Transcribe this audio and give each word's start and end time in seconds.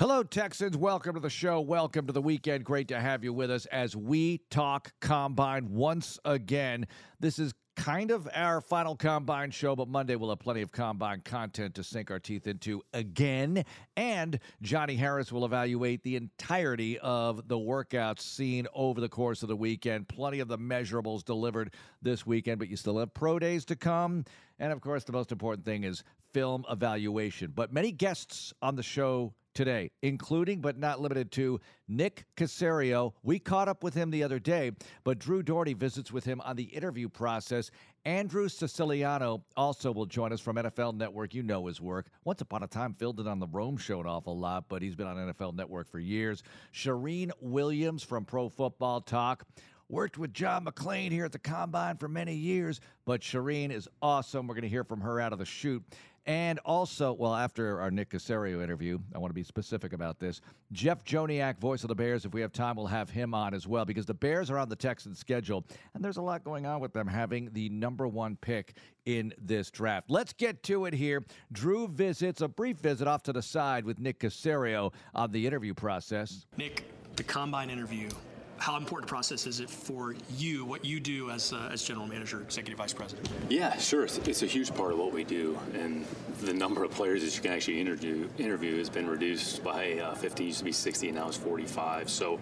Hello, 0.00 0.22
Texans. 0.22 0.76
Welcome 0.76 1.14
to 1.14 1.20
the 1.20 1.28
show. 1.28 1.60
Welcome 1.60 2.06
to 2.06 2.12
the 2.12 2.22
weekend. 2.22 2.64
Great 2.64 2.86
to 2.86 3.00
have 3.00 3.24
you 3.24 3.32
with 3.32 3.50
us 3.50 3.66
as 3.66 3.96
we 3.96 4.38
talk 4.48 4.92
combine 5.00 5.72
once 5.72 6.20
again. 6.24 6.86
This 7.18 7.40
is 7.40 7.52
kind 7.74 8.12
of 8.12 8.28
our 8.32 8.60
final 8.60 8.94
combine 8.94 9.50
show, 9.50 9.74
but 9.74 9.88
Monday 9.88 10.14
we'll 10.14 10.28
have 10.28 10.38
plenty 10.38 10.62
of 10.62 10.70
combine 10.70 11.20
content 11.22 11.74
to 11.74 11.82
sink 11.82 12.12
our 12.12 12.20
teeth 12.20 12.46
into 12.46 12.80
again. 12.92 13.64
And 13.96 14.38
Johnny 14.62 14.94
Harris 14.94 15.32
will 15.32 15.44
evaluate 15.44 16.04
the 16.04 16.14
entirety 16.14 16.96
of 17.00 17.48
the 17.48 17.58
workouts 17.58 18.20
seen 18.20 18.68
over 18.74 19.00
the 19.00 19.08
course 19.08 19.42
of 19.42 19.48
the 19.48 19.56
weekend. 19.56 20.06
Plenty 20.06 20.38
of 20.38 20.46
the 20.46 20.58
measurables 20.58 21.24
delivered 21.24 21.74
this 22.02 22.24
weekend, 22.24 22.60
but 22.60 22.68
you 22.68 22.76
still 22.76 22.98
have 22.98 23.12
pro 23.14 23.40
days 23.40 23.64
to 23.64 23.74
come. 23.74 24.24
And 24.60 24.72
of 24.72 24.80
course, 24.80 25.02
the 25.02 25.12
most 25.12 25.32
important 25.32 25.64
thing 25.64 25.82
is 25.82 26.04
film 26.32 26.64
evaluation. 26.70 27.50
But 27.52 27.72
many 27.72 27.90
guests 27.90 28.54
on 28.62 28.76
the 28.76 28.82
show 28.84 29.34
today, 29.58 29.90
including 30.02 30.60
but 30.60 30.78
not 30.78 31.00
limited 31.00 31.32
to 31.32 31.60
Nick 31.88 32.24
Caserio. 32.36 33.12
We 33.24 33.40
caught 33.40 33.66
up 33.66 33.82
with 33.82 33.92
him 33.92 34.08
the 34.08 34.22
other 34.22 34.38
day, 34.38 34.70
but 35.02 35.18
Drew 35.18 35.42
Dougherty 35.42 35.74
visits 35.74 36.12
with 36.12 36.24
him 36.24 36.40
on 36.42 36.54
the 36.54 36.62
interview 36.62 37.08
process. 37.08 37.72
Andrew 38.04 38.48
Siciliano 38.48 39.42
also 39.56 39.90
will 39.90 40.06
join 40.06 40.32
us 40.32 40.40
from 40.40 40.54
NFL 40.54 40.94
Network. 40.94 41.34
You 41.34 41.42
know 41.42 41.66
his 41.66 41.80
work. 41.80 42.06
Once 42.22 42.40
upon 42.40 42.62
a 42.62 42.68
time, 42.68 42.94
filled 42.94 43.18
it 43.18 43.26
on 43.26 43.40
the 43.40 43.48
Rome 43.48 43.76
show 43.76 43.98
an 43.98 44.06
awful 44.06 44.38
lot, 44.38 44.66
but 44.68 44.80
he's 44.80 44.94
been 44.94 45.08
on 45.08 45.16
NFL 45.16 45.56
Network 45.56 45.90
for 45.90 45.98
years. 45.98 46.44
Charean 46.72 47.32
Williams 47.40 48.04
from 48.04 48.24
Pro 48.24 48.48
Football 48.48 49.00
Talk. 49.00 49.44
Worked 49.90 50.18
with 50.18 50.34
John 50.34 50.66
McClain 50.66 51.10
here 51.10 51.24
at 51.24 51.32
the 51.32 51.38
Combine 51.38 51.96
for 51.96 52.08
many 52.08 52.34
years, 52.34 52.78
but 53.06 53.22
Charean 53.22 53.72
is 53.72 53.88
awesome. 54.02 54.46
We're 54.46 54.54
going 54.54 54.62
to 54.62 54.68
hear 54.68 54.84
from 54.84 55.00
her 55.00 55.18
out 55.18 55.32
of 55.32 55.38
the 55.38 55.46
chute. 55.46 55.82
And 56.28 56.58
also, 56.66 57.14
well, 57.14 57.34
after 57.34 57.80
our 57.80 57.90
Nick 57.90 58.10
Caserio 58.10 58.62
interview, 58.62 58.98
I 59.14 59.18
want 59.18 59.30
to 59.30 59.34
be 59.34 59.42
specific 59.42 59.94
about 59.94 60.18
this. 60.18 60.42
Jeff 60.72 61.02
Joniak, 61.02 61.58
voice 61.58 61.84
of 61.84 61.88
the 61.88 61.94
Bears, 61.94 62.26
if 62.26 62.34
we 62.34 62.42
have 62.42 62.52
time, 62.52 62.76
we'll 62.76 62.86
have 62.86 63.08
him 63.08 63.32
on 63.32 63.54
as 63.54 63.66
well 63.66 63.86
because 63.86 64.04
the 64.04 64.12
Bears 64.12 64.50
are 64.50 64.58
on 64.58 64.68
the 64.68 64.76
Texans 64.76 65.18
schedule, 65.18 65.64
and 65.94 66.04
there's 66.04 66.18
a 66.18 66.22
lot 66.22 66.44
going 66.44 66.66
on 66.66 66.80
with 66.80 66.92
them 66.92 67.06
having 67.06 67.48
the 67.54 67.70
number 67.70 68.06
one 68.06 68.36
pick 68.42 68.74
in 69.06 69.32
this 69.40 69.70
draft. 69.70 70.10
Let's 70.10 70.34
get 70.34 70.62
to 70.64 70.84
it 70.84 70.92
here. 70.92 71.24
Drew 71.50 71.88
visits 71.88 72.42
a 72.42 72.48
brief 72.48 72.76
visit 72.76 73.08
off 73.08 73.22
to 73.22 73.32
the 73.32 73.40
side 73.40 73.86
with 73.86 73.98
Nick 73.98 74.20
Caserio 74.20 74.92
on 75.14 75.32
the 75.32 75.46
interview 75.46 75.72
process. 75.72 76.44
Nick, 76.58 76.84
the 77.16 77.22
combine 77.22 77.70
interview 77.70 78.10
how 78.58 78.76
important 78.76 79.08
process 79.08 79.46
is 79.46 79.60
it 79.60 79.70
for 79.70 80.14
you, 80.36 80.64
what 80.64 80.84
you 80.84 81.00
do 81.00 81.30
as, 81.30 81.52
uh, 81.52 81.70
as 81.72 81.82
general 81.82 82.06
manager, 82.06 82.40
executive 82.40 82.78
vice 82.78 82.92
president? 82.92 83.28
Yeah, 83.48 83.76
sure. 83.78 84.04
It's, 84.04 84.18
it's, 84.18 84.42
a 84.42 84.46
huge 84.46 84.74
part 84.74 84.92
of 84.92 84.98
what 84.98 85.12
we 85.12 85.24
do. 85.24 85.58
And 85.74 86.04
the 86.40 86.52
number 86.52 86.84
of 86.84 86.90
players 86.90 87.22
that 87.22 87.34
you 87.34 87.42
can 87.42 87.52
actually 87.52 87.80
interview, 87.80 88.28
interview 88.38 88.76
has 88.78 88.90
been 88.90 89.08
reduced 89.08 89.62
by 89.62 89.98
uh, 89.98 90.14
50, 90.14 90.44
used 90.44 90.58
to 90.58 90.64
be 90.64 90.72
60, 90.72 91.08
and 91.08 91.16
now 91.16 91.28
it's 91.28 91.36
45. 91.36 92.10
So, 92.10 92.40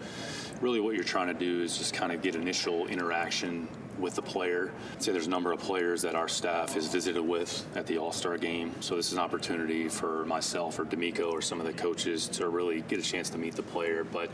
really, 0.61 0.81
what 0.81 0.95
you're 0.95 1.05
trying 1.05 1.29
to 1.29 1.35
do 1.35 1.63
is 1.63 1.77
just 1.77 1.95
kind 1.95 2.13
of 2.13 2.23
get 2.23 2.35
initial 2.35 2.87
interaction 2.87 3.69
with 3.99 4.15
the 4.15 4.23
player. 4.23 4.71
I'd 4.95 5.03
say 5.03 5.13
there's 5.13 5.27
a 5.27 5.31
number 5.31 5.53
of 5.53 5.61
players 5.61 6.03
that 6.03 6.15
our 6.15 6.29
staff 6.29 6.75
has 6.75 6.89
visited 6.89 7.21
with 7.23 7.67
at 7.75 7.87
the 7.87 7.99
All 7.99 8.13
Star 8.13 8.37
game. 8.39 8.73
So 8.81 8.97
this 8.97 9.09
is 9.09 9.13
an 9.15 9.19
opportunity 9.19 9.89
for 9.89 10.25
myself 10.27 10.79
or 10.79 10.85
DeMeco 10.85 11.33
or 11.33 11.43
some 11.43 11.61
of 11.61 11.67
the 11.67 11.73
coaches 11.73 12.29
to 12.29 12.49
really 12.49 12.83
get 12.83 12.99
a 12.99 13.03
chance 13.03 13.31
to 13.31 13.39
meet 13.39 13.55
the 13.55 13.63
player. 13.63 14.05
But 14.05 14.31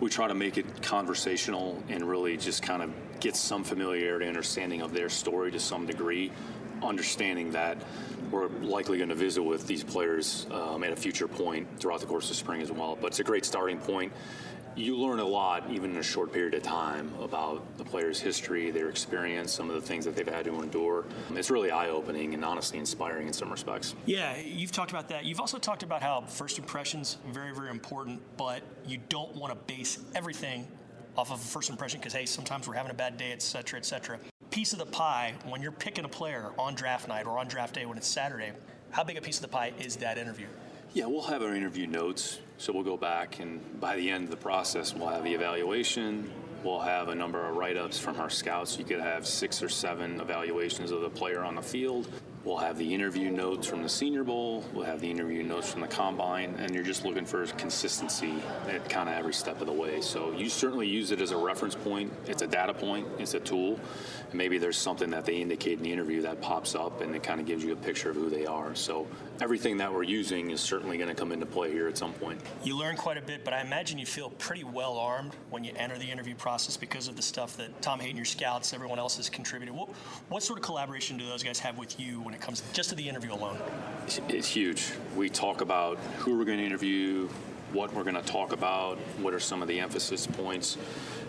we 0.00 0.10
try 0.10 0.28
to 0.28 0.34
make 0.34 0.58
it 0.58 0.82
conversational 0.82 1.82
and 1.88 2.04
really 2.04 2.36
just 2.36 2.62
kind 2.62 2.82
of 2.82 2.92
get 3.20 3.36
some 3.36 3.64
familiarity, 3.64 4.26
understanding 4.26 4.82
of 4.82 4.92
their 4.92 5.08
story 5.08 5.50
to 5.52 5.60
some 5.60 5.86
degree, 5.86 6.30
understanding 6.82 7.52
that 7.52 7.78
we're 8.30 8.48
likely 8.48 8.98
going 8.98 9.08
to 9.08 9.14
visit 9.14 9.42
with 9.42 9.66
these 9.66 9.84
players 9.84 10.46
um, 10.50 10.82
at 10.82 10.92
a 10.92 10.96
future 10.96 11.28
point 11.28 11.66
throughout 11.78 12.00
the 12.00 12.06
course 12.06 12.30
of 12.30 12.36
spring 12.36 12.60
as 12.60 12.72
well. 12.72 12.98
But 13.00 13.08
it's 13.08 13.20
a 13.20 13.24
great 13.24 13.44
starting 13.44 13.78
point 13.78 14.12
you 14.76 14.96
learn 14.96 15.20
a 15.20 15.24
lot, 15.24 15.64
even 15.70 15.90
in 15.92 15.96
a 15.96 16.02
short 16.02 16.32
period 16.32 16.54
of 16.54 16.62
time, 16.62 17.10
about 17.20 17.78
the 17.78 17.84
player's 17.84 18.20
history, 18.20 18.70
their 18.70 18.90
experience, 18.90 19.52
some 19.52 19.70
of 19.70 19.74
the 19.74 19.80
things 19.80 20.04
that 20.04 20.14
they've 20.14 20.28
had 20.28 20.44
to 20.44 20.62
endure. 20.62 21.04
It's 21.34 21.50
really 21.50 21.70
eye 21.70 21.88
opening 21.88 22.34
and 22.34 22.44
honestly 22.44 22.78
inspiring 22.78 23.26
in 23.26 23.32
some 23.32 23.50
respects. 23.50 23.94
Yeah, 24.04 24.36
you've 24.36 24.72
talked 24.72 24.90
about 24.90 25.08
that. 25.08 25.24
You've 25.24 25.40
also 25.40 25.58
talked 25.58 25.82
about 25.82 26.02
how 26.02 26.20
first 26.22 26.58
impressions 26.58 27.16
very, 27.32 27.54
very 27.54 27.70
important, 27.70 28.20
but 28.36 28.62
you 28.86 28.98
don't 29.08 29.34
want 29.34 29.52
to 29.52 29.74
base 29.74 29.98
everything 30.14 30.68
off 31.16 31.32
of 31.32 31.40
a 31.40 31.42
first 31.42 31.70
impression 31.70 31.98
because 31.98 32.12
hey, 32.12 32.26
sometimes 32.26 32.68
we're 32.68 32.74
having 32.74 32.90
a 32.90 32.94
bad 32.94 33.16
day, 33.16 33.32
et 33.32 33.40
cetera, 33.40 33.78
et 33.78 33.86
cetera. 33.86 34.18
Piece 34.50 34.74
of 34.74 34.78
the 34.78 34.86
pie 34.86 35.34
when 35.48 35.62
you're 35.62 35.72
picking 35.72 36.04
a 36.04 36.08
player 36.08 36.52
on 36.58 36.74
draft 36.74 37.08
night 37.08 37.26
or 37.26 37.38
on 37.38 37.48
draft 37.48 37.74
day 37.74 37.86
when 37.86 37.96
it's 37.96 38.06
Saturday. 38.06 38.52
How 38.90 39.02
big 39.02 39.16
a 39.16 39.22
piece 39.22 39.36
of 39.36 39.42
the 39.42 39.48
pie 39.48 39.72
is 39.78 39.96
that 39.96 40.18
interview? 40.18 40.46
Yeah, 40.92 41.06
we'll 41.06 41.22
have 41.22 41.42
our 41.42 41.54
interview 41.54 41.86
notes. 41.86 42.40
So 42.58 42.72
we'll 42.72 42.84
go 42.84 42.96
back, 42.96 43.38
and 43.40 43.60
by 43.80 43.96
the 43.96 44.10
end 44.10 44.24
of 44.24 44.30
the 44.30 44.36
process, 44.36 44.94
we'll 44.94 45.08
have 45.08 45.24
the 45.24 45.34
evaluation. 45.34 46.30
We'll 46.64 46.80
have 46.80 47.08
a 47.08 47.14
number 47.14 47.46
of 47.46 47.56
write 47.56 47.76
ups 47.76 47.98
from 47.98 48.18
our 48.18 48.30
scouts. 48.30 48.78
You 48.78 48.84
could 48.84 49.00
have 49.00 49.26
six 49.26 49.62
or 49.62 49.68
seven 49.68 50.20
evaluations 50.20 50.90
of 50.90 51.02
the 51.02 51.10
player 51.10 51.44
on 51.44 51.54
the 51.54 51.62
field. 51.62 52.08
We'll 52.44 52.56
have 52.58 52.78
the 52.78 52.94
interview 52.94 53.30
notes 53.30 53.66
from 53.66 53.82
the 53.82 53.88
Senior 53.88 54.22
Bowl. 54.22 54.64
We'll 54.72 54.84
have 54.84 55.00
the 55.00 55.10
interview 55.10 55.42
notes 55.42 55.70
from 55.70 55.80
the 55.80 55.88
Combine, 55.88 56.54
and 56.58 56.72
you're 56.72 56.84
just 56.84 57.04
looking 57.04 57.26
for 57.26 57.44
consistency 57.46 58.34
at 58.68 58.88
kind 58.88 59.08
of 59.08 59.16
every 59.16 59.34
step 59.34 59.60
of 59.60 59.66
the 59.66 59.72
way. 59.72 60.00
So 60.00 60.32
you 60.32 60.48
certainly 60.48 60.86
use 60.86 61.10
it 61.10 61.20
as 61.20 61.32
a 61.32 61.36
reference 61.36 61.74
point. 61.74 62.12
It's 62.26 62.42
a 62.42 62.46
data 62.46 62.72
point. 62.72 63.06
It's 63.18 63.34
a 63.34 63.40
tool. 63.40 63.80
maybe 64.32 64.58
there's 64.58 64.76
something 64.76 65.10
that 65.10 65.24
they 65.24 65.36
indicate 65.36 65.78
in 65.78 65.82
the 65.82 65.92
interview 65.92 66.22
that 66.22 66.40
pops 66.40 66.76
up, 66.76 67.00
and 67.00 67.16
it 67.16 67.22
kind 67.24 67.40
of 67.40 67.46
gives 67.46 67.64
you 67.64 67.72
a 67.72 67.76
picture 67.76 68.10
of 68.10 68.16
who 68.16 68.30
they 68.30 68.46
are. 68.46 68.76
So 68.76 69.08
everything 69.40 69.76
that 69.78 69.92
we're 69.92 70.02
using 70.02 70.50
is 70.50 70.60
certainly 70.60 70.96
going 70.96 71.08
to 71.08 71.14
come 71.14 71.32
into 71.32 71.46
play 71.46 71.70
here 71.70 71.88
at 71.88 71.98
some 71.98 72.12
point. 72.14 72.40
You 72.64 72.76
learn 72.76 72.96
quite 72.96 73.16
a 73.16 73.22
bit, 73.22 73.44
but 73.44 73.52
I 73.52 73.60
imagine 73.60 73.98
you 73.98 74.06
feel 74.06 74.30
pretty 74.30 74.64
well 74.64 74.96
armed 74.96 75.32
when 75.50 75.64
you 75.64 75.72
enter 75.76 75.98
the 75.98 76.10
interview 76.10 76.34
process 76.34 76.76
because 76.76 77.08
of 77.08 77.16
the 77.16 77.22
stuff 77.22 77.56
that 77.56 77.82
Tom 77.82 78.00
Hayden, 78.00 78.16
your 78.16 78.24
scouts, 78.24 78.72
everyone 78.72 78.98
else 78.98 79.16
has 79.16 79.28
contributed. 79.28 79.74
What, 79.74 79.88
what 80.28 80.42
sort 80.42 80.58
of 80.58 80.64
collaboration 80.64 81.18
do 81.18 81.26
those 81.26 81.42
guys 81.42 81.58
have 81.60 81.78
with 81.78 81.98
you 82.00 82.20
when 82.20 82.34
it 82.34 82.40
comes 82.40 82.62
just 82.72 82.90
to 82.90 82.94
the 82.94 83.08
interview 83.08 83.32
alone? 83.32 83.58
It's 84.28 84.48
huge. 84.48 84.92
We 85.16 85.28
talk 85.28 85.60
about 85.60 85.98
who 86.18 86.38
we're 86.38 86.44
going 86.44 86.58
to 86.58 86.64
interview, 86.64 87.28
what 87.72 87.92
we're 87.92 88.04
going 88.04 88.16
to 88.16 88.22
talk 88.22 88.52
about, 88.52 88.98
what 89.20 89.34
are 89.34 89.40
some 89.40 89.62
of 89.62 89.68
the 89.68 89.80
emphasis 89.80 90.26
points. 90.26 90.78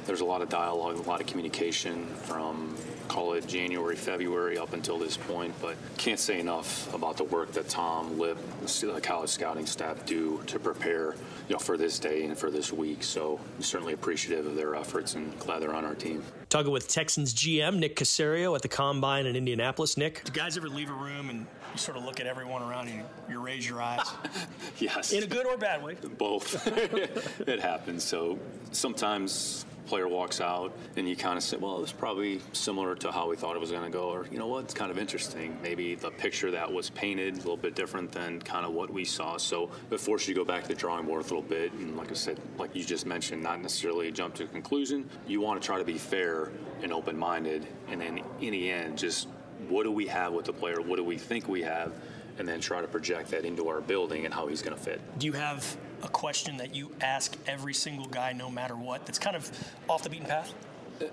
There's 0.06 0.22
a 0.22 0.26
lot 0.26 0.42
of 0.42 0.50
dialogue, 0.50 0.98
a 0.98 1.02
lot 1.02 1.20
of 1.20 1.28
communication 1.28 2.06
from 2.24 2.76
call 3.08 3.34
it 3.34 3.48
January, 3.48 3.96
February 3.96 4.58
up 4.58 4.74
until 4.74 4.98
this 4.98 5.18
point, 5.18 5.54
but 5.62 5.76
can't 5.98 6.20
say 6.20 6.40
enough 6.40 6.94
about 6.94 7.18
the 7.18 7.24
work 7.24 7.52
that 7.54 7.70
Tom, 7.70 8.20
Lip, 8.20 8.38
the 8.62 8.94
uh, 8.94 9.00
college 9.00 9.30
scouting 9.30 9.66
staff 9.66 10.06
do 10.06 10.42
to 10.48 10.60
prepare, 10.60 11.16
you 11.48 11.54
know, 11.54 11.60
for 11.60 11.78
this 11.78 12.00
day 12.00 12.24
and 12.24 12.38
for 12.38 12.52
this 12.52 12.72
week. 12.72 13.04
So 13.04 13.40
certainly 13.60 13.94
appreciative 13.94 14.46
of 14.46 14.56
their 14.56 14.76
efforts 14.76 15.16
and 15.16 15.38
glad 15.40 15.62
they're 15.62 15.76
on 15.76 15.86
our 15.86 15.96
team. 15.96 16.24
Talking 16.50 16.72
with 16.72 16.88
Texans 16.88 17.34
GM 17.34 17.80
Nick 17.80 17.96
Caserio 17.96 18.56
at 18.56 18.62
the 18.62 18.68
Combine 18.68 19.26
in 19.26 19.36
Indianapolis. 19.36 19.98
Nick, 19.98 20.24
do 20.24 20.32
guys 20.32 20.58
ever 20.58 20.70
leave 20.70 20.90
a 20.90 20.94
room 20.94 21.30
and 21.30 21.46
you 21.74 21.78
sort 21.78 21.98
of 21.98 22.04
look 22.06 22.20
at 22.20 22.28
everyone 22.28 22.62
around 22.62 22.88
you, 22.90 23.04
you 23.30 23.42
raise 23.42 23.68
your 23.68 23.82
eyes? 23.82 24.08
yes. 24.80 25.12
In 25.12 25.24
a 25.24 25.28
good 25.28 25.46
or 25.46 25.58
bad 25.58 25.84
way? 25.84 25.96
Both. 26.18 26.66
it 27.48 27.60
happens. 27.60 28.04
So 28.04 28.40
sometimes 28.72 29.66
player 29.88 30.08
walks 30.08 30.42
out 30.42 30.78
and 30.96 31.08
you 31.08 31.16
kind 31.16 31.38
of 31.38 31.44
say, 31.44 31.58
well, 31.58 31.82
it's 31.82 31.92
probably 31.92 32.42
similar 32.52 32.96
to 32.96 33.12
how 33.12 33.30
we 33.30 33.36
thought 33.36 33.56
it 33.56 33.60
was 33.60 33.72
going 33.72 33.84
to 33.84 33.90
go, 33.90 34.10
or 34.10 34.28
you 34.32 34.38
know 34.38 34.48
what, 34.48 34.66
it's 34.66 34.74
kind 34.74 34.92
of 34.92 34.98
interesting. 34.98 35.58
Maybe 35.64 35.96
the 35.96 36.12
picture 36.12 36.52
that 36.52 36.72
was 36.72 36.90
painted 36.92 37.34
a 37.34 37.38
little 37.38 37.58
bit 37.58 37.76
different 37.76 38.12
than 38.12 38.42
kind 38.42 38.66
of 38.66 38.74
what 38.74 38.92
we 38.92 39.06
saw. 39.06 39.38
So 39.38 39.72
it 39.90 40.00
forces 40.00 40.28
you 40.28 40.34
to 40.36 40.42
go 40.42 40.46
back 40.46 40.64
to 40.64 40.68
the 40.70 40.76
drawing 40.76 41.06
board 41.06 41.22
a 41.22 41.24
little 41.24 41.42
bit, 41.42 41.72
and 41.74 41.98
like 41.98 42.12
I 42.12 42.16
said, 42.16 42.40
like 42.58 42.76
you 42.76 42.84
just 42.84 43.06
mentioned, 43.06 43.42
not 43.42 43.62
necessarily 43.62 44.12
jump 44.12 44.36
to 44.36 44.44
a 44.44 44.48
conclusion. 44.48 45.10
You 45.28 45.42
want 45.42 45.62
to 45.62 45.66
try 45.66 45.78
to 45.78 45.86
be 45.86 45.98
fair 45.98 46.52
and 46.84 46.94
open-minded, 46.94 47.66
and 47.90 48.00
then 48.02 48.22
in 48.42 48.52
the 48.52 48.70
end, 48.70 48.98
just 48.98 49.28
what 49.70 49.84
do 49.84 49.92
we 49.92 50.06
have 50.08 50.34
with 50.34 50.46
the 50.46 50.54
player? 50.54 50.82
What 50.82 50.98
do 50.98 51.04
we 51.04 51.18
think 51.18 51.48
we 51.48 51.64
have? 51.64 51.94
And 52.40 52.48
then 52.48 52.60
try 52.60 52.82
to 52.82 52.88
project 52.88 53.32
that 53.32 53.46
into 53.46 53.68
our 53.68 53.82
building 53.82 54.26
and 54.26 54.34
how 54.34 54.46
he's 54.46 54.62
going 54.62 54.78
to 54.78 54.82
fit. 54.82 55.02
Do 55.18 55.26
you 55.26 55.34
have 55.34 55.76
a 56.04 56.08
question 56.08 56.58
that 56.58 56.76
you 56.76 56.92
ask 57.02 57.36
every 57.48 57.74
single 57.74 58.08
guy, 58.08 58.34
no 58.34 58.50
matter 58.50 58.76
what, 58.76 59.06
that's 59.06 59.20
kind 59.20 59.36
of 59.36 59.50
off 59.90 60.04
the 60.04 60.10
beaten 60.10 60.26
path? 60.26 60.54
Uh, 61.02 61.06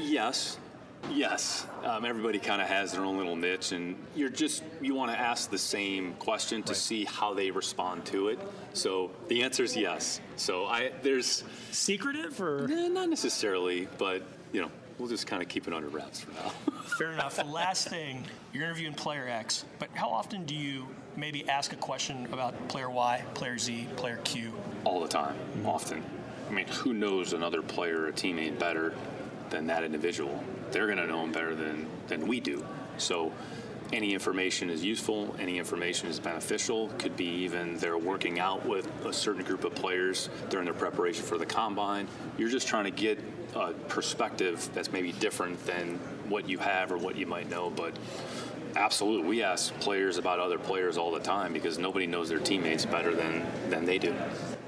yes. 0.00 0.58
Yes, 1.08 1.66
um, 1.82 2.04
everybody 2.04 2.38
kind 2.38 2.60
of 2.60 2.68
has 2.68 2.92
their 2.92 3.04
own 3.04 3.16
little 3.16 3.34
niche, 3.34 3.72
and 3.72 3.96
you're 4.14 4.28
just 4.28 4.62
you 4.82 4.94
want 4.94 5.10
to 5.10 5.18
ask 5.18 5.50
the 5.50 5.58
same 5.58 6.12
question 6.14 6.62
to 6.64 6.72
right. 6.72 6.76
see 6.76 7.04
how 7.04 7.32
they 7.32 7.50
respond 7.50 8.04
to 8.06 8.28
it. 8.28 8.38
So 8.74 9.10
the 9.28 9.42
answer 9.42 9.64
is 9.64 9.74
yes. 9.74 10.20
So 10.36 10.66
I 10.66 10.92
there's 11.02 11.42
secretive 11.70 12.40
or 12.40 12.64
eh, 12.70 12.88
not 12.88 13.08
necessarily, 13.08 13.88
but 13.96 14.22
you 14.52 14.60
know 14.60 14.70
we'll 14.98 15.08
just 15.08 15.26
kind 15.26 15.42
of 15.42 15.48
keep 15.48 15.66
it 15.66 15.72
under 15.72 15.88
wraps 15.88 16.20
for 16.20 16.32
now. 16.32 16.50
Fair 16.98 17.12
enough. 17.12 17.36
The 17.36 17.44
last 17.44 17.88
thing, 17.88 18.24
you're 18.52 18.64
interviewing 18.64 18.94
player 18.94 19.26
X, 19.26 19.64
but 19.78 19.88
how 19.94 20.10
often 20.10 20.44
do 20.44 20.54
you 20.54 20.86
maybe 21.16 21.48
ask 21.48 21.72
a 21.72 21.76
question 21.76 22.26
about 22.32 22.68
player 22.68 22.90
Y, 22.90 23.22
player 23.34 23.58
Z, 23.58 23.88
player 23.96 24.18
Q? 24.24 24.52
All 24.84 25.00
the 25.00 25.08
time, 25.08 25.36
often. 25.64 26.02
I 26.48 26.52
mean, 26.52 26.66
who 26.68 26.94
knows 26.94 27.32
another 27.32 27.62
player, 27.62 28.08
a 28.08 28.12
teammate 28.12 28.58
better 28.58 28.94
than 29.50 29.66
that 29.68 29.84
individual? 29.84 30.42
They're 30.72 30.86
going 30.86 30.98
to 30.98 31.06
know 31.06 31.22
him 31.24 31.32
better 31.32 31.54
than, 31.54 31.86
than 32.08 32.26
we 32.26 32.40
do. 32.40 32.66
So 32.98 33.32
any 33.92 34.14
information 34.14 34.70
is 34.70 34.84
useful, 34.84 35.34
any 35.38 35.58
information 35.58 36.08
is 36.08 36.20
beneficial. 36.20 36.88
Could 36.98 37.16
be 37.16 37.26
even 37.26 37.76
they're 37.78 37.98
working 37.98 38.38
out 38.38 38.64
with 38.64 38.88
a 39.04 39.12
certain 39.12 39.42
group 39.42 39.64
of 39.64 39.74
players 39.74 40.28
during 40.48 40.64
their 40.64 40.74
preparation 40.74 41.24
for 41.24 41.38
the 41.38 41.46
combine. 41.46 42.06
You're 42.38 42.48
just 42.48 42.68
trying 42.68 42.84
to 42.84 42.90
get 42.90 43.18
a 43.54 43.72
perspective 43.72 44.68
that's 44.74 44.92
maybe 44.92 45.12
different 45.12 45.64
than 45.66 45.98
what 46.28 46.48
you 46.48 46.58
have 46.58 46.92
or 46.92 46.98
what 46.98 47.16
you 47.16 47.26
might 47.26 47.50
know, 47.50 47.70
but 47.70 47.96
absolutely 48.76 49.28
we 49.28 49.42
ask 49.42 49.74
players 49.80 50.16
about 50.16 50.38
other 50.38 50.58
players 50.58 50.96
all 50.96 51.10
the 51.10 51.20
time 51.20 51.52
because 51.52 51.78
nobody 51.78 52.06
knows 52.06 52.28
their 52.28 52.38
teammates 52.38 52.84
better 52.84 53.14
than 53.14 53.44
than 53.68 53.84
they 53.84 53.98
do 53.98 54.14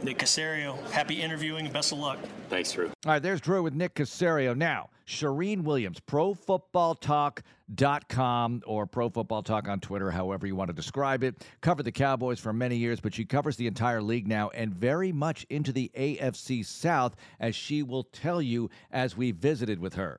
Nick 0.02 0.18
Caserio, 0.18 0.78
happy 0.90 1.22
interviewing. 1.22 1.70
Best 1.70 1.92
of 1.92 1.98
luck. 1.98 2.18
thanks 2.48 2.72
drew 2.72 2.86
All 2.86 2.92
right, 3.06 3.22
there's 3.22 3.40
Drew 3.40 3.62
with 3.62 3.74
Nick 3.74 3.94
Caserio. 3.94 4.56
Now, 4.56 4.90
Charean 5.06 5.62
Williams, 5.62 6.00
ProFootballTalk.com 6.00 8.62
or 8.66 8.86
Pro 8.86 9.08
Football 9.10 9.44
Talk 9.44 9.68
on 9.68 9.78
Twitter, 9.78 10.10
however 10.10 10.44
you 10.46 10.56
want 10.56 10.70
to 10.70 10.74
describe 10.74 11.22
it. 11.22 11.46
Covered 11.60 11.84
the 11.84 11.92
Cowboys 11.92 12.40
for 12.40 12.52
many 12.52 12.74
years, 12.76 12.98
but 12.98 13.14
she 13.14 13.24
covers 13.24 13.54
the 13.56 13.68
entire 13.68 14.02
league 14.02 14.26
now 14.26 14.48
and 14.50 14.74
very 14.74 15.12
much 15.12 15.46
into 15.50 15.70
the 15.72 15.92
AFC 15.96 16.66
South, 16.66 17.14
as 17.38 17.54
she 17.54 17.84
will 17.84 18.04
tell 18.04 18.42
you 18.42 18.70
as 18.90 19.16
we 19.16 19.30
visited 19.30 19.78
with 19.78 19.94
her. 19.94 20.18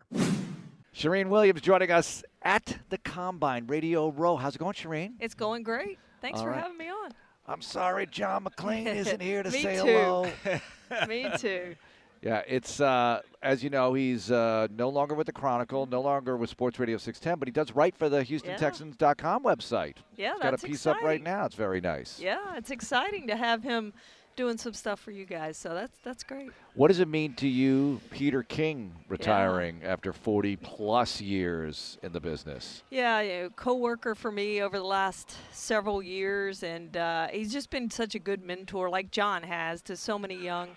Charean 0.96 1.28
Williams 1.30 1.62
joining 1.62 1.92
us 1.92 2.24
at 2.44 2.78
the 2.90 2.98
Combine 2.98 3.68
Radio 3.68 4.10
Row. 4.12 4.36
How's 4.36 4.56
it 4.56 4.60
going, 4.60 4.74
Charean? 4.74 5.14
It's 5.20 5.34
going 5.34 5.64
great. 5.64 5.98
Thanks 6.22 6.40
All 6.40 6.46
for 6.46 6.52
right. 6.52 6.62
having 6.62 6.78
me 6.78 6.90
on. 6.90 7.12
I'm 7.48 7.62
sorry, 7.62 8.08
John 8.08 8.46
McClain 8.46 8.88
isn't 8.96 9.22
here 9.22 9.44
to 9.44 9.52
say 9.52 9.78
too. 9.78 9.86
hello. 9.86 10.28
me 11.08 11.30
too. 11.38 11.76
Yeah, 12.24 12.42
it's 12.48 12.80
uh, 12.80 13.20
as 13.42 13.66
you 13.66 13.70
know, 13.70 13.94
he's 13.94 14.32
uh, 14.32 14.70
no 14.74 14.88
longer 14.88 15.14
with 15.14 15.28
the 15.28 15.34
Chronicle, 15.34 15.86
no 15.88 16.00
longer 16.00 16.38
with 16.38 16.50
Sports 16.50 16.80
Radio 16.80 16.96
610, 16.96 17.38
but 17.38 17.50
he 17.50 17.52
does 17.52 17.74
write 17.76 17.98
for 17.98 18.08
the 18.08 18.24
HoustonTexans.com 18.24 19.44
website. 19.44 19.98
Yeah, 20.16 20.32
he's 20.32 20.42
got 20.42 20.54
a 20.54 20.58
piece 20.58 20.88
up 20.88 21.02
right 21.02 21.22
now. 21.22 21.44
It's 21.44 21.56
very 21.56 21.82
nice. 21.82 22.22
Yeah, 22.22 22.56
it's 22.56 22.72
exciting 22.72 23.28
to 23.28 23.36
have 23.36 23.62
him 23.62 23.92
doing 24.36 24.58
some 24.58 24.74
stuff 24.74 25.00
for 25.00 25.12
you 25.12 25.26
guys. 25.26 25.58
So 25.58 25.74
that's 25.74 25.98
that's 26.04 26.24
great. 26.24 26.52
What 26.76 26.88
does 26.88 27.00
it 27.00 27.08
mean 27.08 27.34
to 27.36 27.48
you, 27.48 28.02
Peter 28.12 28.44
King, 28.44 28.94
retiring 29.08 29.82
after 29.84 30.12
40 30.12 30.56
plus 30.58 31.22
years 31.22 31.98
in 32.02 32.12
the 32.12 32.20
business? 32.20 32.84
Yeah, 32.90 33.22
you 33.22 33.34
know, 33.34 33.50
co-worker 33.56 34.16
for 34.16 34.32
me 34.32 34.62
over 34.62 34.78
the 34.78 34.84
last 34.84 35.36
several 35.52 36.02
years, 36.02 36.64
and 36.64 36.98
uh, 36.98 37.28
he's 37.28 37.54
just 37.54 37.70
been 37.70 37.92
such 37.92 38.16
a 38.16 38.20
good 38.20 38.44
mentor, 38.44 38.90
like 38.90 39.12
John 39.12 39.44
has, 39.44 39.82
to 39.84 39.96
so 39.96 40.18
many 40.18 40.36
young 40.36 40.70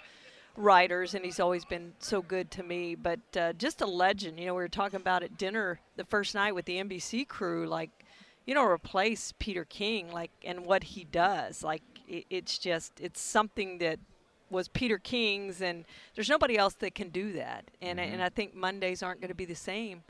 writers, 0.56 1.14
and 1.14 1.25
he's 1.25 1.41
always 1.41 1.64
been 1.64 1.93
so 1.99 2.20
good 2.20 2.50
to 2.53 2.62
me. 2.62 2.94
But 2.94 3.20
uh, 3.37 3.53
just 3.55 3.81
a 3.81 3.87
legend. 3.87 4.38
You 4.38 4.47
know, 4.47 4.55
we 4.55 4.62
were 4.62 4.69
talking 4.69 5.00
about 5.00 5.23
at 5.23 5.38
dinner 5.38 5.81
the 5.97 6.05
first 6.05 6.35
night 6.35 6.55
with 6.55 6.67
the 6.67 6.76
NBC 6.76 7.26
crew, 7.29 7.67
like. 7.67 7.91
You 8.49 8.55
don't 8.55 8.70
replace 8.70 9.35
Peter 9.41 9.64
King, 9.64 10.12
like, 10.12 10.31
and 10.44 10.64
what 10.64 10.85
he 10.85 11.03
does. 11.03 11.64
Like, 11.64 11.82
it, 12.08 12.25
it's 12.31 12.58
just, 12.58 13.00
it's 13.00 13.20
something 13.20 13.79
that 13.79 13.99
was 14.50 14.69
Peter 14.69 14.99
King's, 14.99 15.61
and 15.61 15.85
there's 16.14 16.29
nobody 16.29 16.56
else 16.56 16.75
that 16.75 16.94
can 16.94 17.08
do 17.08 17.32
that. 17.32 17.64
And 17.82 18.00
I 18.00 18.05
and 18.05 18.23
I 18.23 18.29
think 18.29 18.55
Mondays 18.55 19.03
aren't 19.03 19.20
going 19.20 19.29
to 19.31 19.35
be 19.35 19.44
the 19.44 19.56
same 19.56 20.03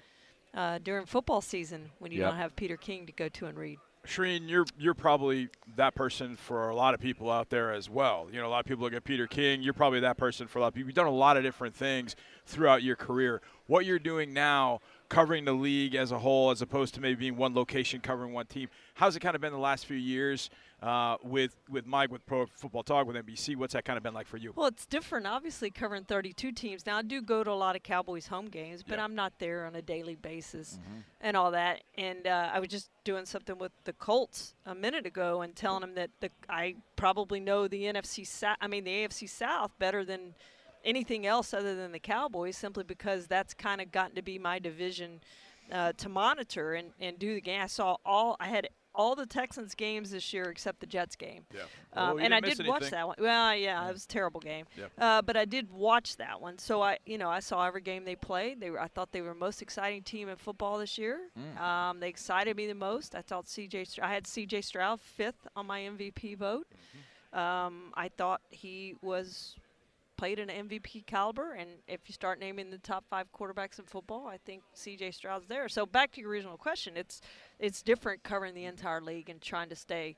uh, 0.54 0.78
during 0.82 1.06
football 1.06 1.40
season 1.40 1.90
when 1.98 2.12
you 2.12 2.20
Yep. 2.20 2.30
don't 2.30 2.38
have 2.38 2.56
Peter 2.56 2.76
King 2.76 3.06
to 3.06 3.12
go 3.12 3.28
to 3.30 3.46
and 3.46 3.56
read. 3.58 3.78
Charean, 4.06 4.48
you're 4.48 4.66
you're 4.78 4.94
probably 4.94 5.48
that 5.76 5.94
person 5.94 6.36
for 6.36 6.68
a 6.68 6.76
lot 6.76 6.94
of 6.94 7.00
people 7.00 7.30
out 7.30 7.50
there 7.50 7.72
as 7.72 7.90
well. 7.90 8.28
You 8.30 8.40
know, 8.40 8.46
a 8.46 8.50
lot 8.50 8.60
of 8.60 8.66
people 8.66 8.84
look 8.84 8.92
at 8.92 9.02
Peter 9.04 9.26
King. 9.26 9.62
You're 9.62 9.72
probably 9.74 10.00
that 10.00 10.16
person 10.16 10.46
for 10.46 10.58
a 10.58 10.62
lot 10.62 10.68
of 10.68 10.74
people. 10.74 10.88
You've 10.88 10.94
done 10.96 11.06
a 11.06 11.10
lot 11.10 11.36
of 11.36 11.42
different 11.42 11.74
things 11.74 12.14
throughout 12.44 12.82
your 12.84 12.94
career. 12.94 13.40
What 13.66 13.84
you're 13.84 13.98
doing 13.98 14.32
now, 14.32 14.80
covering 15.08 15.44
the 15.44 15.54
league 15.54 15.96
as 15.96 16.12
a 16.12 16.18
whole, 16.20 16.50
as 16.52 16.62
opposed 16.62 16.94
to 16.94 17.00
maybe 17.00 17.16
being 17.16 17.36
one 17.36 17.54
location 17.54 18.00
covering 18.00 18.32
one 18.32 18.46
team. 18.46 18.68
How's 18.94 19.16
it 19.16 19.20
kind 19.20 19.34
of 19.34 19.40
been 19.40 19.52
the 19.52 19.58
last 19.58 19.86
few 19.86 19.96
years 19.96 20.50
uh, 20.82 21.16
with 21.22 21.56
with 21.70 21.86
Mike, 21.86 22.10
with 22.10 22.24
Pro 22.26 22.46
Football 22.46 22.82
Talk, 22.82 23.06
with 23.06 23.16
NBC? 23.16 23.56
What's 23.56 23.72
that 23.72 23.84
kind 23.84 23.96
of 23.96 24.02
been 24.02 24.12
like 24.14 24.26
for 24.26 24.36
you? 24.36 24.52
Well, 24.54 24.66
it's 24.66 24.86
different, 24.86 25.26
obviously, 25.26 25.70
covering 25.70 26.04
32 26.04 26.52
teams. 26.52 26.84
Now, 26.86 26.98
I 26.98 27.02
do 27.02 27.22
go 27.22 27.42
to 27.42 27.50
a 27.50 27.52
lot 27.52 27.76
of 27.76 27.82
Cowboys 27.82 28.26
home 28.26 28.46
games, 28.46 28.82
but 28.82 28.98
Yeah. 28.98 29.04
I'm 29.04 29.14
not 29.14 29.38
there 29.38 29.64
on 29.66 29.74
a 29.74 29.82
daily 29.82 30.16
basis 30.16 30.78
and 31.20 31.36
all 31.36 31.50
that. 31.52 31.82
And 31.96 32.26
uh, 32.26 32.50
I 32.52 32.60
was 32.60 32.68
just 32.68 32.90
doing 33.04 33.24
something 33.24 33.56
with 33.58 33.72
the 33.84 33.94
Colts 33.94 34.54
a 34.66 34.74
minute 34.74 35.06
ago 35.06 35.40
and 35.42 35.56
telling 35.56 35.80
them 35.80 35.94
that 35.94 36.10
the, 36.20 36.30
I 36.48 36.76
probably 36.96 37.40
know 37.40 37.68
the 37.68 37.84
NFC 37.84 38.26
South, 38.26 38.56
I 38.60 38.66
mean, 38.66 38.84
the 38.84 38.90
AFC 38.90 39.28
South 39.28 39.70
better 39.78 40.04
than 40.04 40.34
anything 40.84 41.26
else 41.26 41.52
other 41.54 41.74
than 41.74 41.90
the 41.92 41.98
Cowboys, 41.98 42.56
simply 42.56 42.84
because 42.84 43.26
that's 43.26 43.54
kind 43.54 43.80
of 43.80 43.90
gotten 43.90 44.14
to 44.14 44.22
be 44.22 44.38
my 44.38 44.58
division 44.58 45.20
uh, 45.72 45.92
to 45.94 46.08
monitor 46.08 46.74
and, 46.74 46.90
and 47.00 47.18
do 47.18 47.34
the 47.34 47.40
game. 47.40 47.60
I 47.60 47.66
saw 47.66 47.96
all, 48.04 48.36
I 48.38 48.46
had 48.46 48.68
all 48.96 49.14
the 49.14 49.26
Texans 49.26 49.74
games 49.74 50.10
this 50.10 50.32
year 50.32 50.44
except 50.44 50.80
the 50.80 50.86
Jets 50.86 51.14
game. 51.16 51.44
Yeah. 51.54 51.60
Um, 51.92 52.16
Well, 52.16 52.24
and 52.24 52.34
I 52.34 52.40
did 52.40 52.58
miss 52.58 52.66
watch 52.66 52.90
that 52.90 53.06
one. 53.06 53.16
Well, 53.20 53.54
yeah, 53.56 53.88
it 53.88 53.92
was 53.92 54.04
a 54.04 54.08
terrible 54.08 54.40
game. 54.40 54.64
Yep. 54.76 54.92
Uh, 54.98 55.22
but 55.22 55.36
I 55.36 55.44
did 55.44 55.70
watch 55.70 56.16
that 56.16 56.40
one. 56.40 56.58
So 56.58 56.82
I, 56.82 56.98
you 57.06 57.18
know, 57.18 57.28
I 57.28 57.40
saw 57.40 57.66
every 57.66 57.82
game 57.82 58.04
they 58.04 58.16
played. 58.16 58.60
They 58.60 58.70
were, 58.70 58.80
I 58.80 58.88
thought 58.88 59.12
they 59.12 59.20
were 59.20 59.28
the 59.28 59.34
most 59.34 59.62
exciting 59.62 60.02
team 60.02 60.28
in 60.28 60.36
football 60.36 60.78
this 60.78 60.98
year. 60.98 61.20
Um, 61.58 62.00
they 62.00 62.08
excited 62.08 62.56
me 62.56 62.66
the 62.66 62.74
most. 62.74 63.14
I 63.14 63.22
thought 63.22 63.46
CJ, 63.46 63.98
I 64.00 64.12
had 64.12 64.24
CJ 64.24 64.64
Stroud 64.64 65.00
fifth 65.00 65.46
on 65.54 65.66
my 65.66 65.80
MVP 65.80 66.36
vote. 66.38 66.66
Um, 67.32 67.92
I 67.94 68.08
thought 68.08 68.40
he 68.50 68.94
was 69.02 69.56
played 70.16 70.38
an 70.38 70.48
MVP 70.48 71.06
caliber, 71.06 71.52
and 71.52 71.68
if 71.86 72.00
you 72.06 72.12
start 72.12 72.38
naming 72.40 72.70
the 72.70 72.78
top 72.78 73.04
five 73.10 73.26
quarterbacks 73.32 73.78
in 73.78 73.84
football, 73.84 74.26
I 74.26 74.38
think 74.38 74.62
C.J. 74.74 75.10
Stroud's 75.12 75.46
there. 75.46 75.68
So 75.68 75.86
back 75.86 76.12
to 76.12 76.20
your 76.20 76.30
original 76.30 76.56
question, 76.56 76.96
it's 76.96 77.20
it's 77.58 77.82
different 77.82 78.22
covering 78.22 78.54
the 78.54 78.64
entire 78.64 79.00
league 79.00 79.28
and 79.30 79.40
trying 79.40 79.68
to 79.70 79.76
stay 79.76 80.16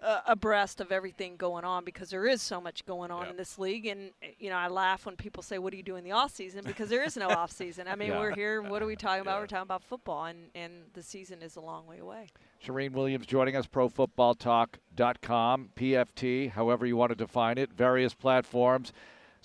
uh, 0.00 0.20
abreast 0.26 0.80
of 0.80 0.92
everything 0.92 1.34
going 1.36 1.64
on 1.64 1.84
because 1.84 2.08
there 2.10 2.24
is 2.24 2.40
so 2.40 2.60
much 2.60 2.86
going 2.86 3.10
on 3.10 3.24
Yeah. 3.24 3.30
in 3.30 3.36
this 3.36 3.58
league. 3.58 3.84
And 3.86 4.12
uh, 4.22 4.26
you 4.38 4.48
know, 4.48 4.54
I 4.56 4.68
laugh 4.68 5.06
when 5.06 5.16
people 5.16 5.42
say, 5.42 5.58
"What 5.58 5.72
do 5.72 5.76
you 5.76 5.82
do 5.82 5.96
in 5.96 6.04
the 6.04 6.12
off 6.12 6.30
season?" 6.32 6.62
Because 6.64 6.88
there 6.88 7.02
is 7.02 7.16
no 7.16 7.26
off 7.28 7.50
season. 7.50 7.88
I 7.88 7.96
mean, 7.96 8.08
Yeah. 8.12 8.20
we're 8.20 8.32
here. 8.34 8.62
What 8.62 8.80
are 8.80 8.86
we 8.86 8.94
talking 8.94 9.22
about? 9.22 9.34
Yeah. 9.34 9.40
We're 9.40 9.46
talking 9.48 9.62
about 9.62 9.82
football, 9.82 10.26
and 10.26 10.50
and 10.54 10.72
the 10.94 11.02
season 11.02 11.42
is 11.42 11.56
a 11.56 11.60
long 11.60 11.84
way 11.88 11.98
away. 11.98 12.28
Charean 12.64 12.92
Williams 12.92 13.26
joining 13.26 13.56
us, 13.56 13.66
ProFootballTalk.com, 13.66 15.70
PFT, 15.76 16.50
however 16.52 16.86
you 16.86 16.96
want 16.96 17.10
to 17.10 17.16
define 17.16 17.58
it, 17.58 17.72
various 17.72 18.14
platforms. 18.14 18.92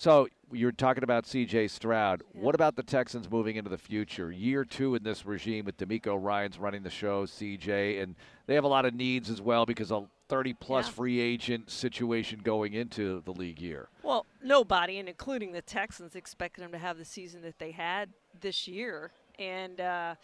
So 0.03 0.27
you're 0.51 0.73
talking 0.73 1.05
about 1.05 1.25
C.J. 1.25 1.69
Stroud. 1.69 2.23
What 2.33 2.55
about 2.55 2.75
the 2.75 2.83
Texans 2.83 3.31
moving 3.31 3.55
into 3.55 3.69
the 3.69 3.77
future? 3.77 4.33
Year 4.33 4.65
two 4.65 4.95
in 4.95 5.03
this 5.03 5.25
regime 5.25 5.63
with 5.63 5.77
DeMeco 5.77 6.21
Ryans 6.21 6.59
running 6.59 6.83
the 6.83 6.89
show, 6.89 7.25
C.J., 7.25 7.99
and 7.99 8.15
they 8.45 8.53
have 8.55 8.65
a 8.65 8.67
lot 8.67 8.83
of 8.83 8.93
needs 8.93 9.29
as 9.29 9.41
well 9.41 9.65
because 9.65 9.91
a 9.91 10.03
30-plus 10.27 10.87
Yeah. 10.87 10.91
free 10.91 11.21
agent 11.21 11.71
situation 11.71 12.41
going 12.43 12.73
into 12.73 13.21
the 13.21 13.31
league 13.31 13.61
year. 13.61 13.87
Well, 14.03 14.25
nobody, 14.43 14.99
and 14.99 15.07
including 15.07 15.53
the 15.53 15.61
Texans, 15.61 16.17
expected 16.17 16.65
them 16.65 16.73
to 16.73 16.79
have 16.79 16.97
the 16.97 17.05
season 17.05 17.41
that 17.43 17.57
they 17.57 17.71
had 17.71 18.09
this 18.41 18.67
year. 18.67 19.11
And 19.39 19.79
uh, 19.79 20.15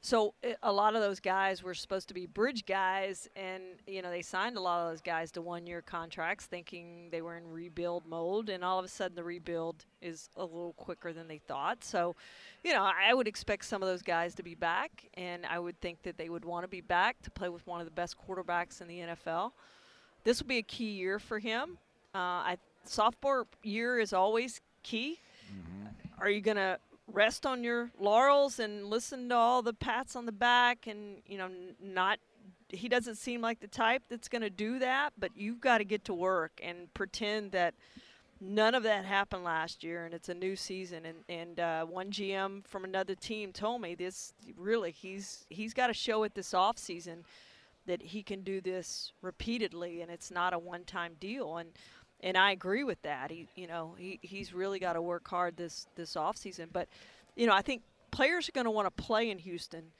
so 0.00 0.34
a 0.62 0.72
lot 0.72 0.94
of 0.94 1.02
those 1.02 1.18
guys 1.18 1.62
were 1.62 1.74
supposed 1.74 2.08
to 2.08 2.14
be 2.14 2.26
bridge 2.26 2.64
guys, 2.64 3.28
and 3.34 3.62
you 3.86 4.02
know 4.02 4.10
they 4.10 4.22
signed 4.22 4.56
a 4.56 4.60
lot 4.60 4.80
of 4.84 4.92
those 4.92 5.00
guys 5.00 5.32
to 5.32 5.42
one-year 5.42 5.82
contracts, 5.82 6.46
thinking 6.46 7.08
they 7.10 7.22
were 7.22 7.36
in 7.36 7.50
rebuild 7.50 8.06
mode, 8.06 8.48
and 8.48 8.62
all 8.62 8.78
of 8.78 8.84
a 8.84 8.88
sudden 8.88 9.16
the 9.16 9.24
rebuild 9.24 9.84
is 10.00 10.28
a 10.36 10.44
little 10.44 10.74
quicker 10.74 11.12
than 11.12 11.26
they 11.26 11.38
thought. 11.38 11.82
So, 11.82 12.14
you 12.62 12.72
know, 12.72 12.84
I 12.84 13.14
would 13.14 13.26
expect 13.26 13.64
some 13.64 13.82
of 13.82 13.88
those 13.88 14.02
guys 14.02 14.34
to 14.36 14.42
be 14.42 14.54
back, 14.54 15.06
and 15.14 15.44
I 15.46 15.58
would 15.58 15.80
think 15.80 16.02
that 16.02 16.16
they 16.16 16.28
would 16.28 16.44
want 16.44 16.64
to 16.64 16.68
be 16.68 16.82
back 16.82 17.20
to 17.22 17.30
play 17.30 17.48
with 17.48 17.66
one 17.66 17.80
of 17.80 17.86
the 17.86 17.92
best 17.92 18.16
quarterbacks 18.16 18.80
in 18.80 18.88
the 18.88 18.98
NFL. 19.00 19.52
This 20.22 20.40
will 20.40 20.48
be 20.48 20.58
a 20.58 20.62
key 20.62 20.90
year 20.90 21.18
for 21.18 21.38
him. 21.38 21.78
Uh, 22.14 22.18
I 22.18 22.58
sophomore 22.84 23.46
year 23.62 23.98
is 23.98 24.12
always 24.12 24.60
key. 24.82 25.18
Are 26.20 26.30
you 26.30 26.40
going 26.40 26.56
to 26.56 26.78
rest 27.12 27.46
on 27.46 27.62
your 27.62 27.90
laurels 27.98 28.58
and 28.58 28.86
listen 28.86 29.28
to 29.28 29.34
all 29.34 29.62
the 29.62 29.72
pats 29.72 30.16
on 30.16 30.26
the 30.26 30.32
back 30.32 30.86
and 30.86 31.18
you 31.26 31.38
know 31.38 31.48
not 31.80 32.18
he 32.68 32.88
doesn't 32.88 33.14
seem 33.14 33.40
like 33.40 33.60
the 33.60 33.68
type 33.68 34.02
that's 34.08 34.28
going 34.28 34.42
to 34.42 34.50
do 34.50 34.78
that 34.78 35.12
but 35.16 35.30
you've 35.36 35.60
got 35.60 35.78
to 35.78 35.84
get 35.84 36.04
to 36.04 36.12
work 36.12 36.60
and 36.62 36.92
pretend 36.94 37.52
that 37.52 37.74
none 38.40 38.74
of 38.74 38.82
that 38.82 39.04
happened 39.04 39.44
last 39.44 39.82
year 39.82 40.04
and 40.04 40.14
it's 40.14 40.28
a 40.28 40.34
new 40.34 40.56
season. 40.56 41.04
And 41.06 41.18
and 41.28 41.60
uh, 41.60 41.84
one 41.84 42.10
GM 42.10 42.66
from 42.66 42.84
another 42.84 43.14
team 43.14 43.52
told 43.52 43.80
me 43.80 43.94
this 43.94 44.32
really 44.56 44.90
he's 44.90 45.46
he's 45.48 45.74
got 45.74 45.88
to 45.88 45.94
show 45.94 46.22
it 46.24 46.34
this 46.34 46.54
off 46.54 46.78
season 46.78 47.24
that 47.86 48.02
he 48.02 48.22
can 48.22 48.42
do 48.42 48.60
this 48.60 49.12
repeatedly 49.22 50.02
and 50.02 50.10
it's 50.10 50.30
not 50.30 50.52
a 50.52 50.58
one-time 50.58 51.12
deal. 51.20 51.56
And 51.56 51.70
and 52.20 52.36
I 52.36 52.52
agree 52.52 52.84
with 52.84 53.00
that. 53.02 53.30
He, 53.30 53.48
you 53.54 53.66
know, 53.66 53.94
he, 53.98 54.18
he's 54.22 54.52
really 54.52 54.78
got 54.78 54.94
to 54.94 55.02
work 55.02 55.28
hard 55.28 55.56
this 55.56 55.86
this 55.96 56.14
offseason. 56.14 56.68
But, 56.72 56.88
you 57.34 57.46
know, 57.46 57.52
I 57.52 57.62
think 57.62 57.82
players 58.10 58.48
are 58.48 58.52
going 58.52 58.64
to 58.64 58.70
want 58.70 58.86
to 58.86 59.02
play 59.02 59.30
in 59.30 59.38
Houston 59.38 59.92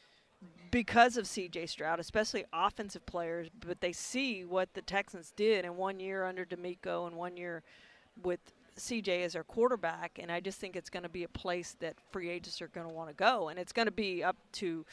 because 0.70 1.16
of 1.16 1.26
C.J. 1.26 1.66
Stroud, 1.66 2.00
especially 2.00 2.44
offensive 2.52 3.04
players. 3.06 3.48
But 3.60 3.80
they 3.80 3.92
see 3.92 4.44
what 4.44 4.72
the 4.74 4.82
Texans 4.82 5.32
did 5.36 5.64
in 5.64 5.76
one 5.76 6.00
year 6.00 6.24
under 6.24 6.44
DeMeco 6.44 7.06
and 7.06 7.16
one 7.16 7.36
year 7.36 7.62
with 8.22 8.40
C.J. 8.76 9.22
as 9.22 9.34
their 9.34 9.44
quarterback. 9.44 10.18
And 10.20 10.32
I 10.32 10.40
just 10.40 10.58
think 10.58 10.76
it's 10.76 10.90
going 10.90 11.02
to 11.02 11.08
be 11.08 11.24
a 11.24 11.28
place 11.28 11.76
that 11.80 11.96
free 12.10 12.30
agents 12.30 12.62
are 12.62 12.68
going 12.68 12.88
to 12.88 12.92
want 12.92 13.08
to 13.08 13.14
go, 13.14 13.48
and 13.48 13.58
it's 13.58 13.72
going 13.72 13.86
to 13.86 13.92
be 13.92 14.24
up 14.24 14.36
to 14.52 14.86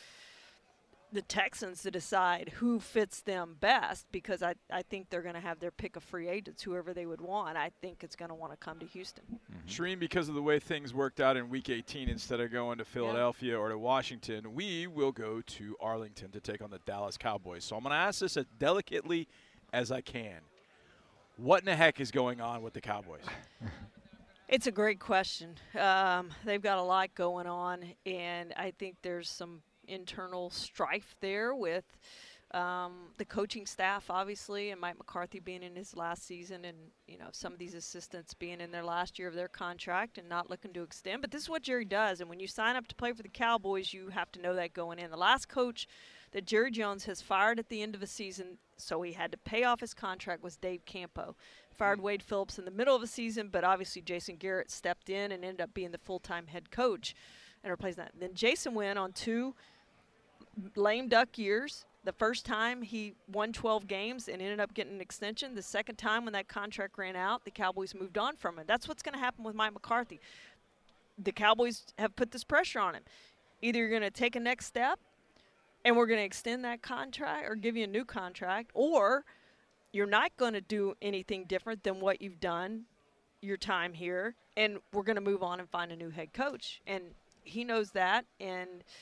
the 1.13 1.21
Texans 1.21 1.81
to 1.83 1.91
decide 1.91 2.53
who 2.55 2.79
fits 2.79 3.21
them 3.21 3.55
best 3.59 4.07
because 4.11 4.43
I, 4.43 4.55
I 4.71 4.81
think 4.81 5.09
they're 5.09 5.21
going 5.21 5.35
to 5.35 5.41
have 5.41 5.59
their 5.59 5.71
pick 5.71 5.95
of 5.95 6.03
free 6.03 6.27
agents, 6.27 6.61
whoever 6.63 6.93
they 6.93 7.05
would 7.05 7.21
want. 7.21 7.57
I 7.57 7.71
think 7.81 8.03
it's 8.03 8.15
going 8.15 8.29
to 8.29 8.35
want 8.35 8.51
to 8.51 8.57
come 8.57 8.79
to 8.79 8.85
Houston. 8.85 9.23
Mm-hmm. 9.33 9.67
Charean, 9.69 9.99
because 9.99 10.29
of 10.29 10.35
the 10.35 10.41
way 10.41 10.59
things 10.59 10.93
worked 10.93 11.19
out 11.19 11.37
in 11.37 11.49
Week 11.49 11.69
18, 11.69 12.09
instead 12.09 12.39
of 12.39 12.51
going 12.51 12.77
to 12.79 12.85
Philadelphia 12.85 13.53
yeah. 13.53 13.57
or 13.57 13.69
to 13.69 13.77
Washington, 13.77 14.53
we 14.53 14.87
will 14.87 15.11
go 15.11 15.41
to 15.41 15.75
Arlington 15.79 16.31
to 16.31 16.39
take 16.39 16.61
on 16.61 16.69
the 16.69 16.79
Dallas 16.85 17.17
Cowboys. 17.17 17.63
So 17.63 17.75
I'm 17.75 17.83
going 17.83 17.91
to 17.91 17.97
ask 17.97 18.19
this 18.19 18.37
as 18.37 18.45
delicately 18.59 19.27
as 19.71 19.91
I 19.91 20.01
can. 20.01 20.39
What 21.37 21.61
in 21.61 21.65
the 21.65 21.75
heck 21.75 21.99
is 21.99 22.11
going 22.11 22.41
on 22.41 22.61
with 22.61 22.73
the 22.73 22.81
Cowboys? 22.81 23.21
It's 24.53 24.67
a 24.67 24.71
great 24.71 24.99
question. 24.99 25.55
Um, 25.79 26.29
they've 26.45 26.61
got 26.61 26.77
a 26.77 26.83
lot 26.83 27.15
going 27.15 27.47
on, 27.47 27.83
and 28.05 28.53
I 28.55 28.71
think 28.77 28.97
there's 29.01 29.27
some 29.27 29.63
internal 29.87 30.49
strife 30.49 31.15
there 31.19 31.53
with 31.53 31.85
um, 32.53 33.09
the 33.17 33.25
coaching 33.25 33.65
staff, 33.65 34.11
obviously, 34.11 34.69
and 34.69 34.79
Mike 34.79 34.97
McCarthy 34.97 35.39
being 35.39 35.63
in 35.63 35.75
his 35.75 35.95
last 35.95 36.27
season, 36.27 36.65
and 36.65 36.77
you 37.07 37.17
know 37.17 37.29
some 37.31 37.51
of 37.51 37.57
these 37.57 37.73
assistants 37.73 38.35
being 38.35 38.61
in 38.61 38.71
their 38.71 38.83
last 38.83 39.17
year 39.17 39.27
of 39.27 39.33
their 39.33 39.47
contract 39.47 40.19
and 40.19 40.29
not 40.29 40.51
looking 40.51 40.71
to 40.73 40.83
extend. 40.83 41.21
But 41.21 41.31
this 41.31 41.41
is 41.41 41.49
what 41.49 41.63
Jerry 41.63 41.85
does, 41.85 42.21
and 42.21 42.29
when 42.29 42.39
you 42.39 42.47
sign 42.47 42.75
up 42.75 42.87
to 42.87 42.95
play 42.95 43.11
for 43.11 43.23
the 43.23 43.29
Cowboys, 43.29 43.91
you 43.91 44.09
have 44.09 44.31
to 44.33 44.41
know 44.41 44.53
that 44.53 44.73
going 44.73 44.99
in. 44.99 45.09
The 45.09 45.17
last 45.17 45.49
coach 45.49 45.87
that 46.31 46.45
Jerry 46.45 46.69
Jones 46.69 47.05
has 47.05 47.21
fired 47.21 47.57
at 47.57 47.69
the 47.69 47.81
end 47.81 47.95
of 47.95 48.03
a 48.03 48.07
season, 48.07 48.59
so 48.77 49.01
he 49.01 49.13
had 49.13 49.31
to 49.31 49.37
pay 49.37 49.63
off 49.63 49.79
his 49.79 49.95
contract, 49.95 50.43
was 50.43 50.55
Dave 50.55 50.85
Campo. 50.85 51.35
Fired 51.71 51.97
mm-hmm. 51.97 52.05
Wade 52.05 52.23
Phillips 52.23 52.59
in 52.59 52.65
the 52.65 52.71
middle 52.71 52.95
of 52.95 53.01
the 53.01 53.07
season, 53.07 53.49
but 53.51 53.63
obviously 53.63 54.03
Jason 54.03 54.35
Garrett 54.35 54.69
stepped 54.69 55.09
in 55.09 55.31
and 55.31 55.43
ended 55.43 55.61
up 55.61 55.73
being 55.73 55.91
the 55.91 55.97
full-time 55.97 56.47
head 56.47 56.69
coach 56.69 57.15
and 57.63 57.71
replaced 57.71 57.97
that. 57.97 58.11
Then 58.19 58.35
Jason 58.35 58.75
went 58.75 58.99
on 58.99 59.11
two 59.11 59.55
lame 60.75 61.07
duck 61.07 61.37
years. 61.37 61.85
The 62.03 62.11
first 62.11 62.45
time 62.45 62.81
he 62.81 63.13
won 63.31 63.53
12 63.53 63.87
games 63.87 64.27
and 64.27 64.41
ended 64.41 64.59
up 64.59 64.73
getting 64.73 64.93
an 64.93 65.01
extension. 65.01 65.55
The 65.55 65.61
second 65.61 65.95
time 65.95 66.25
when 66.25 66.33
that 66.33 66.47
contract 66.47 66.97
ran 66.97 67.15
out, 67.15 67.45
the 67.45 67.51
Cowboys 67.51 67.95
moved 67.95 68.17
on 68.17 68.35
from 68.35 68.59
him. 68.59 68.65
That's 68.67 68.87
what's 68.87 69.01
going 69.01 69.13
to 69.13 69.19
happen 69.19 69.43
with 69.45 69.55
Mike 69.55 69.73
McCarthy. 69.73 70.19
The 71.17 71.31
Cowboys 71.31 71.85
have 71.97 72.15
put 72.15 72.31
this 72.31 72.43
pressure 72.43 72.79
on 72.79 72.95
him. 72.95 73.03
Either 73.61 73.79
you're 73.79 73.89
going 73.89 74.01
to 74.01 74.11
take 74.11 74.35
a 74.35 74.39
next 74.39 74.65
step 74.65 74.99
and 75.85 75.95
we're 75.95 76.07
going 76.07 76.19
to 76.19 76.25
extend 76.25 76.65
that 76.65 76.81
contract 76.81 77.49
or 77.49 77.55
give 77.55 77.77
you 77.77 77.85
a 77.85 77.87
new 77.87 78.05
contract, 78.05 78.71
or 78.73 79.25
you're 79.91 80.05
not 80.05 80.35
going 80.37 80.53
to 80.53 80.61
do 80.61 80.93
anything 81.01 81.45
different 81.45 81.83
than 81.83 81.99
what 81.99 82.21
you've 82.21 82.39
done 82.39 82.83
your 83.41 83.57
time 83.57 83.93
here, 83.93 84.35
and 84.55 84.77
we're 84.93 85.03
going 85.03 85.17
to 85.17 85.21
move 85.21 85.43
on 85.43 85.59
and 85.59 85.69
find 85.69 85.91
a 85.91 85.95
new 85.95 86.09
head 86.09 86.31
coach. 86.33 86.81
And 86.87 87.03
he 87.43 87.63
knows 87.63 87.91
that, 87.91 88.25
and– 88.39 88.83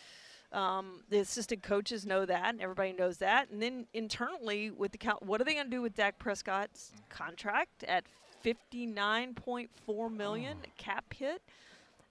um, 0.51 1.03
the 1.09 1.19
assistant 1.19 1.63
coaches 1.63 2.05
know 2.05 2.25
that, 2.25 2.49
and 2.49 2.61
everybody 2.61 2.93
knows 2.93 3.17
that. 3.17 3.49
And 3.49 3.61
then 3.61 3.85
internally, 3.93 4.69
with 4.69 4.91
the 4.91 4.97
count, 4.97 5.23
what 5.23 5.39
are 5.39 5.43
they 5.43 5.53
going 5.53 5.65
to 5.65 5.71
do 5.71 5.81
with 5.81 5.95
Dak 5.95 6.19
Prescott's 6.19 6.91
contract 7.09 7.83
at 7.85 8.03
59.4 8.43 10.11
million 10.11 10.57
oh. 10.61 10.69
cap 10.77 11.05
hit? 11.13 11.41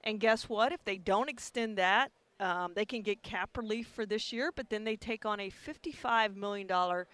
And 0.03 0.19
guess 0.19 0.49
what? 0.49 0.73
If 0.73 0.85
they 0.85 0.97
don't 0.97 1.29
extend 1.29 1.77
that, 1.77 2.11
um, 2.39 2.73
they 2.75 2.87
can 2.87 3.03
get 3.03 3.23
cap 3.23 3.57
relief 3.57 3.87
for 3.87 4.07
this 4.07 4.33
year, 4.33 4.51
but 4.55 4.71
then 4.71 4.85
they 4.85 4.97
take 4.97 5.27
on 5.27 5.41
a 5.41 5.51
55 5.51 6.37
million 6.37 6.67
dollar 6.67 7.07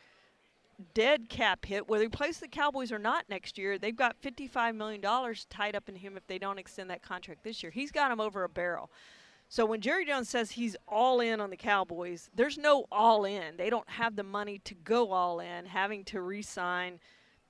dead 0.95 1.29
cap 1.29 1.65
hit, 1.65 1.89
whether 1.89 2.05
he 2.05 2.09
plays 2.09 2.39
the 2.39 2.49
Cowboys 2.49 2.93
or 2.93 2.99
not 2.99 3.25
next 3.29 3.59
year. 3.59 3.79
They've 3.79 3.97
got 3.97 4.21
$55 4.23 4.75
million 4.75 5.01
tied 5.49 5.75
up 5.75 5.89
in 5.89 5.97
him 5.97 6.17
if 6.17 6.27
they 6.27 6.39
don't 6.39 6.59
extend 6.59 6.91
that 6.91 7.03
contract 7.03 7.45
this 7.45 7.63
year. 7.63 7.73
He's 7.73 7.91
got 7.91 8.11
him 8.11 8.21
over 8.21 8.45
a 8.45 8.49
barrel. 8.49 8.91
So 9.49 9.65
when 9.65 9.81
Jerry 9.81 10.05
Jones 10.05 10.29
says 10.29 10.53
he's 10.53 10.77
all 10.89 11.21
in 11.21 11.41
on 11.41 11.51
the 11.51 11.57
Cowboys, 11.57 12.31
there's 12.35 12.59
no 12.59 12.87
all 12.91 13.25
in. 13.25 13.57
They 13.57 13.71
don't 13.71 13.89
have 13.89 14.17
the 14.17 14.25
money 14.25 14.59
to 14.65 14.75
go 14.75 15.13
all 15.13 15.41
in, 15.41 15.67
having 15.67 16.05
to 16.07 16.21
re 16.21 16.43
sign 16.43 16.99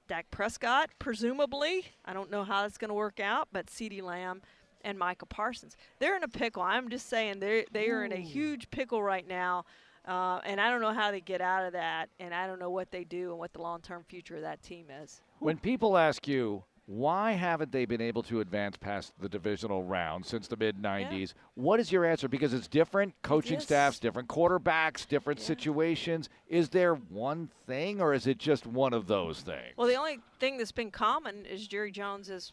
Dak 0.08 0.30
Prescott, 0.30 0.90
presumably. 0.98 1.86
I 2.04 2.12
don't 2.12 2.30
know 2.30 2.44
how 2.44 2.62
that's 2.62 2.78
going 2.78 2.90
to 2.90 2.94
work 2.94 3.18
out, 3.18 3.48
but 3.52 3.66
CeeDee 3.66 4.02
Lamb 4.02 4.42
and 4.82 4.98
Micah 4.98 5.26
Parsons. 5.26 5.76
They're 5.98 6.16
in 6.16 6.22
a 6.22 6.28
pickle. 6.28 6.62
I'm 6.62 6.90
just 6.90 7.08
saying 7.08 7.40
they're, 7.40 7.64
they 7.72 7.88
are 7.88 8.04
in 8.04 8.12
a 8.12 8.20
huge 8.20 8.70
pickle 8.70 9.02
right 9.02 9.26
now. 9.26 9.64
Uh, 10.06 10.40
and 10.44 10.60
I 10.60 10.70
don't 10.70 10.80
know 10.80 10.92
how 10.92 11.10
they 11.10 11.20
get 11.20 11.40
out 11.40 11.66
of 11.66 11.72
that, 11.72 12.08
and 12.20 12.32
I 12.32 12.46
don't 12.46 12.60
know 12.60 12.70
what 12.70 12.92
they 12.92 13.02
do 13.02 13.30
and 13.30 13.38
what 13.40 13.52
the 13.52 13.60
long 13.60 13.80
term 13.80 14.04
future 14.04 14.36
of 14.36 14.42
that 14.42 14.62
team 14.62 14.86
is. 15.02 15.20
When 15.40 15.58
people 15.58 15.98
ask 15.98 16.28
you, 16.28 16.62
why 16.86 17.32
haven't 17.32 17.72
they 17.72 17.84
been 17.84 18.00
able 18.00 18.22
to 18.22 18.40
advance 18.40 18.76
past 18.76 19.12
the 19.20 19.28
divisional 19.28 19.82
round 19.82 20.24
since 20.24 20.46
the 20.46 20.56
mid 20.56 20.80
90s? 20.80 21.10
Yeah. 21.10 21.26
What 21.54 21.80
is 21.80 21.90
your 21.90 22.04
answer? 22.04 22.28
Because 22.28 22.54
it's 22.54 22.68
different 22.68 23.14
coaching 23.22 23.58
staffs, 23.58 23.98
different 23.98 24.28
quarterbacks, 24.28 25.06
different 25.06 25.40
yeah. 25.40 25.46
situations. 25.46 26.28
Is 26.48 26.68
there 26.68 26.94
one 26.94 27.50
thing, 27.66 28.00
or 28.00 28.14
is 28.14 28.28
it 28.28 28.38
just 28.38 28.66
one 28.66 28.92
of 28.92 29.08
those 29.08 29.40
things? 29.40 29.74
Well, 29.76 29.88
the 29.88 29.96
only 29.96 30.20
thing 30.38 30.58
that's 30.58 30.72
been 30.72 30.92
common 30.92 31.44
is 31.44 31.66
Jerry 31.66 31.90
Jones 31.92 32.30
is. 32.30 32.52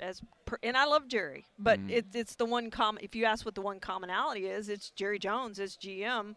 As 0.00 0.20
per, 0.46 0.58
and 0.64 0.76
I 0.76 0.84
love 0.86 1.06
Jerry, 1.06 1.44
but 1.58 1.78
mm. 1.78 1.90
it, 1.90 2.06
it's 2.12 2.34
the 2.34 2.46
one 2.46 2.70
common. 2.70 3.04
If 3.04 3.14
you 3.14 3.24
ask 3.24 3.44
what 3.44 3.54
the 3.54 3.60
one 3.60 3.78
commonality 3.78 4.46
is, 4.46 4.68
it's 4.68 4.90
Jerry 4.90 5.18
Jones 5.18 5.60
as 5.60 5.76
GM 5.76 6.34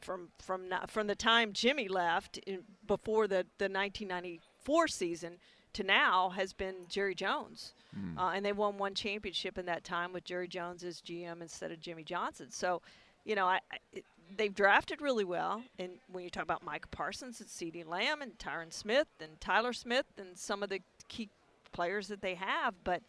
from 0.00 0.28
from 0.38 0.64
from 0.88 1.06
the 1.06 1.14
time 1.14 1.52
Jimmy 1.54 1.88
left 1.88 2.38
in, 2.38 2.64
before 2.86 3.28
the 3.28 3.46
the 3.56 3.70
1994 3.70 4.88
season 4.88 5.38
to 5.74 5.82
now 5.82 6.30
has 6.30 6.52
been 6.52 6.74
Jerry 6.88 7.14
Jones. 7.14 7.72
Mm. 7.98 8.18
Uh, 8.18 8.30
and 8.34 8.44
they 8.44 8.52
won 8.52 8.78
one 8.78 8.94
championship 8.94 9.58
in 9.58 9.66
that 9.66 9.84
time 9.84 10.12
with 10.12 10.24
Jerry 10.24 10.48
Jones 10.48 10.82
as 10.82 11.00
GM 11.00 11.42
instead 11.42 11.70
of 11.72 11.80
Jimmy 11.80 12.04
Johnson. 12.04 12.50
So, 12.50 12.80
you 13.24 13.34
know, 13.34 13.46
I, 13.46 13.60
I 13.70 13.78
it, 13.92 14.04
they've 14.36 14.54
drafted 14.54 15.00
really 15.00 15.24
well. 15.24 15.62
And 15.78 15.92
when 16.10 16.24
you 16.24 16.30
talk 16.30 16.42
about 16.42 16.64
Mike 16.64 16.90
Parsons 16.90 17.40
and 17.40 17.48
CeeDee 17.48 17.86
Lamb 17.86 18.22
and 18.22 18.38
Tyron 18.38 18.72
Smith 18.72 19.08
and 19.20 19.40
Tyler 19.40 19.72
Smith 19.72 20.06
and 20.18 20.38
some 20.38 20.62
of 20.62 20.70
the 20.70 20.80
key 21.08 21.28
players 21.72 22.08
that 22.08 22.22
they 22.22 22.34
have, 22.34 22.74
but 22.84 23.02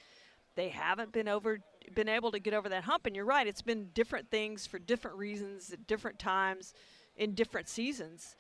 they 0.56 0.70
haven't 0.70 1.12
been 1.12 1.28
over 1.28 1.60
been 1.94 2.10
able 2.10 2.32
to 2.32 2.40
get 2.40 2.54
over 2.54 2.70
that 2.70 2.86
hump. 2.86 3.06
And 3.06 3.16
you're 3.16 3.26
right, 3.26 3.48
it's 3.48 3.62
been 3.62 3.90
different 3.94 4.30
things 4.30 4.66
for 4.66 4.80
different 4.80 5.18
reasons 5.18 5.72
at 5.72 5.86
different 5.88 6.20
times 6.20 6.74
in 7.18 7.34
different 7.34 7.68
seasons. 7.68 8.36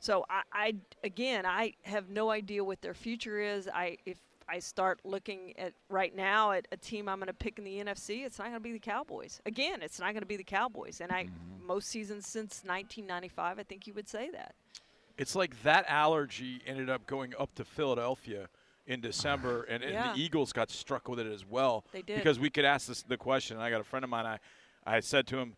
So 0.00 0.24
I, 0.30 0.42
I, 0.52 0.74
again, 1.02 1.44
I 1.44 1.74
have 1.82 2.08
no 2.08 2.30
idea 2.30 2.62
what 2.62 2.80
their 2.82 2.94
future 2.94 3.40
is. 3.40 3.68
I 3.68 3.98
if 4.06 4.18
I 4.48 4.60
start 4.60 5.00
looking 5.04 5.52
at 5.58 5.74
right 5.90 6.14
now 6.14 6.52
at 6.52 6.66
a 6.72 6.76
team 6.76 7.08
I'm 7.08 7.18
going 7.18 7.26
to 7.26 7.34
pick 7.34 7.58
in 7.58 7.64
the 7.64 7.78
NFC, 7.78 8.24
it's 8.24 8.38
not 8.38 8.46
going 8.46 8.56
to 8.56 8.60
be 8.60 8.72
the 8.72 8.78
Cowboys. 8.78 9.40
Again, 9.44 9.82
it's 9.82 10.00
not 10.00 10.12
going 10.12 10.22
to 10.22 10.26
be 10.26 10.36
the 10.36 10.44
Cowboys. 10.44 11.00
And 11.00 11.12
I 11.12 11.24
mm-hmm. 11.24 11.66
most 11.66 11.88
seasons 11.88 12.26
since 12.26 12.62
1995, 12.64 13.58
I 13.58 13.62
think 13.62 13.86
you 13.86 13.92
would 13.94 14.08
say 14.08 14.30
that. 14.30 14.54
It's 15.18 15.34
like 15.34 15.62
that 15.64 15.84
allergy 15.88 16.62
ended 16.66 16.88
up 16.88 17.06
going 17.06 17.34
up 17.38 17.54
to 17.56 17.64
Philadelphia 17.64 18.48
in 18.86 19.00
December, 19.00 19.62
and, 19.68 19.82
and 19.82 19.92
yeah. 19.92 20.12
the 20.14 20.20
Eagles 20.20 20.52
got 20.52 20.70
struck 20.70 21.08
with 21.08 21.18
it 21.18 21.26
as 21.26 21.44
well. 21.44 21.84
They 21.92 22.02
did 22.02 22.16
because 22.16 22.38
we 22.38 22.50
could 22.50 22.64
ask 22.64 22.86
this, 22.86 23.02
the 23.02 23.16
question. 23.16 23.56
And 23.56 23.64
I 23.64 23.70
got 23.70 23.80
a 23.80 23.84
friend 23.84 24.04
of 24.04 24.10
mine. 24.10 24.24
I, 24.24 24.38
I 24.86 25.00
said 25.00 25.26
to 25.28 25.38
him, 25.38 25.56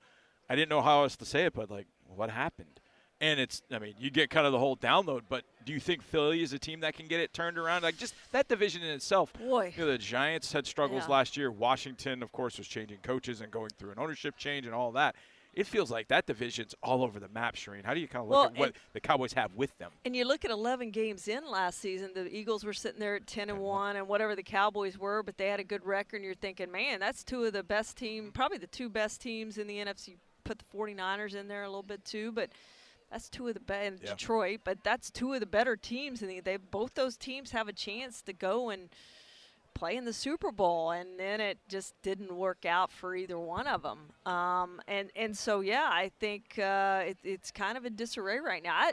I 0.49 0.57
didn't 0.57 0.71
know 0.71 0.83
how 0.83 1.03
else 1.03 1.17
to 1.17 1.25
say 1.25 1.45
it, 1.45 1.53
but 1.53 1.71
like, 1.71 1.87
what 2.09 2.31
happened? 2.31 2.81
And 3.21 3.39
it's 3.39 3.63
I 3.71 3.79
mean 3.79 3.95
you 3.99 4.11
get 4.11 4.31
kind 4.31 4.47
of 4.47 4.53
the 4.53 4.59
whole 4.59 4.77
download. 4.77 5.23
But 5.29 5.45
do 5.65 5.73
you 5.73 5.81
think 5.81 6.03
Philly 6.03 6.43
is 6.43 6.53
a 6.53 6.59
team 6.59 6.81
that 6.81 6.95
can 6.95 7.07
get 7.07 7.21
it 7.21 7.33
turned 7.33 7.59
around? 7.59 7.83
Like 7.83 7.99
just 7.99 8.15
that 8.33 8.49
division 8.49 8.83
in 8.83 8.91
itself. 8.91 9.33
Boy, 9.35 9.75
you 9.77 9.85
know, 9.85 9.91
the 9.91 9.99
Giants 9.99 10.53
had 10.53 10.67
struggles 10.67 11.05
yeah. 11.07 11.15
last 11.15 11.37
year. 11.37 11.51
Washington, 11.51 12.23
of 12.23 12.33
course, 12.33 12.59
was 12.59 12.67
changing 12.67 12.99
coaches 13.03 13.41
and 13.41 13.51
going 13.51 13.71
through 13.79 13.91
an 13.91 13.99
ownership 13.99 14.37
change 14.37 14.67
and 14.67 14.75
all 14.75 14.93
that. 14.93 15.15
It 15.53 15.67
feels 15.67 15.91
like 15.91 16.09
that 16.09 16.27
division's 16.27 16.75
all 16.83 17.03
over 17.03 17.19
the 17.19 17.29
map, 17.29 17.57
Charean. 17.57 17.85
How 17.85 17.93
do 17.93 18.01
you 18.01 18.07
kind 18.07 18.23
of 18.23 18.29
look 18.29 18.37
well, 18.37 18.45
at 18.47 18.57
what 18.57 18.73
the 18.93 19.01
Cowboys 19.01 19.33
have 19.33 19.55
with 19.55 19.77
them? 19.79 19.91
And 20.05 20.15
you 20.15 20.25
look 20.25 20.45
at 20.45 20.51
11 20.51 20.91
games 20.93 21.27
in 21.27 21.49
last 21.51 21.81
season, 21.81 22.11
the 22.15 22.33
Eagles 22.33 22.65
were 22.65 22.73
sitting 22.73 23.01
there 23.01 23.17
at 23.17 23.27
10 23.27 23.51
and 23.51 23.59
1 23.59 23.97
and 23.97 24.07
whatever 24.07 24.37
the 24.37 24.45
Cowboys 24.45 24.97
were, 24.97 25.23
but 25.25 25.39
they 25.39 25.49
had 25.49 25.59
a 25.59 25.65
good 25.65 25.85
record 25.85 26.17
and 26.17 26.25
you're 26.25 26.35
thinking, 26.35 26.71
"Man, 26.71 27.01
that's 27.01 27.25
two 27.25 27.45
of 27.45 27.53
the 27.53 27.65
best 27.65 27.97
team, 27.97 28.31
probably 28.33 28.59
the 28.59 28.69
two 28.69 28.89
best 28.89 29.21
teams 29.21 29.59
in 29.59 29.67
the 29.67 29.79
NFC. 29.79 30.17
Put 30.45 30.61
the 30.61 30.65
49ers 30.77 31.35
in 31.35 31.49
there 31.49 31.65
a 31.65 31.69
little 31.69 31.83
bit 31.83 32.05
too, 32.05 32.31
but 32.33 32.51
that's 33.11 33.29
two 33.29 33.49
of 33.49 33.55
the 33.55 33.61
best 33.61 34.03
yeah. 34.03 34.11
Detroit, 34.11 34.61
but 34.65 34.79
that's 34.85 35.11
two 35.11 35.33
of 35.33 35.41
the 35.41 35.47
better 35.47 35.77
teams, 35.77 36.23
and 36.23 36.43
they 36.45 36.57
both 36.57 36.95
those 36.95 37.17
teams 37.17 37.51
have 37.51 37.69
a 37.69 37.73
chance 37.73 38.23
to 38.23 38.33
go 38.33 38.71
and 38.71 38.89
play 39.75 39.97
in 39.97 40.05
the 40.05 40.13
Super 40.13 40.53
Bowl, 40.53 40.91
and 40.91 41.19
then 41.19 41.41
it 41.41 41.59
just 41.69 41.95
didn't 42.03 42.37
work 42.37 42.65
out 42.65 42.93
for 42.93 43.17
either 43.17 43.39
one 43.39 43.67
of 43.67 43.83
them. 43.83 44.11
Um, 44.33 44.81
and 44.87 45.11
and 45.17 45.37
so 45.37 45.61
yeah, 45.61 45.89
I 45.91 46.11
think 46.21 46.59
uh, 46.59 47.03
it, 47.07 47.19
it's 47.25 47.51
kind 47.51 47.77
of 47.77 47.85
a 47.85 47.91
disarray 47.91 48.41
right 48.41 48.63
now. 48.63 48.75
I, 48.75 48.93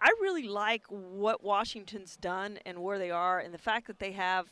I 0.00 0.12
really 0.20 0.48
like 0.48 0.82
what 0.88 1.44
Washington's 1.44 2.16
done 2.16 2.58
and 2.66 2.82
where 2.82 2.98
they 2.98 3.10
are, 3.10 3.38
and 3.38 3.54
the 3.54 3.58
fact 3.58 3.86
that 3.86 3.98
they 3.98 4.12
have 4.12 4.46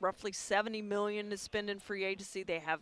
roughly 0.00 0.32
70 0.32 0.82
million 0.82 1.30
to 1.30 1.36
spend 1.36 1.70
in 1.70 1.78
free 1.78 2.04
agency. 2.04 2.42
They 2.42 2.58
have 2.58 2.80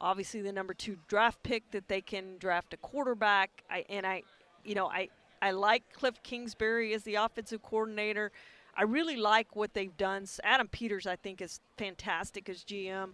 obviously 0.00 0.42
the 0.42 0.52
number 0.52 0.74
two 0.74 0.98
draft 1.08 1.42
pick 1.42 1.70
that 1.72 1.88
they 1.88 2.00
can 2.00 2.36
draft 2.38 2.72
a 2.74 2.76
quarterback. 2.76 3.64
I, 3.70 3.84
and 3.88 4.06
I 4.06 4.22
you 4.64 4.74
know, 4.74 4.86
I, 4.86 5.08
I 5.42 5.52
like 5.52 5.82
Cliff 5.92 6.22
Kingsbury 6.22 6.92
as 6.94 7.02
the 7.04 7.16
offensive 7.16 7.62
coordinator. 7.62 8.30
I 8.76 8.84
really 8.84 9.16
like 9.16 9.56
what 9.56 9.74
they've 9.74 9.96
done. 9.96 10.26
Adam 10.42 10.68
Peters, 10.68 11.06
I 11.06 11.16
think, 11.16 11.40
is 11.40 11.60
fantastic 11.76 12.48
as 12.48 12.64
GM. 12.64 13.10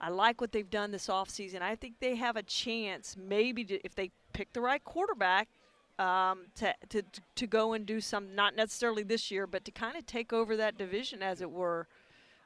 I 0.00 0.08
like 0.08 0.40
what 0.40 0.52
they've 0.52 0.70
done 0.70 0.92
this 0.92 1.08
offseason. 1.08 1.60
I 1.60 1.74
think 1.74 1.94
they 2.00 2.16
have 2.16 2.36
a 2.36 2.42
chance, 2.42 3.16
maybe, 3.18 3.64
to, 3.64 3.84
if 3.84 3.94
they 3.94 4.10
pick 4.32 4.52
the 4.52 4.60
right 4.60 4.82
quarterback, 4.82 5.48
um, 5.98 6.46
to, 6.54 6.74
to 6.88 7.02
to 7.34 7.46
go 7.46 7.74
and 7.74 7.84
do 7.84 8.00
some, 8.00 8.34
not 8.34 8.56
necessarily 8.56 9.02
this 9.02 9.30
year, 9.30 9.46
but 9.46 9.66
to 9.66 9.70
kind 9.70 9.96
of 9.96 10.06
take 10.06 10.32
over 10.32 10.56
that 10.56 10.78
division, 10.78 11.22
as 11.22 11.42
it 11.42 11.50
were, 11.50 11.86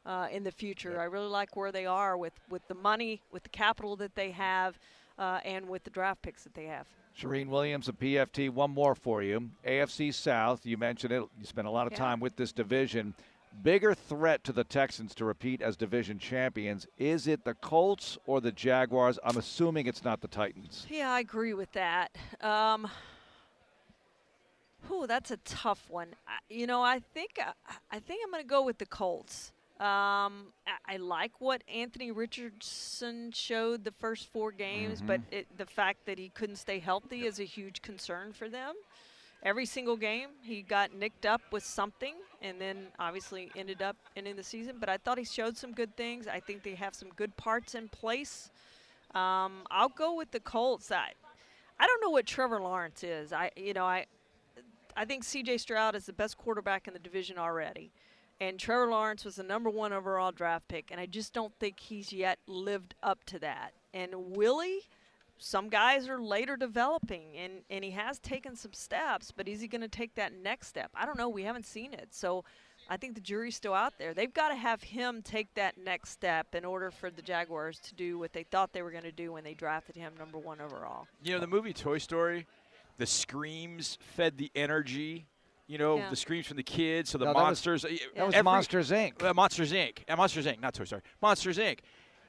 uh, 0.05 0.27
in 0.33 0.43
the 0.43 0.51
future. 0.51 1.01
I 1.01 1.05
really 1.05 1.29
like 1.29 1.55
where 1.55 1.71
they 1.71 1.87
are 1.87 2.17
with 2.17 2.33
with 2.51 2.67
the 2.67 2.75
money, 2.75 3.23
with 3.31 3.45
the 3.45 3.49
capital 3.51 3.95
that 3.97 4.17
they 4.17 4.33
have, 4.33 4.79
uh, 5.19 5.39
and 5.45 5.69
with 5.69 5.85
the 5.85 5.91
draft 5.91 6.23
picks 6.23 6.43
that 6.43 6.55
they 6.55 6.65
have. 6.65 6.89
Charean 7.19 7.49
Williams 7.49 7.89
of 7.89 7.99
PFT. 7.99 8.51
One 8.51 8.71
more 8.71 8.95
for 8.95 9.23
you. 9.23 9.51
AFC 9.65 10.13
South. 10.13 10.67
You 10.67 10.77
mentioned 10.77 11.13
it. 11.13 11.23
You 11.39 11.45
spent 11.45 11.67
a 11.67 11.71
lot 11.71 11.87
of 11.87 11.93
Yeah. 11.93 11.99
time 11.99 12.21
with 12.21 12.37
this 12.37 12.53
division. 12.53 13.15
Bigger 13.63 13.95
threat 13.95 14.43
to 14.45 14.53
the 14.53 14.65
Texans 14.65 15.15
to 15.15 15.25
repeat 15.25 15.63
as 15.63 15.77
division 15.77 16.19
champions. 16.19 16.89
Is 16.99 17.29
it 17.29 17.45
the 17.45 17.55
Colts 17.55 18.19
or 18.27 18.41
the 18.41 18.51
Jaguars? 18.51 19.17
I'm 19.23 19.37
assuming 19.37 19.87
it's 19.87 20.03
not 20.03 20.21
the 20.21 20.29
Titans. 20.29 20.87
Yeah, 20.91 21.13
I 21.13 21.21
agree 21.21 21.55
with 21.55 21.71
that. 21.73 22.17
Um, 22.41 22.91
whew, 24.89 25.07
that's 25.07 25.31
a 25.31 25.37
tough 25.39 25.89
one. 25.89 26.09
I, 26.27 26.39
you 26.51 26.67
know, 26.67 26.83
I 26.83 26.99
think 26.99 27.39
I, 27.39 27.53
I 27.93 28.01
think 28.01 28.23
I'm 28.25 28.33
going 28.33 28.43
to 28.43 28.49
go 28.49 28.63
with 28.65 28.79
the 28.79 28.87
Colts. 28.87 29.53
Um, 29.81 30.53
I, 30.67 30.95
I 30.95 30.97
like 30.99 31.41
what 31.41 31.63
Anthony 31.73 32.13
Richardson 32.13 33.33
showed 33.33 33.85
the 33.85 33.91
first 33.91 34.33
four 34.33 34.53
games, 34.53 35.03
but 35.03 35.21
it, 35.33 35.47
the 35.59 35.67
fact 35.67 36.07
that 36.07 36.19
he 36.19 36.29
couldn't 36.29 36.57
stay 36.57 36.79
healthy 36.79 37.27
is 37.27 37.41
a 37.41 37.45
huge 37.45 37.83
concern 37.83 38.33
for 38.33 38.49
them. 38.49 38.75
Every 39.43 39.67
single 39.67 39.97
game, 39.97 40.29
he 40.43 40.63
got 40.63 40.95
nicked 40.95 41.27
up 41.27 41.43
with 41.53 41.65
something, 41.65 42.15
and 42.41 42.61
then 42.61 42.87
obviously 42.99 43.51
ended 43.57 43.83
up 43.83 43.97
ending 44.17 44.37
the 44.37 44.43
season. 44.43 44.77
But 44.81 44.89
I 44.89 44.97
thought 44.97 45.19
he 45.19 45.25
showed 45.25 45.57
some 45.59 45.73
good 45.73 45.97
things. 45.97 46.27
I 46.27 46.41
think 46.41 46.63
they 46.63 46.77
have 46.77 46.95
some 46.95 47.11
good 47.11 47.37
parts 47.37 47.75
in 47.75 47.89
place. 47.89 48.51
Um, 49.15 49.65
I'll 49.71 49.91
go 49.91 50.15
with 50.15 50.31
the 50.31 50.41
Colts. 50.41 50.91
I, 50.91 51.13
I 51.79 51.87
don't 51.87 52.01
know 52.01 52.11
what 52.11 52.27
Trevor 52.27 52.61
Lawrence 52.61 53.05
is. 53.05 53.33
I, 53.33 53.51
you 53.55 53.75
know, 53.75 53.85
I, 53.85 54.07
I 54.97 55.05
think 55.05 55.25
C.J. 55.25 55.59
Stroud 55.59 55.95
is 55.95 56.07
the 56.07 56.13
best 56.13 56.39
quarterback 56.39 56.87
in 56.89 56.95
the 56.95 57.01
division 57.01 57.39
already, 57.39 57.91
and 58.41 58.59
Trevor 58.59 58.91
Lawrence 58.91 59.25
was 59.25 59.37
the 59.37 59.43
number 59.43 59.71
one 59.71 59.93
overall 59.93 60.33
draft 60.33 60.69
pick, 60.69 60.91
and 60.91 61.01
I 61.01 61.07
just 61.07 61.33
don't 61.33 61.55
think 61.59 61.81
he's 61.81 62.13
yet 62.13 62.39
lived 62.47 62.95
up 63.03 63.25
to 63.27 63.39
that. 63.41 63.73
And 63.93 64.13
Willie, 64.37 64.81
some 65.39 65.69
guys 65.69 66.09
are 66.09 66.21
later 66.21 66.57
developing, 66.57 67.37
and 67.37 67.53
and 67.71 67.85
he 67.85 67.93
has 67.93 68.19
taken 68.19 68.57
some 68.57 68.73
steps, 68.73 69.31
but 69.31 69.49
is 69.49 69.61
he 69.61 69.69
going 69.69 69.83
to 69.83 69.89
take 69.89 70.15
that 70.15 70.33
next 70.33 70.69
step? 70.69 70.91
I 70.95 71.07
don't 71.07 71.19
know. 71.19 71.29
We 71.29 71.43
haven't 71.43 71.67
seen 71.67 71.93
it, 71.93 72.09
so. 72.11 72.45
I 72.87 72.99
think 72.99 73.15
the 73.15 73.23
jury's 73.23 73.57
still 73.57 73.73
out 73.73 73.95
there. 73.99 74.13
They've 74.13 74.35
got 74.35 74.51
to 74.51 74.57
have 74.57 74.83
him 74.83 75.23
take 75.23 75.55
that 75.55 75.79
next 75.79 76.11
step 76.11 76.55
in 76.55 76.67
order 76.67 76.91
for 76.91 77.11
the 77.11 77.23
Jaguars 77.23 77.79
to 77.79 77.95
do 77.95 78.19
what 78.19 78.35
they 78.35 78.43
thought 78.43 78.75
they 78.75 78.83
were 78.83 78.91
going 78.91 79.05
to 79.05 79.11
do 79.13 79.33
when 79.33 79.43
they 79.43 79.55
drafted 79.55 79.97
him 79.97 80.13
number 80.19 80.37
one 80.37 80.61
overall. 80.61 81.07
You 81.23 81.33
know, 81.33 81.41
the 81.41 81.47
movie 81.47 81.73
Toy 81.73 81.97
Story, 81.97 82.47
the 82.99 83.07
screams 83.07 83.97
fed 84.03 84.37
the 84.37 84.51
energy. 84.55 85.25
You 85.67 85.79
know, 85.79 85.97
Yeah. 85.97 86.11
the 86.11 86.17
screams 86.17 86.47
from 86.47 86.59
the 86.59 86.63
kids, 86.63 87.09
so 87.11 87.17
the 87.19 87.25
No, 87.25 87.31
that 87.33 87.37
was- 87.37 87.43
monsters. 87.45 87.83
That 87.83 88.27
was 88.27 88.35
every- 88.35 88.43
Monsters 88.43 88.91
Inc. 88.91 89.23
Uh, 89.23 89.33
Monsters 89.33 89.73
Inc. 89.73 89.99
Uh, 90.09 90.17
Monsters 90.17 90.47
Inc. 90.47 90.61
Not 90.61 90.75
Toy 90.75 90.85
Story. 90.85 91.03
Monsters 91.23 91.57
Inc. 91.59 91.79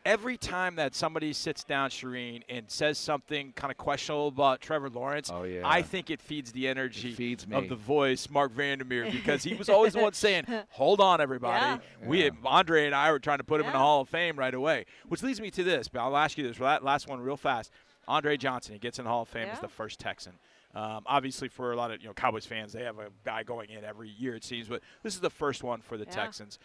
Every 0.05 0.37
time 0.37 0.75
that 0.75 0.93
somebody 0.93 1.33
sits 1.33 1.63
down, 1.63 1.89
Charean, 1.89 2.43
and 2.47 2.69
says 2.69 2.99
something 2.99 3.51
kind 3.53 3.71
of 3.71 3.77
questionable 3.77 4.27
about 4.27 4.61
Trevor 4.61 4.87
Lawrence, 4.89 5.31
Oh, 5.33 5.43
yeah. 5.43 5.63
I 5.67 5.81
think 5.81 6.11
it 6.11 6.21
feeds 6.21 6.51
the 6.51 6.67
energy 6.67 7.11
feeds 7.11 7.47
me. 7.47 7.55
of 7.57 7.69
the 7.69 7.75
voice, 7.75 8.29
Marc 8.29 8.51
Vandermeer, 8.51 9.09
because 9.09 9.43
he 9.43 9.55
was 9.55 9.67
always 9.69 9.93
the 9.93 9.99
one 10.01 10.13
saying, 10.13 10.45
"Hold 10.69 11.01
on, 11.01 11.19
everybody." 11.21 11.81
Yeah. 12.01 12.07
We, 12.07 12.31
Andre 12.45 12.85
and 12.85 12.93
I, 12.93 13.11
were 13.11 13.17
trying 13.19 13.39
to 13.39 13.43
put 13.43 13.59
him 13.61 13.65
in 13.65 13.73
the 13.73 13.79
Hall 13.79 14.01
of 14.01 14.07
Fame 14.09 14.37
right 14.37 14.53
away. 14.53 14.85
Which 15.07 15.23
leads 15.23 15.41
me 15.41 15.49
to 15.49 15.63
this. 15.63 15.87
But 15.87 16.01
I'll 16.01 16.15
ask 16.15 16.37
you 16.37 16.47
this 16.47 16.59
la- 16.59 16.77
last 16.83 17.07
one 17.07 17.19
real 17.19 17.35
fast. 17.35 17.71
Andre 18.07 18.37
Johnson, 18.37 18.73
he 18.73 18.79
gets 18.79 18.99
in 18.99 19.05
the 19.05 19.09
Hall 19.11 19.23
of 19.23 19.27
Fame 19.29 19.49
as 19.49 19.59
the 19.59 19.67
first 19.67 19.99
Texan. 19.99 20.33
Um, 20.75 21.03
obviously, 21.05 21.47
for 21.47 21.71
a 21.71 21.75
lot 21.75 21.91
of 21.91 22.01
you 22.01 22.07
know 22.07 22.13
Cowboys 22.13 22.45
fans, 22.45 22.73
they 22.73 22.83
have 22.83 22.99
a 22.99 23.07
guy 23.23 23.43
going 23.43 23.69
in 23.69 23.83
every 23.85 24.09
year 24.09 24.35
it 24.35 24.43
seems, 24.43 24.67
but 24.67 24.81
this 25.03 25.13
is 25.15 25.21
the 25.21 25.29
first 25.29 25.63
one 25.63 25.81
for 25.81 25.97
the 25.97 26.05
Yeah. 26.05 26.11
Texans. 26.11 26.59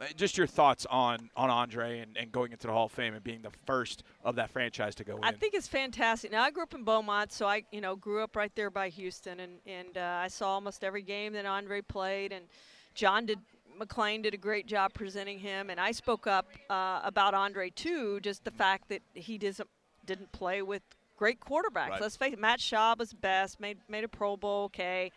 Uh, 0.00 0.04
Just 0.16 0.38
your 0.38 0.46
thoughts 0.46 0.86
on 0.90 1.30
on 1.34 1.50
Andre 1.50 2.00
and, 2.00 2.16
and 2.16 2.30
going 2.30 2.52
into 2.52 2.66
the 2.66 2.72
Hall 2.72 2.86
of 2.86 2.92
Fame 2.92 3.14
and 3.14 3.24
being 3.24 3.42
the 3.42 3.50
first 3.66 4.04
of 4.22 4.36
that 4.36 4.50
franchise 4.50 4.94
to 4.96 5.04
go 5.04 5.16
in. 5.16 5.24
I 5.24 5.32
think 5.32 5.54
it's 5.54 5.66
fantastic. 5.66 6.30
Now 6.30 6.42
I 6.42 6.50
grew 6.50 6.62
up 6.62 6.74
in 6.74 6.84
Beaumont, 6.84 7.32
so 7.32 7.46
I 7.46 7.64
you 7.72 7.80
know 7.80 7.96
grew 7.96 8.22
up 8.22 8.36
right 8.36 8.54
there 8.54 8.70
by 8.70 8.90
Houston, 8.90 9.40
and 9.40 9.58
and 9.66 9.96
uh, 9.96 10.20
I 10.22 10.28
saw 10.28 10.50
almost 10.50 10.84
every 10.84 11.02
game 11.02 11.32
that 11.32 11.46
Andre 11.46 11.80
played, 11.80 12.32
and 12.32 12.46
John 12.94 13.26
did. 13.26 13.38
McClain 13.80 14.24
did 14.24 14.34
a 14.34 14.38
great 14.38 14.66
job 14.66 14.92
presenting 14.92 15.38
him, 15.38 15.70
and 15.70 15.78
I 15.78 15.92
spoke 15.92 16.26
up 16.26 16.48
uh, 16.68 17.00
about 17.04 17.32
Andre 17.32 17.70
too. 17.70 18.18
Just 18.20 18.42
the 18.44 18.50
fact 18.50 18.88
that 18.88 19.02
he 19.14 19.38
doesn't 19.38 19.68
didn't 20.04 20.32
play 20.32 20.62
with 20.62 20.82
great 21.18 21.40
quarterbacks. 21.40 21.90
Right. 21.90 22.00
Let's 22.00 22.16
face 22.16 22.32
it, 22.32 22.38
Matt 22.38 22.60
Schaub 22.60 22.98
was 22.98 23.12
best, 23.12 23.60
made 23.60 23.78
made 23.88 24.04
a 24.04 24.08
Pro 24.08 24.36
Bowl. 24.38 24.64
Okay, 24.66 25.12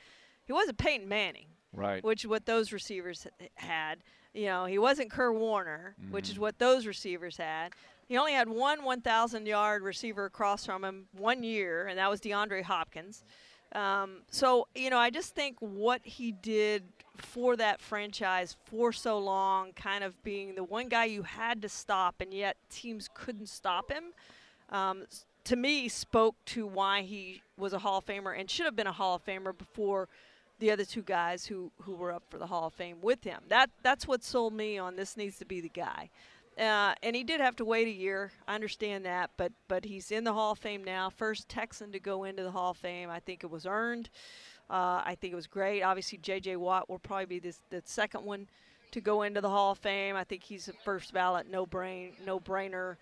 he 0.46 0.52
wasn't 0.52 0.78
Peyton 0.78 1.08
Manning 1.08 1.46
Right. 1.74 2.04
which 2.04 2.26
is 2.26 2.28
what 2.28 2.46
those 2.46 2.74
receivers 2.74 3.26
had. 3.56 4.00
You 4.34 4.48
know, 4.48 4.66
he 4.66 4.78
wasn't 4.78 5.10
Kurt 5.12 5.36
Warner, 5.36 5.96
which 6.10 6.26
Mm-hmm. 6.26 6.32
is 6.34 6.40
what 6.40 6.60
those 6.60 6.86
receivers 6.86 7.38
had. 7.38 7.70
He 8.10 8.18
only 8.18 8.34
had 8.34 8.50
one 8.50 8.84
1,000 8.84 9.46
yard 9.46 9.84
receiver 9.84 10.26
across 10.26 10.66
from 10.66 10.84
him 10.84 11.06
one 11.18 11.44
year, 11.44 11.88
and 11.88 11.98
that 11.98 12.10
was 12.10 12.20
DeAndre 12.20 12.64
Hopkins. 12.64 13.24
Um, 13.74 14.24
so, 14.30 14.68
you 14.76 14.90
know, 14.90 14.98
I 14.98 15.10
just 15.12 15.34
think 15.34 15.56
what 15.60 16.02
he 16.04 16.34
did 16.34 16.84
for 17.16 17.56
that 17.56 17.80
franchise 17.80 18.58
for 18.66 18.92
so 18.92 19.18
long, 19.18 19.72
kind 19.74 20.04
of 20.04 20.22
being 20.24 20.56
the 20.56 20.64
one 20.66 20.90
guy 20.90 21.06
you 21.06 21.24
had 21.24 21.62
to 21.62 21.70
stop, 21.70 22.16
and 22.20 22.34
yet 22.34 22.58
teams 22.70 23.08
couldn't 23.14 23.48
stop 23.48 23.90
him, 23.90 24.12
um, 24.72 25.06
to 25.46 25.56
me 25.56 25.88
spoke 25.88 26.36
to 26.46 26.66
why 26.66 27.02
he 27.02 27.42
was 27.58 27.74
a 27.74 27.80
Hall 27.80 28.00
of 28.00 28.06
Famer 28.06 28.38
and 28.38 28.50
should 28.50 28.66
have 28.66 28.76
been 28.76 28.88
a 28.88 28.92
Hall 28.92 29.16
of 29.16 29.26
Famer 29.26 29.58
before 29.58 30.08
the 30.60 30.72
other 30.72 30.86
two 30.86 31.02
guys 31.02 31.46
who, 31.46 31.72
who 31.82 31.96
were 31.96 32.12
up 32.12 32.24
for 32.30 32.38
the 32.38 32.48
Hall 32.48 32.68
of 32.68 32.74
Fame 32.74 32.98
with 33.02 33.24
him. 33.24 33.42
That 33.50 33.70
that's 33.84 34.08
what 34.08 34.24
sold 34.24 34.54
me 34.54 34.78
on 34.78 34.96
this 34.96 35.18
needs 35.18 35.38
to 35.40 35.46
be 35.46 35.60
the 35.60 35.70
guy. 35.70 36.10
Uh, 36.58 36.94
and 37.02 37.16
he 37.16 37.24
did 37.24 37.42
have 37.42 37.56
to 37.56 37.66
wait 37.66 37.88
a 37.88 37.92
year. 37.92 38.32
I 38.48 38.56
understand 38.56 39.06
that, 39.06 39.32
but 39.38 39.52
but 39.68 39.86
he's 39.86 40.12
in 40.12 40.24
the 40.24 40.34
Hall 40.34 40.52
of 40.52 40.60
Fame 40.60 40.84
now. 40.84 41.10
First 41.10 41.50
Texan 41.50 41.92
to 41.92 42.00
go 42.00 42.24
into 42.26 42.44
the 42.44 42.52
Hall 42.52 42.72
of 42.72 42.78
Fame. 42.78 43.10
I 43.10 43.20
think 43.20 43.44
it 43.44 43.50
was 43.50 43.66
earned. 43.66 44.10
Uh, 44.70 45.02
I 45.04 45.18
think 45.20 45.34
it 45.34 45.36
was 45.36 45.48
great. 45.48 45.82
Obviously, 45.82 46.18
J.J. 46.20 46.56
Watt 46.56 46.90
will 46.90 47.00
probably 47.00 47.26
be 47.26 47.40
this, 47.40 47.60
the 47.72 47.82
second 47.84 48.24
one 48.24 48.48
to 48.92 49.02
go 49.02 49.24
into 49.24 49.42
the 49.42 49.50
Hall 49.50 49.72
of 49.72 49.80
Fame. 49.80 50.16
I 50.16 50.24
think 50.24 50.44
he's 50.44 50.70
a 50.70 50.74
first 50.74 51.14
ballot, 51.14 51.50
no 51.50 51.66
brain, 51.66 52.14
no 52.26 52.40
brainer. 52.40 52.96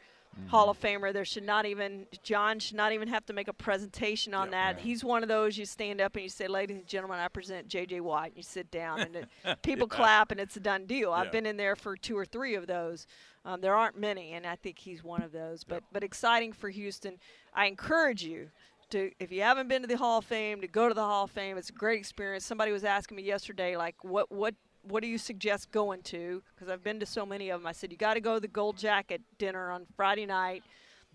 Hall 0.48 0.70
of 0.70 0.80
Famer. 0.80 1.14
There 1.14 1.26
should 1.26 1.44
not 1.44 1.66
even 1.66 2.06
John 2.24 2.60
should 2.60 2.78
not 2.78 2.92
even 2.92 3.08
have 3.08 3.26
to 3.28 3.34
make 3.34 3.48
a 3.48 3.54
presentation 3.54 4.34
on 4.34 4.52
that. 4.52 4.80
He's 4.80 5.04
one 5.04 5.24
of 5.24 5.30
those 5.30 5.58
you 5.58 5.66
stand 5.66 6.02
up 6.02 6.16
and 6.16 6.24
you 6.24 6.30
say, 6.30 6.48
"Ladies 6.48 6.78
and 6.78 6.88
gentlemen, 6.88 7.20
I 7.20 7.28
present 7.28 7.68
J.J. 7.68 8.02
Watt." 8.02 8.28
And 8.28 8.38
you 8.38 8.44
sit 8.44 8.72
down 8.72 9.02
and 9.02 9.16
it, 9.16 9.28
people 9.62 9.88
clap 9.88 10.32
and 10.32 10.40
it's 10.40 10.56
a 10.56 10.60
done 10.60 10.86
deal. 10.86 11.10
Yeah. 11.10 11.18
I've 11.18 11.32
been 11.32 11.46
in 11.46 11.58
there 11.58 11.76
for 11.76 11.96
two 11.96 12.18
or 12.18 12.26
three 12.26 12.56
of 12.56 12.68
those. 12.68 13.06
Um, 13.46 13.62
there 13.62 13.76
aren't 13.76 13.98
many, 13.98 14.34
and 14.34 14.46
I 14.46 14.56
think 14.56 14.80
he's 14.80 15.04
one 15.04 15.22
of 15.22 15.32
those. 15.32 15.64
But 15.64 15.84
but 15.92 16.04
exciting 16.04 16.54
for 16.54 16.70
Houston. 16.70 17.18
I 17.54 17.66
encourage 17.66 18.24
you 18.24 18.50
to 18.90 19.12
if 19.20 19.32
you 19.32 19.42
haven't 19.42 19.68
been 19.68 19.82
to 19.82 19.88
the 19.88 19.98
Hall 19.98 20.20
of 20.20 20.26
Fame 20.26 20.62
to 20.62 20.68
go 20.68 20.88
to 20.88 20.94
the 20.94 21.04
Hall 21.04 21.26
of 21.26 21.32
Fame. 21.32 21.58
It's 21.58 21.70
a 21.70 21.74
great 21.74 22.00
experience. 22.00 22.46
Somebody 22.46 22.72
was 22.72 22.84
asking 22.84 23.18
me 23.18 23.24
yesterday, 23.24 23.78
like, 23.78 24.04
what 24.04 24.32
what 24.32 24.56
what 24.84 25.04
do 25.04 25.10
you 25.10 25.18
suggest 25.18 25.72
going 25.72 26.02
to? 26.04 26.42
Because 26.56 26.70
I've 26.72 26.84
been 26.84 27.00
to 27.00 27.06
so 27.06 27.26
many 27.26 27.50
of 27.50 27.62
them. 27.62 27.68
I 27.68 27.72
said 27.72 27.92
you 27.92 27.98
got 27.98 28.16
to 28.16 28.22
go 28.22 28.36
to 28.36 28.40
the 28.40 28.48
Gold 28.48 28.78
Jacket 28.78 29.22
dinner 29.38 29.72
on 29.72 29.86
Friday 29.96 30.26
night. 30.26 30.64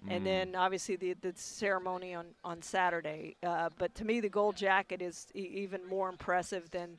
And 0.09 0.27
then 0.27 0.55
obviously 0.55 0.96
the, 0.96 1.14
the 1.14 1.33
ceremony 1.35 2.14
on, 2.14 2.27
on 2.44 2.61
Saturday. 2.61 3.37
Uh, 3.42 3.70
but 3.79 3.94
to 3.94 4.05
me, 4.05 4.20
the 4.20 4.29
gold 4.29 4.55
jacket 4.55 5.00
is 5.00 5.29
e- 5.35 5.38
even 5.38 5.87
more 5.88 6.11
impressive 6.11 6.70
than 6.70 6.98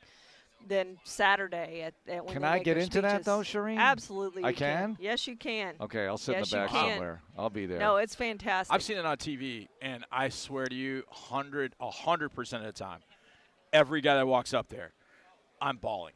than 0.66 0.98
Saturday. 1.04 1.82
At, 1.82 1.94
at 2.08 2.24
when 2.24 2.34
Can 2.34 2.44
I 2.44 2.58
get 2.58 2.74
their 2.74 2.82
into 2.82 3.02
that, 3.02 3.24
though, 3.24 3.40
Charean? 3.40 3.78
Absolutely, 3.78 4.42
I 4.42 4.48
you 4.48 4.56
can? 4.56 4.96
Yes, 4.98 5.28
you 5.28 5.36
can. 5.36 5.74
Okay, 5.80 6.06
I'll 6.06 6.18
sit 6.18 6.32
Yes, 6.32 6.50
in 6.52 6.58
the 6.58 6.64
back 6.64 6.74
somewhere. 6.74 7.22
I'll 7.38 7.50
be 7.50 7.66
there. 7.66 7.78
No, 7.78 7.96
it's 7.96 8.14
fantastic. 8.14 8.74
I've 8.74 8.82
seen 8.82 8.96
it 8.96 9.06
on 9.06 9.16
TV, 9.18 9.68
and 9.80 10.04
I 10.10 10.28
swear 10.30 10.66
to 10.66 10.74
you, 10.74 11.04
hundred, 11.08 11.74
a 11.78 11.90
hundred 11.90 12.30
percent 12.30 12.64
of 12.64 12.74
the 12.74 12.78
time, 12.78 13.00
every 13.72 14.00
guy 14.00 14.16
that 14.16 14.26
walks 14.26 14.52
up 14.52 14.68
there, 14.68 14.92
I'm 15.60 15.76
bawling. 15.76 16.14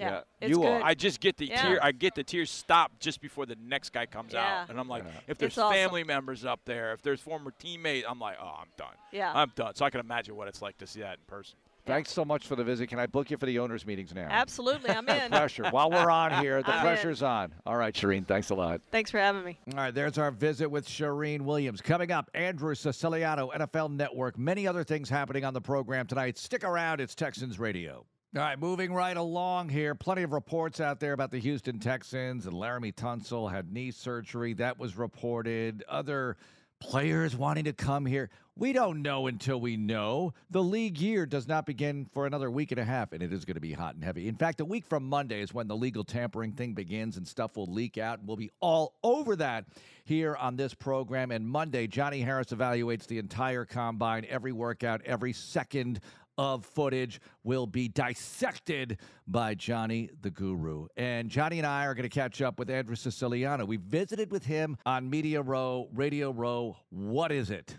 Yeah, 0.00 0.10
yeah, 0.10 0.20
it's 0.40 0.50
you 0.50 0.56
good. 0.56 0.66
are. 0.66 0.82
I 0.82 0.94
just 0.94 1.20
get 1.20 1.36
the 1.36 1.46
Yeah. 1.46 1.62
tear. 1.62 1.78
I 1.84 1.92
get 1.92 2.14
the 2.14 2.24
tears 2.24 2.50
stop 2.50 2.92
just 2.98 3.20
before 3.20 3.46
the 3.46 3.56
next 3.62 3.90
guy 3.92 4.06
comes 4.06 4.32
Yeah. 4.32 4.62
out, 4.62 4.70
and 4.70 4.80
I'm 4.80 4.88
like, 4.88 5.04
Yeah. 5.04 5.10
if 5.28 5.38
there's 5.38 5.52
It's 5.52 5.58
awesome. 5.58 5.74
family 5.74 6.04
members 6.04 6.44
up 6.44 6.60
there, 6.64 6.92
if 6.92 7.02
there's 7.02 7.20
former 7.20 7.50
teammates, 7.58 8.06
I'm 8.08 8.18
like, 8.18 8.36
oh, 8.40 8.56
I'm 8.60 8.68
done. 8.76 8.94
Yeah. 9.12 9.32
I'm 9.34 9.52
done. 9.54 9.74
So 9.74 9.84
I 9.84 9.90
can 9.90 10.00
imagine 10.00 10.34
what 10.36 10.48
it's 10.48 10.62
like 10.62 10.78
to 10.78 10.86
see 10.86 11.00
that 11.00 11.18
in 11.18 11.24
person. 11.26 11.56
Thanks 11.86 12.12
so 12.12 12.26
much 12.26 12.46
for 12.46 12.56
the 12.56 12.62
visit. 12.62 12.88
Can 12.88 12.98
I 12.98 13.06
book 13.06 13.30
you 13.30 13.38
for 13.38 13.46
the 13.46 13.58
owners' 13.58 13.86
meetings 13.86 14.14
now? 14.14 14.28
Absolutely, 14.30 14.90
I'm 14.90 15.08
in. 15.08 15.30
Pressure. 15.30 15.68
While 15.70 15.90
we're 15.90 16.10
on 16.10 16.42
here, 16.44 16.62
the 16.62 16.70
I'm 16.70 16.76
in. 16.76 16.82
pressure's 16.82 17.22
on. 17.22 17.54
All 17.64 17.74
right, 17.76 17.92
Charean, 17.94 18.26
thanks 18.26 18.50
a 18.50 18.54
lot. 18.54 18.82
Thanks 18.92 19.10
for 19.10 19.18
having 19.18 19.42
me. 19.44 19.58
All 19.72 19.78
right, 19.78 19.94
there's 19.94 20.18
our 20.18 20.30
visit 20.30 20.68
with 20.70 20.86
Charean 20.86 21.40
Williams. 21.40 21.80
Coming 21.80 22.12
up, 22.12 22.30
Andrew 22.34 22.74
Siciliano, 22.74 23.48
NFL 23.54 23.88
Network. 23.88 24.38
Many 24.38 24.66
other 24.68 24.84
things 24.84 25.08
happening 25.08 25.44
on 25.44 25.54
the 25.54 25.60
program 25.62 26.06
tonight. 26.06 26.36
Stick 26.38 26.64
around, 26.64 27.00
it's 27.00 27.14
Texans 27.14 27.58
Radio. 27.58 28.06
All 28.36 28.42
right, 28.42 28.60
moving 28.60 28.92
right 28.92 29.16
along 29.16 29.70
here. 29.70 29.96
Plenty 29.96 30.22
of 30.22 30.32
reports 30.32 30.80
out 30.80 31.00
there 31.00 31.14
about 31.14 31.32
the 31.32 31.40
Houston 31.40 31.80
Texans 31.80 32.46
and 32.46 32.54
Laremy 32.54 32.94
Tunsil 32.94 33.50
had 33.50 33.72
knee 33.72 33.90
surgery. 33.90 34.52
That 34.54 34.78
was 34.78 34.96
reported. 34.96 35.82
Other 35.88 36.36
players 36.78 37.34
wanting 37.34 37.64
to 37.64 37.72
come 37.72 38.06
here. 38.06 38.30
We 38.56 38.72
don't 38.72 39.02
know 39.02 39.26
until 39.26 39.60
we 39.60 39.76
know. 39.76 40.32
The 40.50 40.62
league 40.62 40.98
year 40.98 41.26
does 41.26 41.48
not 41.48 41.66
begin 41.66 42.06
for 42.12 42.26
another 42.26 42.50
week 42.50 42.70
and 42.70 42.80
a 42.80 42.84
half, 42.84 43.12
and 43.12 43.22
it 43.22 43.32
is 43.32 43.44
going 43.44 43.54
to 43.54 43.60
be 43.60 43.72
hot 43.72 43.94
and 43.94 44.04
heavy. 44.04 44.28
In 44.28 44.36
fact, 44.36 44.60
a 44.60 44.64
week 44.64 44.86
from 44.86 45.08
Monday 45.08 45.40
is 45.40 45.52
when 45.52 45.66
the 45.66 45.76
legal 45.76 46.04
tampering 46.04 46.52
thing 46.52 46.74
begins 46.74 47.16
and 47.16 47.26
stuff 47.26 47.56
will 47.56 47.66
leak 47.66 47.98
out, 47.98 48.20
and 48.20 48.28
we'll 48.28 48.36
be 48.36 48.50
all 48.60 48.94
over 49.02 49.34
that 49.36 49.64
here 50.04 50.36
on 50.36 50.56
this 50.56 50.74
program. 50.74 51.30
And 51.30 51.48
Monday, 51.48 51.86
Johnny 51.86 52.20
Harris 52.20 52.48
evaluates 52.48 53.06
the 53.06 53.18
entire 53.18 53.64
combine, 53.64 54.26
every 54.28 54.52
workout, 54.52 55.00
every 55.04 55.32
second 55.32 56.00
of 56.40 56.64
footage 56.64 57.20
will 57.44 57.66
be 57.66 57.86
dissected 57.86 58.96
by 59.28 59.54
Johnny 59.54 60.08
the 60.22 60.30
Guru. 60.30 60.86
And 60.96 61.28
Johnny 61.28 61.58
and 61.58 61.66
I 61.66 61.84
are 61.84 61.92
going 61.94 62.08
to 62.08 62.08
catch 62.08 62.40
up 62.40 62.58
with 62.58 62.70
Andrew 62.70 62.96
Siciliano. 62.96 63.66
We 63.66 63.76
visited 63.76 64.30
with 64.32 64.46
him 64.46 64.78
on 64.86 65.10
Media 65.10 65.42
Row, 65.42 65.90
Radio 65.92 66.30
Row. 66.30 66.78
What 66.88 67.30
is 67.30 67.50
it? 67.50 67.76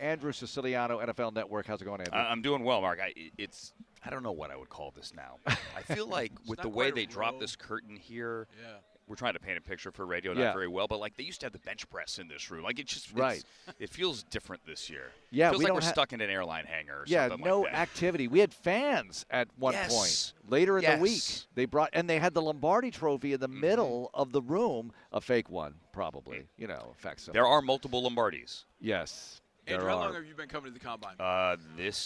Andrew 0.00 0.32
Siciliano, 0.32 0.98
NFL 0.98 1.34
Network. 1.34 1.66
How's 1.68 1.80
it 1.80 1.84
going, 1.84 2.00
Andrew? 2.00 2.18
Uh, 2.18 2.24
I'm 2.24 2.42
doing 2.42 2.64
well, 2.64 2.80
Mark. 2.80 2.98
I, 3.00 3.12
it's 3.38 3.72
I 4.04 4.10
don't 4.10 4.24
know 4.24 4.32
what 4.32 4.50
I 4.50 4.56
would 4.56 4.68
call 4.68 4.90
this 4.90 5.12
now. 5.14 5.36
I 5.46 5.82
feel 5.82 6.06
like 6.08 6.32
with 6.48 6.60
the 6.62 6.68
way 6.68 6.90
they 6.90 7.06
dropped 7.06 7.38
this 7.38 7.54
curtain 7.54 7.94
here, 7.94 8.48
Yeah. 8.60 8.78
We're 9.12 9.16
trying 9.16 9.34
to 9.34 9.40
paint 9.40 9.58
a 9.58 9.60
picture 9.60 9.92
for 9.92 10.06
radio, 10.06 10.32
not 10.32 10.40
Yeah. 10.40 10.52
very 10.54 10.68
well, 10.68 10.88
but 10.88 10.98
like 10.98 11.18
they 11.18 11.22
used 11.22 11.40
to 11.40 11.44
have 11.46 11.52
the 11.52 11.58
bench 11.58 11.86
press 11.90 12.18
in 12.18 12.28
this 12.28 12.50
room. 12.50 12.64
Like 12.64 12.78
it 12.78 12.86
just 12.86 13.10
it's- 13.10 13.20
Right. 13.20 13.44
It 13.78 13.90
feels 13.90 14.22
different 14.22 14.64
this 14.64 14.88
year. 14.88 15.12
Yeah, 15.30 15.48
it 15.48 15.50
feels 15.50 15.58
we 15.58 15.64
like 15.64 15.68
don't 15.68 15.74
we're 15.76 15.80
ha- 15.82 15.90
stuck 15.92 16.12
in 16.14 16.22
an 16.22 16.30
airline 16.30 16.64
hangar. 16.64 17.00
Or 17.00 17.04
yeah, 17.06 17.28
something 17.28 17.44
no 17.44 17.60
like 17.60 17.72
that. 17.72 17.78
activity. 17.78 18.26
We 18.26 18.38
had 18.38 18.54
fans 18.54 19.26
at 19.28 19.48
one 19.58 19.74
Yes. 19.74 20.32
point 20.32 20.50
later 20.50 20.78
in 20.78 20.84
the 20.90 20.96
week. 20.96 21.22
They 21.54 21.66
brought 21.66 21.90
and 21.92 22.08
they 22.08 22.18
had 22.18 22.32
the 22.32 22.40
Lombardi 22.40 22.90
Trophy 22.90 23.34
in 23.34 23.40
the 23.40 23.48
Mm-hmm. 23.50 23.60
middle 23.60 24.10
of 24.14 24.32
the 24.32 24.40
room, 24.40 24.94
a 25.12 25.20
fake 25.20 25.50
one, 25.50 25.74
probably. 25.92 26.48
You 26.56 26.68
know, 26.68 26.94
facsimile. 26.96 27.34
There 27.34 27.46
are 27.46 27.60
multiple 27.60 28.02
Lombardis. 28.08 28.64
yes, 28.80 29.42
there 29.66 29.74
Andrew, 29.76 29.90
how 29.90 29.96
are. 29.98 30.04
long 30.06 30.14
have 30.14 30.24
you 30.24 30.34
been 30.34 30.48
coming 30.48 30.72
to 30.72 30.78
the 30.78 30.82
combine? 30.82 31.16
Uh, 31.20 31.56
this 31.76 31.98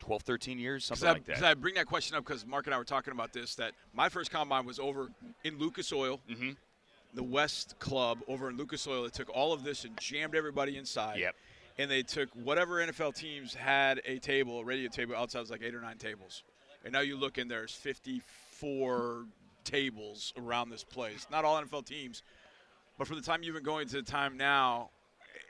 12, 0.00 0.22
13 0.22 0.58
years, 0.58 0.84
something 0.84 1.08
I, 1.08 1.12
like 1.12 1.24
that. 1.24 1.42
I 1.42 1.54
bring 1.54 1.74
that 1.74 1.86
question 1.86 2.16
up 2.16 2.24
because 2.24 2.46
Mark 2.46 2.66
and 2.66 2.74
I 2.74 2.78
were 2.78 2.84
talking 2.84 3.12
about 3.12 3.32
this. 3.32 3.54
That 3.54 3.72
my 3.92 4.08
first 4.08 4.30
combine 4.30 4.66
was 4.66 4.78
over 4.78 5.08
in 5.44 5.58
Lucas 5.58 5.92
Oil, 5.92 6.20
mm-hmm. 6.30 6.50
the 7.14 7.22
West 7.22 7.78
Club 7.78 8.18
over 8.28 8.50
in 8.50 8.56
Lucas 8.56 8.86
Oil. 8.86 9.02
They 9.02 9.08
took 9.08 9.30
all 9.30 9.52
of 9.52 9.64
this 9.64 9.84
and 9.84 9.98
jammed 9.98 10.34
everybody 10.34 10.76
inside. 10.76 11.18
Yep. 11.18 11.34
And 11.76 11.90
they 11.90 12.02
took 12.02 12.28
whatever 12.34 12.86
NFL 12.86 13.16
teams 13.16 13.54
had 13.54 14.00
a 14.04 14.18
table, 14.18 14.60
a 14.60 14.64
radio 14.64 14.88
table 14.88 15.16
outside 15.16 15.40
was 15.40 15.50
like 15.50 15.62
eight 15.62 15.74
or 15.74 15.80
nine 15.80 15.98
tables. 15.98 16.44
And 16.84 16.92
now 16.92 17.00
you 17.00 17.16
look 17.16 17.38
and 17.38 17.50
there's 17.50 17.72
54 17.72 19.24
tables 19.64 20.32
around 20.36 20.70
this 20.70 20.84
place. 20.84 21.26
Not 21.32 21.44
all 21.44 21.60
NFL 21.60 21.86
teams, 21.86 22.22
but 22.98 23.08
from 23.08 23.16
the 23.16 23.22
time 23.22 23.42
you've 23.42 23.54
been 23.54 23.64
going 23.64 23.88
to 23.88 23.96
the 23.96 24.02
time 24.02 24.36
now, 24.36 24.90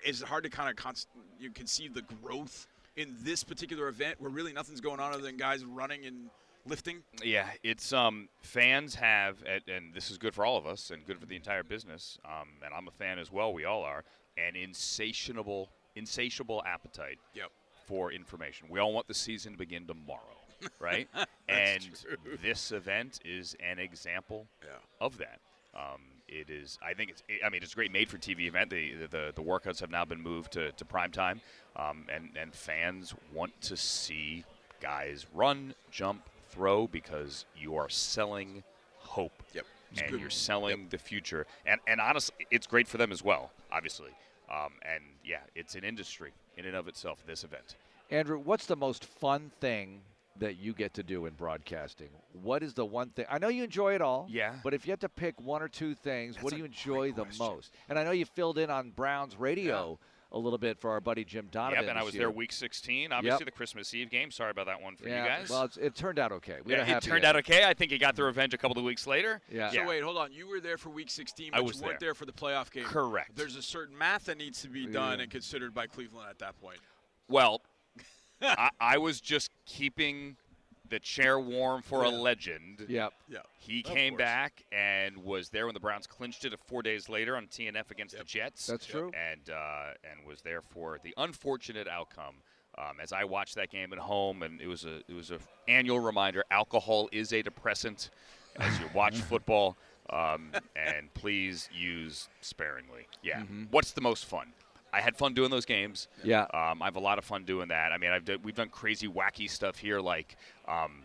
is 0.07 0.23
it 0.23 0.29
hard 0.29 0.45
to 0.45 0.51
kind 0.51 0.71
of 0.71 0.77
const- 0.77 1.09
you 1.39 1.51
conceive 1.51 1.95
the 1.95 2.03
growth 2.03 2.69
in 2.97 3.15
this 3.23 3.45
particular 3.45 3.89
event 3.89 4.21
where 4.21 4.31
really 4.31 4.53
nothing's 4.53 4.81
going 4.81 5.01
on 5.01 5.13
other 5.13 5.23
than 5.23 5.37
guys 5.37 5.65
running 5.65 6.05
and 6.07 6.31
lifting? 6.67 7.03
Yeah, 7.23 7.49
it's 7.63 7.93
um 7.93 8.29
fans 8.43 8.95
have, 8.97 9.43
and, 9.47 9.63
and 9.69 9.95
this 9.95 10.11
is 10.11 10.19
good 10.19 10.35
for 10.35 10.45
all 10.47 10.57
of 10.57 10.67
us 10.67 10.91
and 10.91 11.05
good 11.07 11.19
for 11.19 11.27
the 11.27 11.37
entire 11.37 11.63
business. 11.63 12.19
Um, 12.25 12.49
and 12.65 12.73
I'm 12.75 12.89
a 12.89 12.93
fan 12.93 13.19
as 13.19 13.31
well. 13.33 13.53
We 13.53 13.65
all 13.65 13.83
are. 13.83 14.05
An 14.37 14.57
insatiable, 14.57 15.71
insatiable 15.97 16.63
appetite 16.67 17.19
Yep. 17.35 17.51
for 17.87 18.11
information. 18.13 18.69
We 18.69 18.81
all 18.81 18.93
want 18.93 19.07
the 19.09 19.15
season 19.15 19.53
to 19.53 19.59
begin 19.59 19.87
tomorrow, 19.87 20.39
right? 20.81 21.09
and 21.49 21.83
true. 22.01 22.17
this 22.43 22.73
event 22.73 23.21
is 23.25 23.55
an 23.61 23.79
example 23.79 24.47
Yeah. 24.63 24.71
of 25.01 25.19
that. 25.19 25.41
Um, 25.75 26.01
it 26.35 26.51
is. 26.51 26.79
I 26.83 26.95
think 26.95 27.11
it's. 27.11 27.23
I 27.45 27.49
mean, 27.49 27.63
it's 27.63 27.73
a 27.73 27.77
great 27.77 27.93
made-for-TV 27.93 28.47
event. 28.47 28.71
The, 28.71 29.07
the 29.11 29.33
the 29.35 29.43
workouts 29.43 29.81
have 29.81 29.91
now 29.91 30.05
been 30.05 30.21
moved 30.21 30.53
to, 30.53 30.73
to 30.73 30.85
prime 30.85 31.11
time, 31.13 31.41
um, 31.77 32.07
and 32.13 32.31
and 32.41 32.55
fans 32.55 33.15
want 33.33 33.59
to 33.63 33.77
see 33.77 34.45
guys 34.81 35.27
run, 35.35 35.75
jump, 35.91 36.29
throw 36.51 36.87
because 36.87 37.45
you 37.57 37.77
are 37.77 37.89
selling 37.89 38.63
hope. 38.99 39.43
Yep. 39.55 39.65
It's 39.93 40.01
And 40.03 40.11
good. 40.11 40.21
you're 40.21 40.31
selling 40.31 40.89
the 40.91 40.99
future, 40.99 41.47
and 41.67 41.81
and 41.87 42.01
honestly, 42.01 42.47
it's 42.51 42.67
great 42.67 42.89
for 42.89 42.99
them 42.99 43.13
as 43.13 43.23
well. 43.23 43.51
Obviously, 43.71 44.11
um, 44.51 44.73
and 44.83 45.03
yeah, 45.25 45.39
it's 45.55 45.75
an 45.77 45.85
industry 45.85 46.33
in 46.57 46.65
and 46.67 46.75
of 46.77 46.89
itself. 46.89 47.25
This 47.27 47.45
event. 47.45 47.77
Andrew, 48.11 48.39
what's 48.39 48.67
the 48.67 48.77
most 48.77 49.05
fun 49.05 49.51
thing 49.61 50.01
that 50.39 50.57
you 50.57 50.73
get 50.73 50.95
to 50.95 51.03
do 51.03 51.27
in 51.27 51.35
broadcasting? 51.35 52.09
What 52.33 52.63
is 52.63 52.75
the 52.75 52.85
one 52.85 53.11
thing? 53.11 53.27
I 53.31 53.39
know 53.39 53.49
you 53.49 53.65
enjoy 53.65 53.95
it 53.95 54.03
all. 54.03 54.27
Yeah. 54.29 54.55
But 54.63 54.75
if 54.75 54.87
you 54.87 54.93
had 54.93 55.01
to 55.01 55.09
pick 55.09 55.41
one 55.41 55.63
or 55.63 55.69
two 55.69 55.95
things, 55.95 56.43
what 56.43 56.53
do 56.53 56.59
you 56.59 56.65
enjoy 56.65 57.13
the 57.13 57.25
question. 57.25 57.47
most? 57.47 57.73
And 57.89 57.99
I 57.99 58.05
know 58.05 58.11
you 58.11 58.25
filled 58.25 58.59
in 58.59 58.71
on 58.71 58.91
Browns 58.91 59.37
radio 59.39 59.99
a 60.33 60.39
little 60.39 60.59
bit 60.59 60.79
for 60.79 60.91
our 60.91 61.01
buddy 61.01 61.25
Jim 61.25 61.49
Donovan. 61.51 61.85
Yep, 61.85 61.91
and 61.91 61.99
I 61.99 62.03
was 62.03 62.15
year. 62.15 62.23
there 62.23 62.31
week 62.31 62.53
16. 62.53 63.13
Obviously, 63.13 63.45
the 63.45 63.53
Christmas 63.53 63.95
Eve 63.95 64.11
game. 64.11 64.31
Sorry 64.33 64.51
about 64.51 64.67
that 64.67 64.83
one 64.83 64.97
for 64.97 65.09
yeah, 65.09 65.23
you 65.23 65.29
guys. 65.29 65.49
Well, 65.49 65.63
it's, 65.63 65.77
it 65.77 65.95
turned 65.95 66.19
out 66.19 66.33
okay. 66.33 66.57
We 66.65 66.73
had 66.73 66.89
a 66.89 66.97
it 66.97 67.03
turned 67.03 67.25
ending. 67.25 67.29
out 67.29 67.37
okay. 67.37 67.65
I 67.65 67.73
think 67.73 67.93
he 67.93 67.99
got 67.99 68.17
the 68.17 68.25
revenge 68.25 68.53
a 68.53 68.59
couple 68.59 68.77
of 68.77 68.85
weeks 68.85 69.07
later. 69.07 69.41
Yeah. 69.51 69.71
So 69.71 69.87
wait, 69.87 70.03
hold 70.03 70.17
on. 70.17 70.33
You 70.33 70.49
were 70.49 70.61
there 70.61 70.77
for 70.77 70.91
Week 70.91 71.09
16, 71.09 71.51
I 71.55 71.61
was 71.61 71.77
you 71.77 71.87
weren't 71.87 72.01
there. 72.01 72.09
there. 72.09 72.15
for 72.15 72.27
the 72.27 72.33
playoff 72.33 72.71
game. 72.73 72.85
Correct. 72.85 73.37
There's 73.37 73.57
a 73.57 73.63
certain 73.63 73.97
math 73.97 74.25
that 74.25 74.37
needs 74.37 74.61
to 74.63 74.69
be 74.69 74.87
done 74.87 75.19
Yeah. 75.19 75.23
and 75.23 75.31
considered 75.31 75.73
by 75.73 75.87
Cleveland 75.87 76.27
at 76.29 76.39
that 76.41 76.61
point. 76.61 76.79
Well, 77.29 77.63
I, 78.43 78.71
I 78.81 78.99
was 78.99 79.21
just 79.21 79.51
keeping 79.67 80.37
the 80.89 80.99
chair 81.01 81.41
warm 81.41 81.81
for 81.83 82.05
a 82.05 82.11
legend. 82.11 82.85
Yep. 82.89 83.13
Yeah. 83.29 83.39
He 83.59 83.81
Of 83.81 83.87
came 83.87 84.13
course. 84.13 84.19
back 84.19 84.65
and 84.71 85.17
was 85.19 85.49
there 85.49 85.65
when 85.67 85.75
the 85.75 85.81
Browns 85.81 86.07
clinched 86.07 86.45
it 86.45 86.53
four 86.67 86.83
days 86.83 87.09
later 87.09 87.37
on 87.37 87.47
TNF 87.47 87.91
against 87.91 88.17
the 88.19 88.25
Jets. 88.25 88.67
That's 88.67 88.85
true. 88.87 89.11
And 89.31 89.49
uh, 89.51 89.93
and 90.11 90.27
was 90.27 90.43
there 90.43 90.61
for 90.61 90.99
the 91.03 91.15
unfortunate 91.17 91.89
outcome. 91.89 92.37
Um, 92.77 92.99
as 93.01 93.13
I 93.13 93.23
watched 93.23 93.55
that 93.55 93.71
game 93.71 93.93
at 93.93 94.01
home, 94.01 94.43
and 94.43 94.61
it 94.61 94.67
was 94.67 94.85
a 94.85 94.97
it 95.09 95.15
was 95.15 95.31
a 95.31 95.39
annual 95.69 96.01
reminder: 96.01 96.45
alcohol 96.51 97.09
is 97.13 97.33
a 97.33 97.41
depressant. 97.41 98.11
As 98.59 98.79
you 98.81 98.87
watch 98.95 99.17
football, 99.31 99.77
um, 100.11 100.51
and 100.77 101.13
please 101.15 101.69
use 101.73 102.29
sparingly. 102.41 103.07
Yeah. 103.23 103.43
What's 103.71 103.93
the 103.93 104.01
most 104.01 104.25
fun? 104.27 104.53
I 104.95 105.01
had 105.01 105.17
fun 105.17 105.35
doing 105.35 105.51
those 105.51 105.65
games. 105.65 106.09
Yeah. 106.23 106.43
Um, 106.55 106.81
I 106.81 106.85
have 106.85 106.97
a 106.97 107.01
lot 107.01 107.19
of 107.19 107.25
fun 107.25 107.45
doing 107.45 107.69
that. 107.69 107.93
I 107.93 107.99
mean, 107.99 108.11
I've 108.11 108.25
done, 108.25 108.39
we've 108.43 108.55
done 108.55 108.69
crazy, 108.69 109.09
wacky 109.09 109.51
stuff 109.51 109.77
here. 109.77 110.01
Like, 110.01 110.37
um, 110.69 111.03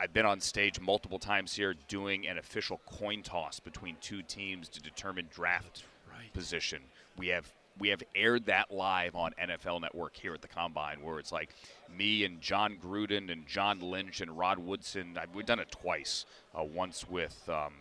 I've 0.00 0.12
been 0.12 0.26
on 0.26 0.40
stage 0.40 0.80
multiple 0.80 1.18
times 1.18 1.54
here 1.54 1.74
doing 1.88 2.26
an 2.26 2.38
official 2.38 2.80
coin 2.86 3.22
toss 3.22 3.60
between 3.60 3.96
two 4.00 4.22
teams 4.22 4.68
to 4.70 4.80
determine 4.80 5.28
draft 5.32 5.84
position. 6.32 6.82
We 7.16 7.28
have 7.28 7.52
we 7.78 7.88
have 7.88 8.02
aired 8.14 8.46
that 8.46 8.70
live 8.70 9.14
on 9.16 9.32
NFL 9.42 9.80
Network 9.80 10.14
here 10.16 10.34
at 10.34 10.42
the 10.42 10.48
Combine, 10.48 11.02
where 11.02 11.18
it's 11.18 11.32
like 11.32 11.50
me 11.96 12.24
and 12.24 12.40
Jon 12.40 12.76
Gruden 12.82 13.32
and 13.32 13.46
John 13.46 13.80
Lynch 13.80 14.20
and 14.20 14.36
Rod 14.36 14.58
Woodson. 14.58 15.16
I, 15.18 15.24
we've 15.32 15.46
done 15.46 15.58
it 15.58 15.70
twice. 15.70 16.26
Uh, 16.54 16.64
once 16.64 17.08
with 17.08 17.48
um, 17.48 17.72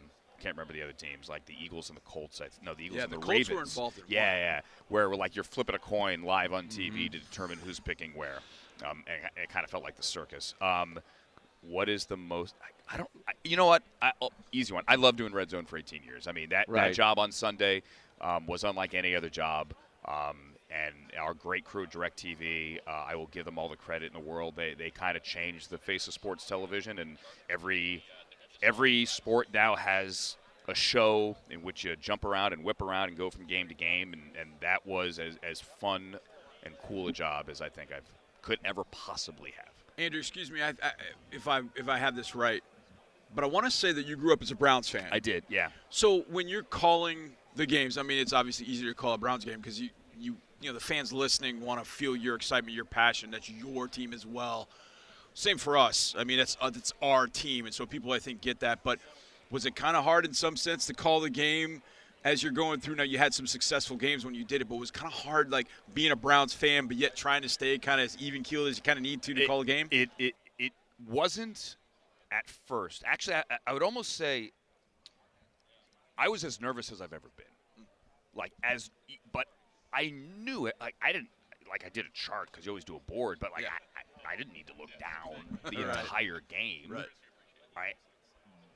can't 0.42 0.56
remember 0.56 0.74
the 0.74 0.82
other 0.84 0.92
teams, 0.94 1.30
like 1.30 1.46
the 1.46 1.56
Eagles 1.62 1.90
and 1.90 1.98
the 1.98 2.02
Colts. 2.02 2.42
I, 2.42 2.46
no, 2.64 2.74
the 2.74 2.84
Eagles 2.84 2.98
Yeah, 2.98 3.04
and 3.06 3.14
the 3.14 3.18
the, 3.20 3.26
Colts 3.26 3.50
were 3.50 3.62
involved 3.62 3.98
in 4.00 4.04
yeah, 4.08 4.20
one. 4.34 4.38
yeah, 4.40 4.62
where 4.90 5.10
we're 5.10 5.16
like 5.16 5.36
you're 5.36 5.44
flipping 5.44 5.76
a 5.76 5.80
coin 5.80 6.24
live 6.24 6.54
on 6.54 6.68
TV 6.68 6.88
Mm-hmm. 6.92 7.04
to 7.14 7.20
determine 7.20 7.58
who's 7.64 7.80
picking 7.80 8.12
where. 8.14 8.40
Um, 8.86 9.04
and 9.08 9.30
it 9.44 9.50
kind 9.50 9.64
of 9.64 9.70
felt 9.70 9.84
like 9.84 9.96
the 9.96 10.04
circus. 10.04 10.56
Um, 10.62 11.00
what 11.62 11.88
is 11.90 12.06
the 12.06 12.18
most? 12.18 12.56
I, 12.62 12.96
I 12.96 12.98
don't. 12.98 13.10
I, 13.28 13.34
you 13.44 13.56
know 13.56 13.68
what? 13.68 13.84
I, 14.02 14.12
oh, 14.22 14.32
easy 14.52 14.74
one. 14.74 14.84
I 14.88 14.96
love 14.96 15.16
doing 15.16 15.32
red 15.34 15.50
zone 15.52 15.66
for 15.66 15.78
18 15.78 16.02
years. 16.04 16.28
I 16.28 16.32
mean 16.32 16.50
that 16.50 16.68
Right. 16.68 16.88
that 16.90 16.96
job 16.96 17.20
on 17.20 17.32
Sunday 17.32 17.84
um, 18.20 18.48
was 18.48 18.64
unlike 18.64 18.94
any 18.96 19.16
other 19.16 19.30
job. 19.30 19.74
Um, 20.08 20.38
and 20.72 20.96
our 21.20 21.34
great 21.34 21.66
crew 21.66 21.84
at 21.84 21.92
DirecTV, 21.92 22.80
uh, 22.88 22.92
I 22.92 23.16
will 23.16 23.28
give 23.28 23.44
them 23.46 23.60
all 23.60 23.68
the 23.70 23.76
credit 23.76 24.08
in 24.08 24.14
the 24.14 24.28
world. 24.28 24.56
They 24.56 24.74
they 24.74 24.90
kind 24.90 25.16
of 25.16 25.22
changed 25.24 25.70
the 25.70 25.78
face 25.78 26.08
of 26.08 26.14
sports 26.14 26.46
television, 26.48 26.98
and 26.98 27.18
every 27.50 28.04
every 28.62 29.06
sport 29.06 29.48
now 29.54 29.76
has 29.76 30.38
a 30.68 30.76
show 30.76 31.36
in 31.50 31.64
which 31.64 31.84
you 31.84 31.96
jump 31.96 32.24
around 32.24 32.54
and 32.54 32.64
whip 32.64 32.82
around 32.82 33.10
and 33.10 33.18
go 33.18 33.30
from 33.30 33.46
game 33.46 33.68
to 33.68 33.74
game, 33.74 34.14
and, 34.14 34.22
and 34.40 34.52
that 34.62 34.86
was 34.86 35.20
as, 35.20 35.38
as 35.44 35.60
fun 35.60 36.18
and 36.64 36.74
cool 36.88 37.08
a 37.08 37.12
job 37.12 37.50
as 37.50 37.62
I 37.62 37.70
think 37.70 37.92
I've 37.92 38.10
could 38.42 38.60
ever 38.66 38.84
possibly 38.86 39.52
have. 39.58 39.70
Andrew, 39.98 40.20
excuse 40.20 40.50
me, 40.50 40.64
I, 40.64 40.70
I, 40.70 40.92
if 41.32 41.48
I 41.48 41.62
if 41.76 41.88
I 41.88 41.98
have 41.98 42.16
this 42.16 42.34
right, 42.34 42.64
but 43.36 43.44
I 43.44 43.48
want 43.48 43.66
to 43.66 43.72
say 43.72 43.92
that 43.92 44.06
you 44.06 44.16
grew 44.16 44.34
up 44.34 44.42
as 44.42 44.52
a 44.52 44.56
Browns 44.56 44.90
fan. 44.90 45.08
I 45.12 45.20
did, 45.20 45.44
yeah. 45.48 45.70
So 45.90 46.22
when 46.30 46.48
you're 46.48 46.64
calling 46.64 47.34
the 47.56 47.66
games, 47.66 47.98
I 47.98 48.04
mean, 48.04 48.20
it's 48.20 48.34
obviously 48.34 48.66
easier 48.66 48.90
to 48.90 48.96
call 48.96 49.14
a 49.14 49.18
Browns 49.18 49.46
game 49.46 49.58
because 49.58 49.80
you, 49.80 49.90
you, 50.20 50.38
you 50.62 50.70
know, 50.70 50.74
the 50.74 50.80
fans 50.80 51.14
listening 51.14 51.62
want 51.62 51.84
to 51.84 51.90
feel 51.90 52.16
your 52.16 52.36
excitement, 52.36 52.76
your 52.76 52.86
passion. 52.86 53.32
That's 53.32 53.50
your 53.50 53.88
team 53.88 54.14
as 54.14 54.26
well. 54.26 54.68
Same 55.34 55.58
for 55.58 55.78
us. 55.78 56.14
I 56.18 56.24
mean, 56.24 56.38
that's 56.38 56.58
uh, 56.62 56.70
that's 56.70 56.94
our 57.02 57.28
team, 57.28 57.66
and 57.66 57.74
so 57.74 57.86
people 57.86 58.12
I 58.12 58.20
think 58.20 58.42
get 58.42 58.60
that. 58.60 58.84
But 58.84 59.00
was 59.50 59.66
it 59.66 59.76
kind 59.76 59.96
of 59.98 60.04
hard 60.04 60.26
in 60.26 60.34
some 60.34 60.56
sense 60.58 60.86
to 60.88 60.94
call 60.94 61.20
the 61.22 61.30
game 61.30 61.82
as 62.24 62.44
you're 62.44 62.52
going 62.52 62.80
through? 62.80 62.96
Now 62.96 63.04
you 63.04 63.18
had 63.18 63.34
some 63.34 63.48
successful 63.48 63.96
games 63.98 64.26
when 64.26 64.36
you 64.36 64.44
did 64.44 64.62
it, 64.62 64.68
but 64.70 64.76
it 64.76 64.80
was 64.80 64.92
kind 64.92 65.12
of 65.12 65.18
hard, 65.18 65.50
like 65.52 65.68
being 65.94 66.12
a 66.12 66.16
Browns 66.16 66.54
fan, 66.54 66.88
but 66.88 66.98
yet 66.98 67.16
trying 67.16 67.42
to 67.44 67.50
stay 67.50 67.78
kind 67.78 68.02
of 68.02 68.06
as 68.06 68.18
even 68.20 68.44
keeled 68.44 68.68
as 68.68 68.78
you 68.78 68.84
kind 68.84 68.98
of 68.98 69.04
need 69.04 69.22
to 69.24 69.34
to 69.34 69.44
It- 69.44 69.48
call 69.48 69.62
a 69.62 69.66
game. 69.66 69.88
It 69.92 70.10
it 70.20 70.36
it 70.60 70.74
wasn't 71.08 71.78
at 72.32 72.48
first. 72.68 73.04
Actually, 73.06 73.36
I, 73.38 73.44
I 73.68 73.74
would 73.74 73.84
almost 73.84 74.16
say 74.18 74.52
I 76.18 76.28
was 76.30 76.44
as 76.44 76.60
nervous 76.62 76.92
as 76.92 77.02
I've 77.02 77.14
ever 77.14 77.30
been. 77.38 77.86
Like 78.36 78.52
as, 78.64 78.92
but 79.34 79.46
I 79.94 80.14
knew 80.38 80.66
it. 80.68 80.76
Like 80.80 80.96
I 81.02 81.12
didn't 81.12 81.30
like 81.70 81.84
I 81.86 81.90
did 81.90 82.06
a 82.06 82.10
chart 82.14 82.50
because 82.52 82.66
you 82.66 82.72
always 82.72 82.84
do 82.86 82.96
a 82.96 83.12
board, 83.12 83.38
but 83.40 83.52
like 83.52 83.64
Yeah. 83.64 83.70
I, 83.70 84.00
I, 84.00 84.04
I 84.28 84.36
didn't 84.36 84.54
need 84.54 84.68
to 84.68 84.74
look 84.80 84.90
down 85.00 85.60
the 85.72 85.86
Right. 85.88 86.00
entire 86.00 86.42
game. 86.48 86.90
Right. 86.90 87.06
Right. 87.76 87.96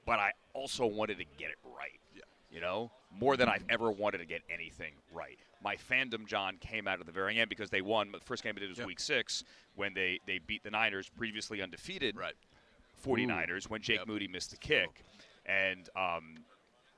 But 0.05 0.19
I 0.19 0.31
also 0.53 0.85
wanted 0.85 1.17
to 1.17 1.25
get 1.37 1.49
it 1.49 1.57
right. 1.63 1.99
Yeah. 2.15 2.21
You 2.51 2.61
know, 2.61 2.91
more 3.11 3.35
than 3.37 3.49
I've 3.49 3.65
ever 3.69 3.91
wanted 3.91 4.19
to 4.19 4.25
get 4.25 4.41
anything 4.49 4.93
right. 5.13 5.37
My 5.63 5.75
fandom, 5.75 6.27
John, 6.27 6.57
came 6.59 6.87
out 6.87 6.99
at 6.99 7.05
the 7.05 7.11
very 7.11 7.39
end 7.39 7.49
because 7.49 7.69
they 7.69 7.81
won. 7.81 8.11
The 8.11 8.19
first 8.19 8.43
game 8.43 8.53
they 8.55 8.61
did 8.61 8.69
was 8.69 8.77
Yep. 8.77 8.87
week 8.87 8.99
six 8.99 9.43
when 9.75 9.93
they, 9.93 10.19
they 10.27 10.39
beat 10.39 10.63
the 10.63 10.69
Niners, 10.71 11.09
previously 11.17 11.61
undefeated 11.61 12.15
Right. 12.15 12.35
49ers, 13.05 13.69
when 13.69 13.81
Jake 13.81 13.99
Yep. 13.99 14.07
Moody 14.07 14.27
missed 14.27 14.51
the 14.51 14.57
kick. 14.57 15.03
And 15.45 15.89
um, 15.95 16.37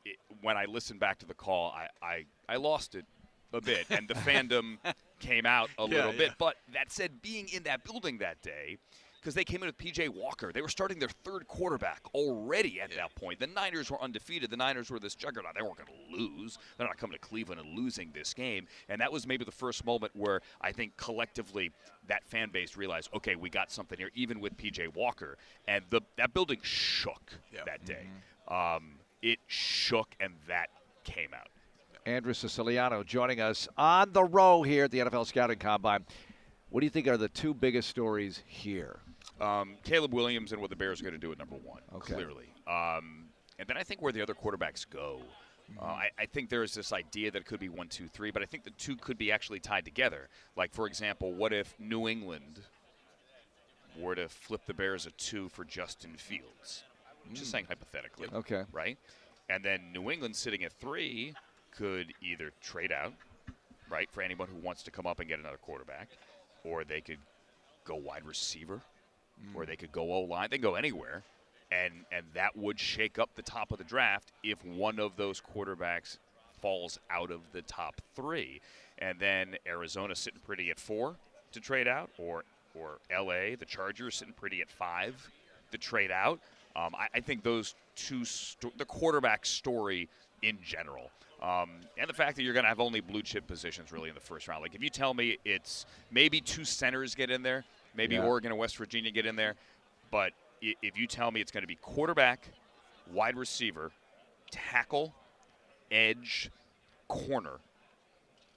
it, 0.06 0.18
when 0.42 0.58
I 0.58 0.66
listened 0.66 1.00
back 1.00 1.18
to 1.20 1.26
the 1.26 1.34
call, 1.34 1.72
I, 1.72 1.88
I, 2.06 2.26
I 2.50 2.56
lost 2.58 2.96
it 2.96 3.06
a 3.54 3.62
bit. 3.62 3.86
And 3.90 4.08
the 4.08 4.14
fandom 4.16 4.78
came 5.20 5.46
out 5.46 5.70
a 5.78 5.84
Yeah, 5.86 5.98
little 5.98 6.14
bit. 6.14 6.34
But 6.38 6.56
that 6.74 6.92
said, 6.92 7.22
being 7.22 7.48
in 7.50 7.64
that 7.64 7.84
building 7.84 8.18
that 8.20 8.42
day, 8.42 8.78
because 9.20 9.34
they 9.34 9.44
came 9.44 9.62
in 9.62 9.66
with 9.68 9.78
PJ 9.78 10.08
Walker. 10.10 10.52
They 10.54 10.62
were 10.62 10.70
starting 10.70 11.00
their 11.00 11.10
third 11.10 11.48
quarterback 11.48 12.02
already 12.14 12.80
at 12.80 12.92
that 12.96 13.14
point. 13.16 13.40
The 13.40 13.48
Niners 13.48 13.90
were 13.92 14.02
undefeated. 14.02 14.52
The 14.52 14.56
Niners 14.58 14.90
were 14.90 15.00
this 15.00 15.16
juggernaut. 15.16 15.54
They 15.56 15.62
weren't 15.64 15.76
going 15.78 15.90
to 15.90 16.16
lose. 16.18 16.58
They're 16.78 16.88
not 16.88 16.98
coming 16.98 17.14
to 17.14 17.20
Cleveland 17.20 17.60
and 17.60 17.78
losing 17.78 18.12
this 18.14 18.34
game. 18.34 18.68
And 18.88 19.02
that 19.02 19.12
was 19.12 19.28
maybe 19.28 19.44
the 19.44 19.52
first 19.52 19.84
moment 19.86 20.16
where 20.16 20.40
I 20.62 20.72
think 20.72 20.96
collectively 20.96 21.72
that 22.08 22.26
fan 22.30 22.52
base 22.52 22.78
realized, 22.78 23.10
okay, 23.16 23.36
we 23.36 23.50
got 23.50 23.70
something 23.72 23.98
here, 23.98 24.12
even 24.14 24.40
with 24.40 24.56
PJ 24.56 24.96
Walker. 24.96 25.38
And 25.68 25.84
the 25.90 26.02
that 26.18 26.34
building 26.34 26.60
shook 26.62 27.34
Yeah. 27.52 27.62
that 27.66 27.84
day. 27.86 28.08
Um, 28.48 29.00
it 29.22 29.40
shook, 29.48 30.16
and 30.22 30.36
that 30.48 30.70
came 31.04 31.34
out. 31.34 31.48
Andrew 32.08 32.34
Siciliano 32.34 33.04
joining 33.04 33.42
us 33.42 33.68
on 33.78 34.14
the 34.14 34.24
row 34.24 34.64
here 34.64 34.86
at 34.86 34.92
the 34.92 35.00
NFL 35.00 35.28
Scouting 35.28 35.60
Combine. 35.60 36.06
What 36.70 36.80
do 36.80 36.86
you 36.86 36.90
think 36.90 37.06
are 37.08 37.18
the 37.18 37.28
two 37.28 37.54
biggest 37.54 37.90
stories 37.90 38.42
here? 38.48 39.00
Um, 39.42 39.76
Caleb 39.84 40.14
Williams 40.14 40.54
and 40.54 40.62
what 40.62 40.70
the 40.70 40.76
Bears 40.78 41.02
are 41.02 41.04
going 41.04 41.16
to 41.16 41.20
do 41.20 41.34
at 41.34 41.38
number 41.38 41.58
one, 41.58 41.82
Okay. 41.96 42.14
clearly. 42.14 42.46
Um, 42.66 43.26
and 43.60 43.68
then 43.68 43.76
I 43.76 43.84
think 43.84 44.02
where 44.02 44.14
the 44.14 44.22
other 44.22 44.34
quarterbacks 44.34 44.90
go. 44.90 45.20
Uh, 45.22 45.32
Mm-hmm. 45.70 45.84
I, 45.84 46.10
I 46.18 46.26
think 46.26 46.50
there 46.50 46.64
is 46.64 46.74
this 46.74 46.94
idea 46.94 47.30
that 47.30 47.40
it 47.40 47.46
could 47.46 47.60
be 47.60 47.68
one, 47.68 47.90
two, 47.90 48.08
three, 48.08 48.32
but 48.32 48.42
I 48.42 48.46
think 48.46 48.64
the 48.64 48.70
two 48.70 48.96
could 48.96 49.18
be 49.18 49.34
actually 49.34 49.60
tied 49.60 49.84
together. 49.84 50.30
Like, 50.56 50.74
for 50.74 50.88
example, 50.88 51.34
what 51.34 51.52
if 51.52 51.78
New 51.78 52.08
England 52.08 52.62
were 54.00 54.16
to 54.16 54.30
flip 54.30 54.62
the 54.66 54.74
Bears 54.74 55.06
a 55.08 55.12
two 55.12 55.50
for 55.50 55.66
Justin 55.66 56.16
Fields? 56.16 56.84
Just 57.34 57.52
saying 57.52 57.66
hypothetically. 57.68 58.30
Mm. 58.30 58.36
Okay. 58.36 58.64
Right? 58.72 58.98
And 59.50 59.62
then 59.62 59.92
New 59.94 60.10
England 60.10 60.38
sitting 60.38 60.64
at 60.64 60.72
three 60.72 61.34
could 61.78 62.14
either 62.22 62.52
trade 62.62 62.92
out, 62.92 63.14
right, 63.90 64.10
for 64.12 64.22
anyone 64.22 64.48
who 64.48 64.58
wants 64.58 64.84
to 64.84 64.92
come 64.92 65.06
up 65.06 65.20
and 65.20 65.30
get 65.30 65.40
another 65.40 65.58
quarterback, 65.58 66.10
or 66.64 66.84
they 66.84 67.02
could 67.02 67.20
go 67.86 67.96
wide 67.96 68.26
receiver, 68.26 68.82
or 69.54 69.66
they 69.66 69.76
could 69.76 69.92
go 69.92 70.12
O 70.12 70.22
line. 70.22 70.50
They 70.50 70.58
can 70.58 70.64
go 70.64 70.76
anywhere, 70.76 71.24
and 71.72 71.94
and 72.12 72.26
that 72.34 72.58
would 72.58 72.80
shake 72.80 73.20
up 73.20 73.30
the 73.36 73.42
top 73.42 73.72
of 73.72 73.78
the 73.78 73.84
draft 73.84 74.32
if 74.44 74.64
one 74.66 75.00
of 75.00 75.16
those 75.16 75.42
quarterbacks 75.42 76.18
falls 76.62 77.00
out 77.12 77.32
of 77.32 77.42
the 77.54 77.62
top 77.62 78.02
three, 78.16 78.62
and 78.98 79.20
then 79.20 79.56
Arizona 79.68 80.16
sitting 80.16 80.40
pretty 80.46 80.72
at 80.72 80.80
four 80.80 81.16
to 81.52 81.60
trade 81.60 81.88
out, 81.88 82.10
or 82.18 82.44
or 82.76 83.00
L.A. 83.10 83.56
the 83.56 83.66
Chargers 83.66 84.16
sitting 84.16 84.34
pretty 84.34 84.62
at 84.62 84.70
five 84.70 85.16
to 85.72 85.78
trade 85.78 86.12
out. 86.12 86.40
Um, 86.76 86.94
I, 86.96 87.08
I 87.16 87.20
think 87.22 87.44
those 87.44 87.76
two, 87.96 88.24
sto- 88.24 88.72
the 88.78 88.86
quarterback 88.86 89.46
story 89.46 90.08
in 90.44 90.60
general, 90.64 91.10
um, 91.42 91.70
and 91.98 92.10
the 92.10 92.14
fact 92.14 92.36
that 92.36 92.44
you're 92.44 92.54
going 92.54 92.64
to 92.64 92.70
have 92.70 92.80
only 92.80 93.00
blue 93.00 93.22
chip 93.22 93.48
positions 93.48 93.92
really 93.92 94.10
in 94.10 94.16
the 94.16 94.22
first 94.22 94.48
round. 94.48 94.62
Like 94.62 94.76
if 94.76 94.82
you 94.84 94.90
tell 94.90 95.14
me 95.14 95.38
it's 95.46 95.86
maybe 96.12 96.42
two 96.42 96.66
centers 96.66 97.16
get 97.16 97.30
in 97.30 97.44
there, 97.44 97.64
maybe 97.96 98.16
Yeah. 98.16 98.26
Oregon 98.26 98.52
and 98.52 98.60
West 98.60 98.78
Virginia 98.78 99.12
get 99.12 99.26
in 99.26 99.36
there, 99.36 99.56
but 100.12 100.34
if 100.62 100.98
you 100.98 101.06
tell 101.06 101.32
me 101.32 101.42
it's 101.42 101.52
going 101.52 101.62
to 101.62 101.68
be 101.68 101.76
quarterback, 101.76 102.48
wide 103.14 103.38
receiver, 103.38 103.92
tackle, 104.50 105.14
edge, 105.92 106.50
corner, 107.08 107.60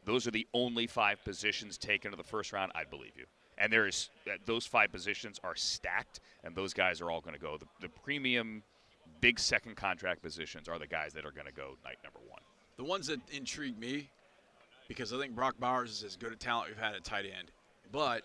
those 0.07 0.27
are 0.27 0.31
the 0.31 0.47
only 0.55 0.87
five 0.87 1.23
positions 1.25 1.77
taken 1.77 2.13
in 2.13 2.17
the 2.17 2.25
first 2.25 2.53
round. 2.53 2.73
I'd 2.75 2.89
believe 2.91 3.13
you. 3.17 3.27
And 3.59 3.71
there 3.71 3.87
is 3.87 4.09
uh, 4.27 4.37
those 4.47 4.67
five 4.67 4.91
positions 4.91 5.39
are 5.45 5.55
stacked, 5.55 6.21
and 6.43 6.57
those 6.57 6.73
guys 6.73 7.03
are 7.03 7.11
all 7.11 7.21
going 7.21 7.35
to 7.35 7.41
go. 7.41 7.59
The, 7.59 7.67
the 7.83 7.89
premium, 7.91 8.63
big 9.21 9.39
second 9.39 9.77
contract 9.77 10.23
positions 10.23 10.67
are 10.67 10.79
the 10.79 10.87
guys 10.87 11.13
that 11.13 11.27
are 11.27 11.31
going 11.31 11.47
to 11.47 11.53
go 11.53 11.77
night 11.85 11.99
number 12.03 12.21
one. 12.27 12.41
The 12.81 12.87
ones 12.87 13.09
that 13.09 13.21
intrigue 13.31 13.79
me, 13.79 14.09
because 14.89 15.13
I 15.13 15.19
think 15.19 15.35
Brock 15.35 15.57
Bowers 15.61 15.91
is 15.91 16.03
as 16.03 16.17
good 16.17 16.33
a 16.33 16.37
talent 16.37 16.69
we've 16.71 16.79
had 16.79 16.95
at 16.95 17.05
tight 17.05 17.27
end. 17.27 17.51
But 17.93 18.23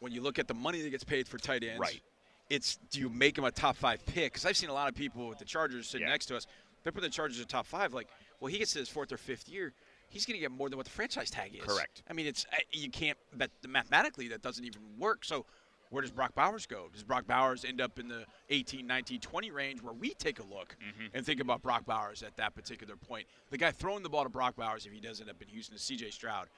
when 0.00 0.10
you 0.10 0.20
look 0.20 0.40
at 0.40 0.48
the 0.48 0.54
money 0.54 0.82
that 0.82 0.90
gets 0.90 1.04
paid 1.04 1.28
for 1.28 1.38
tight 1.38 1.62
ends, 1.62 1.78
Right. 1.78 2.02
it's 2.50 2.80
do 2.90 2.98
you 2.98 3.08
make 3.08 3.38
him 3.38 3.44
a 3.44 3.52
top 3.52 3.76
five 3.76 4.04
pick? 4.04 4.32
Because 4.32 4.44
I've 4.46 4.56
seen 4.56 4.68
a 4.68 4.72
lot 4.72 4.88
of 4.88 4.96
people 4.96 5.28
with 5.28 5.38
the 5.38 5.44
Chargers 5.44 5.88
sitting 5.88 6.08
Yeah. 6.08 6.12
next 6.12 6.26
to 6.26 6.36
us. 6.36 6.48
They 6.82 6.90
put 6.90 7.02
the 7.02 7.08
Chargers 7.08 7.38
at 7.38 7.48
top 7.48 7.66
five. 7.66 7.94
Like, 7.94 8.08
well, 8.40 8.50
he 8.50 8.58
gets 8.58 8.72
to 8.72 8.80
his 8.80 8.88
fourth 8.88 9.12
or 9.12 9.16
fifth 9.16 9.48
year. 9.48 9.72
He's 10.08 10.26
going 10.26 10.34
to 10.34 10.40
get 10.40 10.50
more 10.50 10.68
than 10.68 10.76
what 10.76 10.86
the 10.86 10.90
franchise 10.92 11.30
tag 11.30 11.54
is. 11.54 11.62
Correct. 11.62 12.02
I 12.10 12.14
mean, 12.14 12.26
it's 12.26 12.44
you 12.72 12.90
can't. 12.90 13.16
That 13.34 13.52
mathematically, 13.68 14.26
that 14.26 14.42
doesn't 14.42 14.64
even 14.64 14.98
work. 14.98 15.24
So, 15.24 15.46
where 15.92 16.00
does 16.00 16.10
Brock 16.10 16.34
Bowers 16.34 16.66
go? 16.66 16.88
Does 16.92 17.04
Brock 17.04 17.26
Bowers 17.26 17.64
end 17.64 17.80
up 17.80 17.98
in 17.98 18.08
the 18.08 18.24
18, 18.50 18.86
19, 18.86 19.20
20 19.20 19.50
range 19.50 19.82
where 19.82 19.92
we 19.92 20.14
take 20.14 20.40
a 20.40 20.42
look 20.42 20.74
and 21.14 21.24
think 21.24 21.38
about 21.38 21.62
Brock 21.62 21.84
Bowers 21.84 22.22
at 22.22 22.36
that 22.38 22.54
particular 22.54 22.96
point? 22.96 23.26
The 23.50 23.58
guy 23.58 23.70
throwing 23.70 24.02
the 24.02 24.08
ball 24.08 24.24
to 24.24 24.30
Brock 24.30 24.56
Bowers, 24.56 24.86
if 24.86 24.92
he 24.92 25.00
does 25.00 25.20
end 25.20 25.28
up 25.28 25.40
in 25.42 25.48
Houston, 25.48 25.76
is 25.76 25.82
C.J. 25.82 26.10
Stroud. 26.10 26.48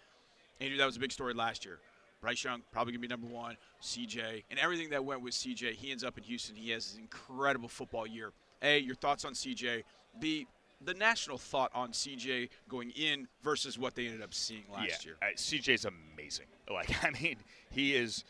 Andrew, 0.61 0.79
that 0.79 0.87
was 0.87 0.97
a 0.97 1.01
big 1.01 1.11
story 1.11 1.35
last 1.35 1.64
year. 1.64 1.81
Bryce 2.20 2.42
Young 2.42 2.62
probably 2.73 2.92
gonna 2.92 3.03
be 3.03 3.09
number 3.09 3.27
one. 3.27 3.57
CJ 3.83 4.44
and 4.51 4.59
everything 4.59 4.88
that 4.90 5.05
went 5.05 5.20
with 5.20 5.35
CJ, 5.35 5.75
he 5.75 5.90
ends 5.90 6.03
up 6.03 6.16
in 6.16 6.25
Houston. 6.25 6.57
He 6.57 6.70
has 6.70 6.94
an 6.94 7.01
incredible 7.01 7.68
football 7.68 8.07
year. 8.07 8.33
A, 8.62 8.79
your 8.79 8.94
thoughts 8.94 9.27
on 9.27 9.35
CJ. 9.35 9.83
B, 10.20 10.47
the 10.83 10.94
national 10.94 11.37
thought 11.38 11.70
on 11.75 11.90
CJ 11.90 12.49
going 12.68 12.90
in 12.90 13.29
versus 13.42 13.79
what 13.79 13.94
they 13.94 14.07
ended 14.07 14.23
up 14.23 14.33
seeing 14.33 14.64
last 14.73 15.05
yeah, 15.05 15.11
year. 15.11 15.16
uh, 15.20 15.27
CJ's 15.37 15.85
amazing. 15.85 16.47
Like 16.70 17.05
I 17.05 17.11
mean, 17.11 17.37
he 17.70 17.94
is. 17.94 18.25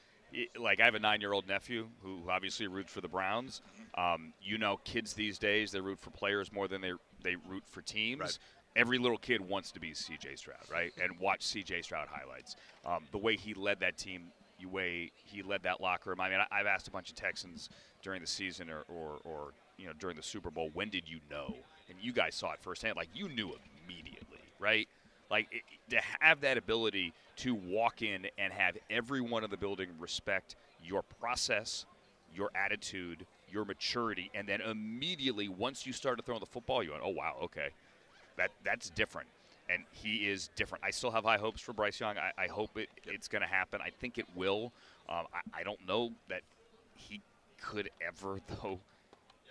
Like 0.58 0.80
I 0.80 0.84
have 0.84 0.94
a 0.94 1.00
nine-year-old 1.00 1.46
nephew 1.46 1.88
who 2.02 2.22
obviously 2.28 2.66
roots 2.66 2.92
for 2.92 3.00
the 3.00 3.08
Browns. 3.08 3.62
Um, 3.96 4.32
you 4.42 4.58
know, 4.58 4.78
kids 4.84 5.14
these 5.14 5.38
days 5.38 5.72
they 5.72 5.80
root 5.80 5.98
for 5.98 6.10
players 6.10 6.52
more 6.52 6.68
than 6.68 6.80
they 6.80 6.92
they 7.22 7.36
root 7.48 7.64
for 7.66 7.80
teams. 7.82 8.20
Right. 8.20 8.38
Every 8.76 8.98
little 8.98 9.18
kid 9.18 9.40
wants 9.40 9.70
to 9.72 9.80
be 9.80 9.94
C.J. 9.94 10.34
Stroud, 10.34 10.58
right? 10.70 10.92
And 11.00 11.18
watch 11.20 11.42
C.J. 11.42 11.82
Stroud 11.82 12.08
highlights. 12.10 12.56
Um, 12.84 13.04
the 13.12 13.18
way 13.18 13.36
he 13.36 13.54
led 13.54 13.78
that 13.80 13.96
team, 13.96 14.32
the 14.60 14.66
way 14.66 15.12
he 15.14 15.42
led 15.42 15.62
that 15.62 15.80
locker 15.80 16.10
room. 16.10 16.20
I 16.20 16.28
mean, 16.28 16.40
I, 16.40 16.46
I've 16.50 16.66
asked 16.66 16.88
a 16.88 16.90
bunch 16.90 17.08
of 17.08 17.14
Texans 17.14 17.68
during 18.02 18.20
the 18.20 18.26
season 18.26 18.68
or, 18.70 18.82
or, 18.88 19.18
or 19.24 19.52
you 19.78 19.86
know 19.86 19.92
during 19.98 20.16
the 20.16 20.22
Super 20.22 20.50
Bowl, 20.50 20.70
when 20.72 20.88
did 20.90 21.08
you 21.08 21.20
know? 21.30 21.54
And 21.88 21.98
you 22.00 22.12
guys 22.12 22.34
saw 22.34 22.52
it 22.52 22.58
firsthand. 22.60 22.96
Like 22.96 23.10
you 23.14 23.28
knew 23.28 23.52
immediately, 23.86 24.40
right? 24.58 24.88
Like 25.30 25.48
it, 25.50 25.62
to 25.90 26.00
have 26.20 26.40
that 26.42 26.58
ability 26.58 27.12
to 27.36 27.54
walk 27.54 28.02
in 28.02 28.26
and 28.38 28.52
have 28.52 28.76
everyone 28.90 29.44
in 29.44 29.50
the 29.50 29.56
building 29.56 29.88
respect 29.98 30.56
your 30.84 31.02
process, 31.02 31.86
your 32.34 32.50
attitude, 32.54 33.26
your 33.50 33.64
maturity, 33.64 34.30
and 34.34 34.46
then 34.48 34.60
immediately 34.60 35.48
once 35.48 35.86
you 35.86 35.92
started 35.92 36.24
throwing 36.24 36.40
the 36.40 36.46
football, 36.46 36.82
you 36.82 36.90
went, 36.90 37.02
"Oh 37.04 37.10
wow, 37.10 37.36
okay, 37.44 37.68
that 38.36 38.50
that's 38.64 38.90
different." 38.90 39.28
And 39.68 39.82
he 39.92 40.28
is 40.28 40.50
different. 40.56 40.84
I 40.84 40.90
still 40.90 41.10
have 41.10 41.24
high 41.24 41.38
hopes 41.38 41.62
for 41.62 41.72
Bryce 41.72 41.98
Young. 41.98 42.18
I, 42.18 42.32
I 42.36 42.48
hope 42.48 42.76
it, 42.76 42.90
it's 43.06 43.28
going 43.28 43.40
to 43.40 43.48
happen. 43.48 43.80
I 43.82 43.88
think 43.88 44.18
it 44.18 44.26
will. 44.36 44.72
Um, 45.08 45.24
I, 45.32 45.60
I 45.60 45.62
don't 45.62 45.80
know 45.88 46.12
that 46.28 46.42
he 46.94 47.22
could 47.62 47.88
ever 48.06 48.40
though 48.62 48.80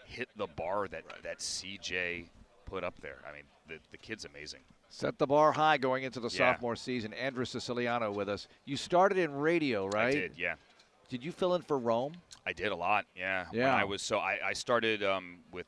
hit 0.06 0.30
the 0.36 0.48
bar 0.48 0.88
that 0.88 1.04
that 1.24 1.40
CJ 1.40 2.26
put 2.66 2.84
up 2.84 3.00
there. 3.02 3.18
I 3.28 3.34
mean, 3.34 3.44
the 3.68 3.80
the 3.92 3.98
kid's 3.98 4.26
amazing. 4.26 4.62
Set 4.94 5.18
the 5.18 5.26
bar 5.26 5.52
high 5.54 5.78
going 5.78 6.04
into 6.04 6.20
the 6.20 6.30
Yeah. 6.30 6.54
sophomore 6.54 6.76
season. 6.76 7.14
Andrew 7.14 7.46
Siciliano 7.46 8.12
with 8.12 8.30
us. 8.30 8.48
You 8.66 8.78
started 8.78 9.18
in 9.18 9.34
radio, 9.34 9.88
right? 9.88 10.10
I 10.10 10.12
did, 10.12 10.34
yeah. 10.38 10.54
Did 11.10 11.24
you 11.24 11.32
fill 11.32 11.56
in 11.56 11.64
for 11.64 11.80
Rome? 11.80 12.14
I 12.46 12.54
did 12.54 12.72
a 12.72 12.76
lot, 12.76 13.06
yeah. 13.16 13.46
When 13.50 13.62
Yeah. 13.62 13.76
I 13.76 13.86
was 13.86 14.04
so 14.04 14.20
I, 14.20 14.38
I 14.46 14.54
started 14.54 15.02
um, 15.04 15.40
with 15.52 15.66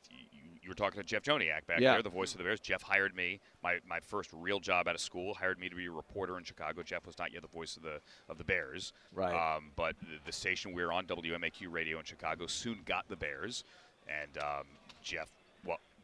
you, 0.62 0.68
were 0.68 0.74
talking 0.76 1.00
to 1.00 1.04
Jeff 1.06 1.22
Joniak 1.24 1.66
back 1.66 1.80
Yeah. 1.80 1.94
there, 1.94 2.02
the 2.02 2.08
voice 2.08 2.32
of 2.34 2.38
the 2.38 2.44
Bears. 2.44 2.60
Jeff 2.60 2.82
hired 2.82 3.16
me. 3.16 3.40
My, 3.64 3.80
my 3.84 3.98
first 3.98 4.30
real 4.32 4.60
job 4.60 4.86
out 4.86 4.94
of 4.94 5.00
school 5.00 5.34
hired 5.34 5.58
me 5.58 5.68
to 5.68 5.74
be 5.74 5.86
a 5.86 5.90
reporter 5.90 6.38
in 6.38 6.44
Chicago. 6.44 6.84
Jeff 6.84 7.04
was 7.04 7.18
not 7.18 7.32
yet 7.32 7.42
the 7.42 7.48
voice 7.48 7.76
of 7.76 7.82
the 7.82 8.00
of 8.28 8.38
the 8.38 8.44
Bears, 8.44 8.92
Right. 9.12 9.34
Um, 9.56 9.72
but 9.74 9.98
the, 10.00 10.18
the 10.24 10.32
station 10.32 10.72
we 10.72 10.84
were 10.84 10.92
on, 10.92 11.04
WMAQ 11.06 11.66
Radio 11.68 11.98
in 11.98 12.04
Chicago, 12.04 12.46
soon 12.46 12.82
got 12.84 13.08
the 13.08 13.16
Bears, 13.16 13.64
and 14.08 14.38
um, 14.38 14.66
Jeff 15.02 15.28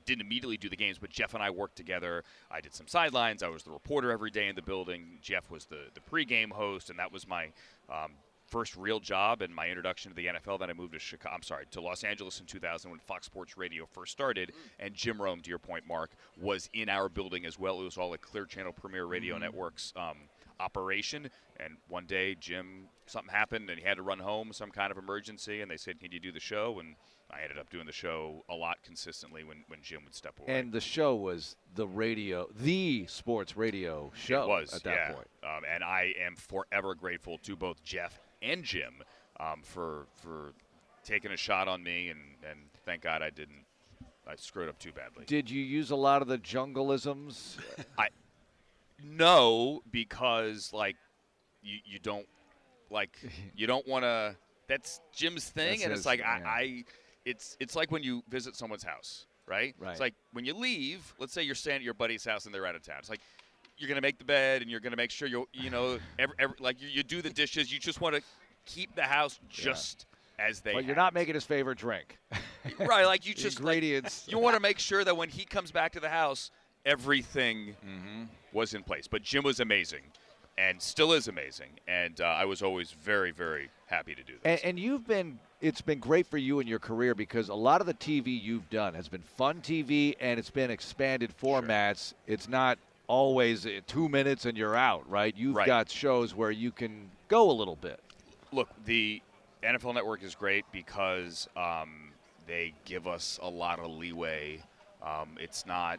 didn't 0.05 0.23
immediately 0.23 0.57
do 0.57 0.69
the 0.69 0.77
games, 0.77 0.99
but 0.99 1.11
Jeff 1.11 1.35
and 1.35 1.43
I 1.43 1.51
worked 1.51 1.77
together. 1.77 2.25
I 2.51 2.61
did 2.61 2.75
some 2.75 2.89
sidelines. 2.89 3.43
I 3.43 3.49
was 3.49 3.63
the 3.63 3.71
reporter 3.71 4.11
every 4.11 4.31
day 4.31 4.49
in 4.49 4.55
the 4.55 4.63
building. 4.63 5.19
Jeff 5.23 5.51
was 5.51 5.67
the 5.67 5.87
the 5.95 6.01
pregame 6.01 6.51
host, 6.53 6.91
and 6.91 6.99
that 6.99 7.13
was 7.13 7.27
my 7.27 7.53
um, 7.91 8.13
first 8.53 8.77
real 8.77 9.01
job 9.01 9.41
and 9.41 9.55
my 9.55 9.67
introduction 9.67 10.11
to 10.11 10.15
the 10.15 10.27
NFL. 10.27 10.61
Then 10.61 10.69
I 10.69 10.75
moved 10.75 10.93
to 10.93 10.99
Chicago. 10.99 11.35
I'm 11.35 11.43
sorry, 11.43 11.65
to 11.71 11.81
Los 11.81 12.05
Angeles 12.05 12.39
in 12.39 12.47
2000 12.47 12.91
when 12.91 13.01
Fox 13.01 13.27
Sports 13.27 13.57
Radio 13.57 13.87
first 13.87 14.13
started. 14.13 14.53
And 14.79 14.95
Jim 14.95 15.21
Rome, 15.21 15.41
to 15.41 15.49
your 15.49 15.59
point, 15.59 15.85
Mark, 15.89 16.11
was 16.41 16.69
in 16.75 16.91
our 16.91 17.09
building 17.09 17.47
as 17.47 17.59
well. 17.59 17.81
It 17.81 17.85
was 17.85 17.97
all 17.97 18.13
a 18.13 18.19
Clear 18.19 18.45
Channel 18.45 18.73
Premier 18.73 19.07
Radio 19.07 19.39
Networks 19.39 19.95
um, 19.97 20.17
operation. 20.61 21.31
And 21.59 21.77
one 21.89 22.05
day, 22.05 22.35
Jim, 22.35 22.89
something 23.13 23.33
happened 23.33 23.71
and 23.71 23.79
he 23.79 23.87
had 23.87 23.97
to 23.99 24.03
run 24.03 24.19
home, 24.19 24.53
some 24.53 24.71
kind 24.71 24.91
of 24.91 24.99
emergency. 24.99 25.61
And 25.61 25.71
they 25.71 25.77
said, 25.77 26.01
"Can 26.01 26.13
you 26.13 26.21
do 26.21 26.33
the 26.33 26.41
show?" 26.41 26.79
And 26.81 26.97
I 27.31 27.43
ended 27.43 27.59
up 27.59 27.71
doing 27.71 27.87
the 27.87 27.93
show 27.93 28.45
a 28.49 28.55
lot 28.55 28.79
consistently 28.83 29.43
when, 29.43 29.65
when 29.69 29.81
Jim 29.83 30.05
would 30.05 30.15
step 30.15 30.39
away. 30.39 30.59
And 30.59 30.73
the 30.73 30.81
show 30.81 31.15
was 31.15 31.57
the 31.75 31.87
radio, 31.87 32.49
the 32.55 33.07
sports 33.07 33.57
radio 33.57 34.13
show 34.15 34.43
It 34.43 34.49
was 34.49 34.75
at 34.75 34.83
that 34.85 34.95
yeah. 34.95 35.13
point. 35.13 35.29
Um, 35.43 35.63
and 35.73 35.83
I 35.83 36.13
am 36.21 36.37
forever 36.37 36.95
grateful 36.95 37.39
to 37.39 37.57
both 37.57 37.83
Jeff 37.83 38.21
and 38.43 38.63
Jim 38.65 39.03
um, 39.41 39.63
for 39.63 40.07
for 40.17 40.53
taking 41.05 41.33
a 41.33 41.37
shot 41.37 41.69
on 41.69 41.83
me, 41.83 42.09
and, 42.09 42.21
and 42.49 42.61
thank 42.85 43.03
God 43.03 43.23
I 43.23 43.31
didn't. 43.31 43.65
I 44.27 44.37
screwed 44.37 44.69
up 44.69 44.79
too 44.79 44.93
badly. 44.93 45.25
Did 45.27 45.51
you 45.51 45.61
use 45.61 45.91
a 45.91 45.97
lot 45.97 46.23
of 46.23 46.29
the 46.29 46.39
jungleisms? 46.39 47.57
I 47.99 48.09
no, 49.03 49.83
because 49.91 50.73
like 50.73 50.97
you 51.63 51.79
you 51.85 51.99
don't 51.99 52.27
like 52.93 53.17
you 53.57 53.67
don't 53.67 53.87
want 53.89 54.05
to. 54.05 54.37
That's 54.69 55.01
Jim's 55.13 55.49
thing, 55.51 55.71
That's 55.71 55.83
and 55.83 55.91
his- 55.91 56.01
it's 56.01 56.07
like 56.07 56.21
yeah. 56.21 56.41
I, 56.45 56.51
I. 56.51 56.85
It's 57.25 57.57
it's 57.61 57.75
like 57.77 57.91
when 57.91 58.03
you 58.03 58.23
visit 58.29 58.57
someone's 58.57 58.83
house, 58.85 59.27
right? 59.47 59.75
Right. 59.79 59.91
It's 59.93 60.01
like 60.01 60.15
when 60.33 60.45
you 60.45 60.55
leave. 60.55 61.15
Let's 61.19 61.33
say 61.33 61.43
you're 61.43 61.55
staying 61.55 61.77
at 61.77 61.83
your 61.83 61.95
buddy's 61.95 62.25
house 62.25 62.47
and 62.47 62.55
they're 62.55 62.67
out 62.67 62.75
of 62.75 62.83
town. 62.83 62.97
It's 63.01 63.11
like 63.11 63.21
you're 63.79 63.89
gonna 63.89 64.01
make 64.01 64.19
the 64.19 64.25
bed 64.25 64.63
and 64.63 64.71
you're 64.71 64.81
gonna 64.81 64.97
make 64.97 65.11
sure 65.11 65.29
you 65.29 65.49
you 65.53 65.71
know 65.71 65.99
every, 66.19 66.35
every, 66.39 66.57
like 66.61 66.81
you, 66.81 66.89
you 66.89 67.03
do 67.03 67.23
the 67.23 67.31
dishes. 67.31 67.73
You 67.73 67.79
just 67.79 68.01
want 68.01 68.15
to 68.17 68.23
keep 68.67 68.95
the 68.95 69.03
house 69.03 69.39
just 69.49 70.07
as 70.39 70.61
they. 70.61 70.73
But 70.73 70.85
you're 70.85 70.95
have 70.95 71.05
not 71.05 71.15
making 71.15 71.35
his 71.35 71.45
favorite 71.45 71.79
drink. 71.79 72.19
right. 72.81 73.05
Like 73.07 73.27
you 73.27 73.35
just 73.35 73.61
like, 73.61 73.83
you 74.27 74.39
want 74.39 74.55
to 74.57 74.61
make 74.61 74.79
sure 74.79 75.05
that 75.05 75.17
when 75.17 75.29
he 75.29 75.45
comes 75.45 75.71
back 75.71 75.93
to 75.93 76.01
the 76.01 76.09
house, 76.09 76.51
everything 76.85 77.77
Mm-hmm. 77.87 78.25
was 78.53 78.75
in 78.75 78.83
place. 78.83 79.07
But 79.09 79.23
Jim 79.23 79.45
was 79.45 79.61
amazing, 79.61 80.03
and 80.59 80.81
still 80.81 81.13
is 81.13 81.29
amazing, 81.29 81.71
and 81.89 82.21
uh, 82.21 82.25
I 82.25 82.45
was 82.45 82.63
always 82.63 82.93
very, 82.93 83.31
very 83.31 83.71
happy 83.87 84.15
to 84.15 84.23
do 84.23 84.35
this. 84.35 84.43
And, 84.45 84.61
and 84.65 84.79
you've 84.79 85.07
been, 85.07 85.39
it's 85.61 85.81
been 85.81 85.99
great 85.99 86.27
for 86.27 86.39
you 86.39 86.61
in 86.61 86.67
your 86.67 86.79
career 86.79 87.15
because 87.15 87.49
a 87.49 87.55
lot 87.55 87.81
of 87.81 87.87
the 87.87 87.95
TV 87.95 88.41
you've 88.43 88.69
done 88.71 88.95
has 88.95 89.09
been 89.09 89.23
fun 89.23 89.61
TV 89.63 90.15
and 90.21 90.39
it's 90.39 90.51
been 90.51 90.71
expanded 90.71 91.33
formats. 91.41 92.15
It's 92.27 92.49
not 92.49 92.79
always 93.07 93.67
uh, 93.67 93.81
two 93.87 94.09
minutes 94.09 94.45
and 94.47 94.57
you're 94.57 94.77
out, 94.77 95.09
right? 95.11 95.35
You've 95.37 95.57
Right. 95.57 95.67
got 95.67 95.91
shows 95.91 96.35
where 96.35 96.51
you 96.51 96.71
can 96.71 97.11
go 97.29 97.51
a 97.51 97.53
little 97.53 97.77
bit. 97.77 98.01
Look, 98.53 98.69
the 98.87 99.21
NFL 99.63 99.95
Network 99.95 100.23
is 100.23 100.35
great 100.35 100.65
because 100.73 101.49
um, 101.57 102.11
they 102.47 102.73
give 102.85 103.07
us 103.07 103.39
a 103.43 103.49
lot 103.49 103.79
of 103.79 103.91
leeway. 103.91 104.63
Um, 105.03 105.37
it's 105.41 105.67
not. 105.67 105.99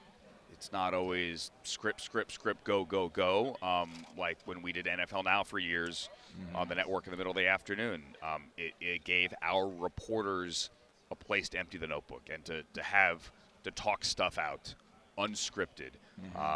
It's 0.64 0.72
not 0.72 0.94
always 0.94 1.52
script, 1.64 2.00
script, 2.00 2.32
script, 2.32 2.64
go, 2.64 2.86
go, 2.86 3.10
go. 3.10 3.58
Um, 3.62 3.92
like 4.18 4.38
when 4.46 4.62
we 4.62 4.72
did 4.72 4.86
NFL 4.86 5.26
Now 5.26 5.44
for 5.44 5.60
years 5.60 6.08
on 6.56 6.70
the 6.70 6.76
network 6.76 7.06
in 7.06 7.12
the 7.12 7.18
middle 7.18 7.32
of 7.32 7.36
the 7.36 7.48
afternoon, 7.48 8.02
um, 8.24 8.44
it, 8.58 8.72
it 8.80 9.04
gave 9.04 9.34
our 9.42 9.68
reporters 9.68 10.70
a 11.12 11.16
place 11.16 11.50
to 11.50 11.60
empty 11.60 11.78
the 11.78 11.88
notebook 11.88 12.30
and 12.34 12.46
to, 12.46 12.64
to 12.76 12.82
have 12.82 13.30
to 13.66 13.72
talk 13.72 14.06
stuff 14.06 14.38
out 14.38 14.74
unscripted. 15.20 15.92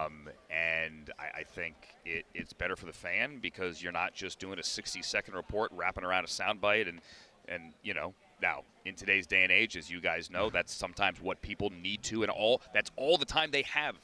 Um, 0.07 0.29
and 0.49 1.11
I, 1.19 1.39
I 1.39 1.43
think 1.43 1.75
it, 2.05 2.23
it's 2.33 2.53
better 2.53 2.77
for 2.77 2.85
the 2.85 2.93
fan 2.93 3.39
because 3.41 3.83
you're 3.83 3.91
not 3.91 4.13
just 4.13 4.39
doing 4.39 4.57
a 4.57 4.63
60 4.63 5.01
second 5.01 5.33
report, 5.33 5.69
wrapping 5.75 6.05
around 6.05 6.23
a 6.23 6.27
soundbite, 6.27 6.87
and 6.87 7.01
and 7.49 7.73
you 7.83 7.93
know 7.93 8.13
now 8.41 8.63
in 8.85 8.95
today's 8.95 9.27
day 9.27 9.43
and 9.43 9.51
age, 9.51 9.75
as 9.77 9.89
you 9.89 9.99
guys 9.99 10.29
know, 10.29 10.49
that's 10.49 10.73
sometimes 10.73 11.21
what 11.21 11.41
people 11.41 11.69
need 11.81 12.03
to, 12.03 12.23
and 12.23 12.31
all 12.31 12.61
that's 12.73 12.91
all 12.95 13.17
the 13.17 13.25
time 13.25 13.51
they 13.51 13.63
have. 13.63 13.95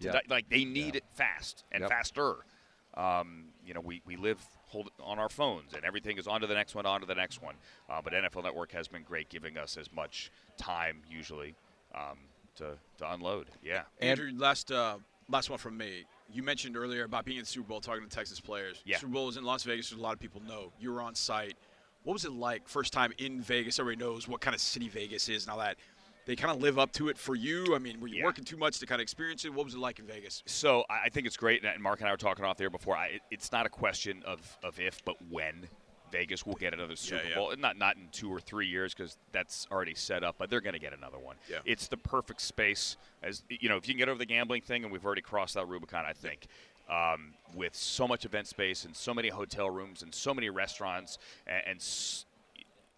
to 0.00 0.06
Yep. 0.12 0.24
Like 0.28 0.48
they 0.48 0.64
need 0.64 0.96
it 0.96 1.04
fast 1.14 1.64
and 1.70 1.82
Yep. 1.82 1.90
faster. 1.90 2.36
Um, 2.96 3.46
you 3.66 3.74
know, 3.74 3.80
we, 3.80 4.02
we 4.06 4.16
live 4.16 4.38
hold 4.66 4.90
on 5.02 5.18
our 5.18 5.28
phones, 5.28 5.72
and 5.74 5.84
everything 5.84 6.16
is 6.18 6.26
on 6.26 6.40
to 6.40 6.46
the 6.46 6.54
next 6.54 6.74
one, 6.74 6.86
on 6.86 7.00
to 7.00 7.06
the 7.06 7.14
next 7.14 7.42
one. 7.42 7.54
Uh, 7.88 8.00
but 8.02 8.12
NFL 8.12 8.44
Network 8.44 8.72
has 8.72 8.88
been 8.88 9.02
great, 9.02 9.28
giving 9.28 9.56
us 9.58 9.76
as 9.76 9.92
much 9.92 10.30
time 10.56 11.02
usually 11.10 11.54
um, 11.94 12.18
to 12.56 12.76
to 12.98 13.12
unload. 13.12 13.48
Yeah. 13.62 13.82
Andrew, 14.00 14.30
last 14.36 14.70
uh, 14.70 14.98
last 15.28 15.50
one 15.50 15.58
from 15.58 15.76
me. 15.76 16.04
You 16.32 16.42
mentioned 16.42 16.76
earlier 16.76 17.04
about 17.04 17.24
being 17.24 17.38
in 17.38 17.42
the 17.42 17.48
Super 17.48 17.68
Bowl, 17.68 17.80
talking 17.80 18.02
to 18.02 18.08
Texas 18.08 18.40
players. 18.40 18.82
Yeah. 18.84 18.98
Super 18.98 19.12
Bowl 19.12 19.26
was 19.26 19.36
in 19.36 19.44
Las 19.44 19.62
Vegas, 19.64 19.92
as 19.92 19.98
a 19.98 20.00
lot 20.00 20.14
of 20.14 20.20
people 20.20 20.40
know. 20.46 20.72
You 20.80 20.92
were 20.92 21.02
on 21.02 21.14
site. 21.14 21.56
What 22.04 22.12
was 22.12 22.24
it 22.26 22.32
like 22.32 22.68
first 22.68 22.92
time 22.92 23.12
in 23.18 23.40
Vegas? 23.40 23.78
Everybody 23.78 24.04
knows 24.04 24.28
what 24.28 24.40
kind 24.40 24.54
of 24.54 24.60
city 24.60 24.88
Vegas 24.88 25.28
is 25.28 25.44
and 25.44 25.52
all 25.52 25.58
that. 25.58 25.76
They 26.26 26.36
kind 26.36 26.54
of 26.54 26.62
live 26.62 26.78
up 26.78 26.92
to 26.92 27.08
it 27.08 27.18
for 27.18 27.34
you. 27.34 27.74
I 27.74 27.78
mean, 27.78 28.00
were 28.00 28.08
you 28.08 28.18
Yeah. 28.18 28.24
working 28.24 28.44
too 28.44 28.56
much 28.56 28.78
to 28.78 28.86
kind 28.86 29.00
of 29.00 29.02
experience 29.02 29.44
it? 29.44 29.52
What 29.52 29.64
was 29.64 29.74
it 29.74 29.80
like 29.80 29.98
in 29.98 30.06
Vegas? 30.06 30.42
So 30.46 30.84
I 30.88 31.08
think 31.10 31.26
it's 31.26 31.36
great, 31.36 31.64
and 31.64 31.82
Mark 31.82 32.00
and 32.00 32.08
I 32.08 32.12
were 32.12 32.16
talking 32.18 32.44
off 32.44 32.56
there 32.56 32.70
before. 32.70 32.96
I, 32.96 33.20
it's 33.30 33.52
not 33.52 33.66
a 33.66 33.68
question 33.68 34.22
of, 34.26 34.58
of 34.62 34.78
if, 34.80 35.04
but 35.04 35.16
when 35.30 35.68
Vegas 36.12 36.46
will 36.46 36.54
get 36.54 36.72
another 36.72 36.94
Super 36.96 37.22
yeah. 37.28 37.34
Bowl. 37.34 37.52
Not 37.58 37.76
not 37.76 37.96
in 37.96 38.08
two 38.12 38.30
or 38.30 38.38
three 38.38 38.68
years 38.68 38.94
because 38.94 39.16
that's 39.32 39.66
already 39.70 39.94
set 39.94 40.22
up, 40.22 40.36
but 40.38 40.48
they're 40.48 40.60
going 40.60 40.74
to 40.74 40.78
get 40.78 40.92
another 40.92 41.18
one. 41.18 41.36
Yeah. 41.50 41.58
It's 41.64 41.88
the 41.88 41.96
perfect 41.96 42.40
space. 42.40 42.96
As 43.22 43.42
you 43.48 43.68
know, 43.68 43.76
if 43.76 43.88
you 43.88 43.94
can 43.94 43.98
get 43.98 44.08
over 44.08 44.18
the 44.18 44.26
gambling 44.26 44.62
thing, 44.62 44.84
and 44.84 44.92
we've 44.92 45.04
already 45.04 45.22
crossed 45.22 45.54
that 45.54 45.66
Rubicon, 45.66 46.04
I 46.06 46.12
think. 46.12 46.46
Um, 46.88 47.32
with 47.54 47.74
so 47.74 48.06
much 48.06 48.24
event 48.26 48.46
space 48.46 48.84
and 48.84 48.94
so 48.94 49.14
many 49.14 49.28
hotel 49.28 49.70
rooms 49.70 50.02
and 50.02 50.14
so 50.14 50.34
many 50.34 50.50
restaurants 50.50 51.18
and, 51.46 51.62
and 51.66 51.76
s- 51.78 52.26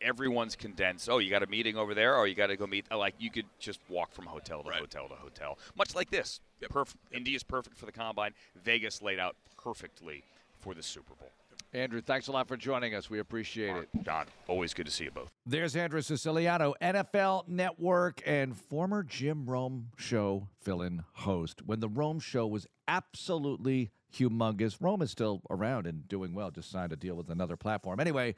everyone's 0.01 0.57
condensed. 0.57 1.09
Oh, 1.09 1.19
you 1.19 1.31
got 1.31 1.43
a 1.43 1.47
meeting 1.47 1.77
over 1.77 1.95
there, 1.95 2.17
or 2.17 2.27
you 2.27 2.35
got 2.35 2.49
to 2.49 2.57
go 2.57 2.67
meet. 2.67 2.87
Like 2.91 3.15
you 3.19 3.31
could 3.31 3.47
just 3.61 3.79
walk 3.89 4.13
from 4.13 4.27
hotel 4.27 4.63
to 4.63 4.69
Right. 4.71 4.81
hotel 4.81 5.09
to 5.09 5.15
hotel, 5.15 5.59
much 5.77 5.95
like 5.95 6.11
this. 6.11 6.41
Yep. 6.63 6.89
Indy 7.13 7.35
is 7.35 7.43
perfect 7.43 7.77
for 7.79 7.87
the 7.87 7.93
combine. 7.93 8.33
Vegas 8.65 9.03
laid 9.03 9.19
out 9.21 9.37
perfectly 9.63 10.25
for 10.59 10.75
the 10.75 10.83
Super 10.83 11.15
Bowl. 11.15 11.31
Andrew, 11.73 12.01
thanks 12.01 12.29
a 12.29 12.33
lot 12.33 12.49
for 12.49 12.57
joining 12.57 12.95
us. 12.95 13.11
We 13.11 13.19
appreciate 13.19 13.77
it. 13.77 13.89
John, 14.03 14.27
always 14.49 14.73
good 14.73 14.87
to 14.87 14.93
see 14.93 15.05
you 15.05 15.11
both. 15.11 15.31
There's 15.45 15.77
Andrew 15.77 16.01
Siciliano, 16.01 16.75
NFL 16.81 17.49
Network 17.49 18.23
and 18.25 18.57
former 18.57 19.03
Jim 19.03 19.45
Rome 19.47 19.89
Show 19.97 20.49
fill 20.61 20.81
in 20.81 21.05
host. 21.13 21.63
When 21.67 21.81
the 21.81 21.89
Rome 21.89 22.19
Show 22.19 22.47
was 22.47 22.67
absolutely 22.89 23.91
humongous, 24.15 24.79
Rome 24.81 25.03
is 25.03 25.11
still 25.11 25.43
around 25.51 25.87
and 25.87 26.09
doing 26.09 26.33
well, 26.33 26.51
just 26.51 26.71
signed 26.71 26.93
a 26.93 26.97
deal 26.97 27.15
with 27.15 27.29
another 27.29 27.57
platform. 27.57 28.01
Anyway, 28.01 28.35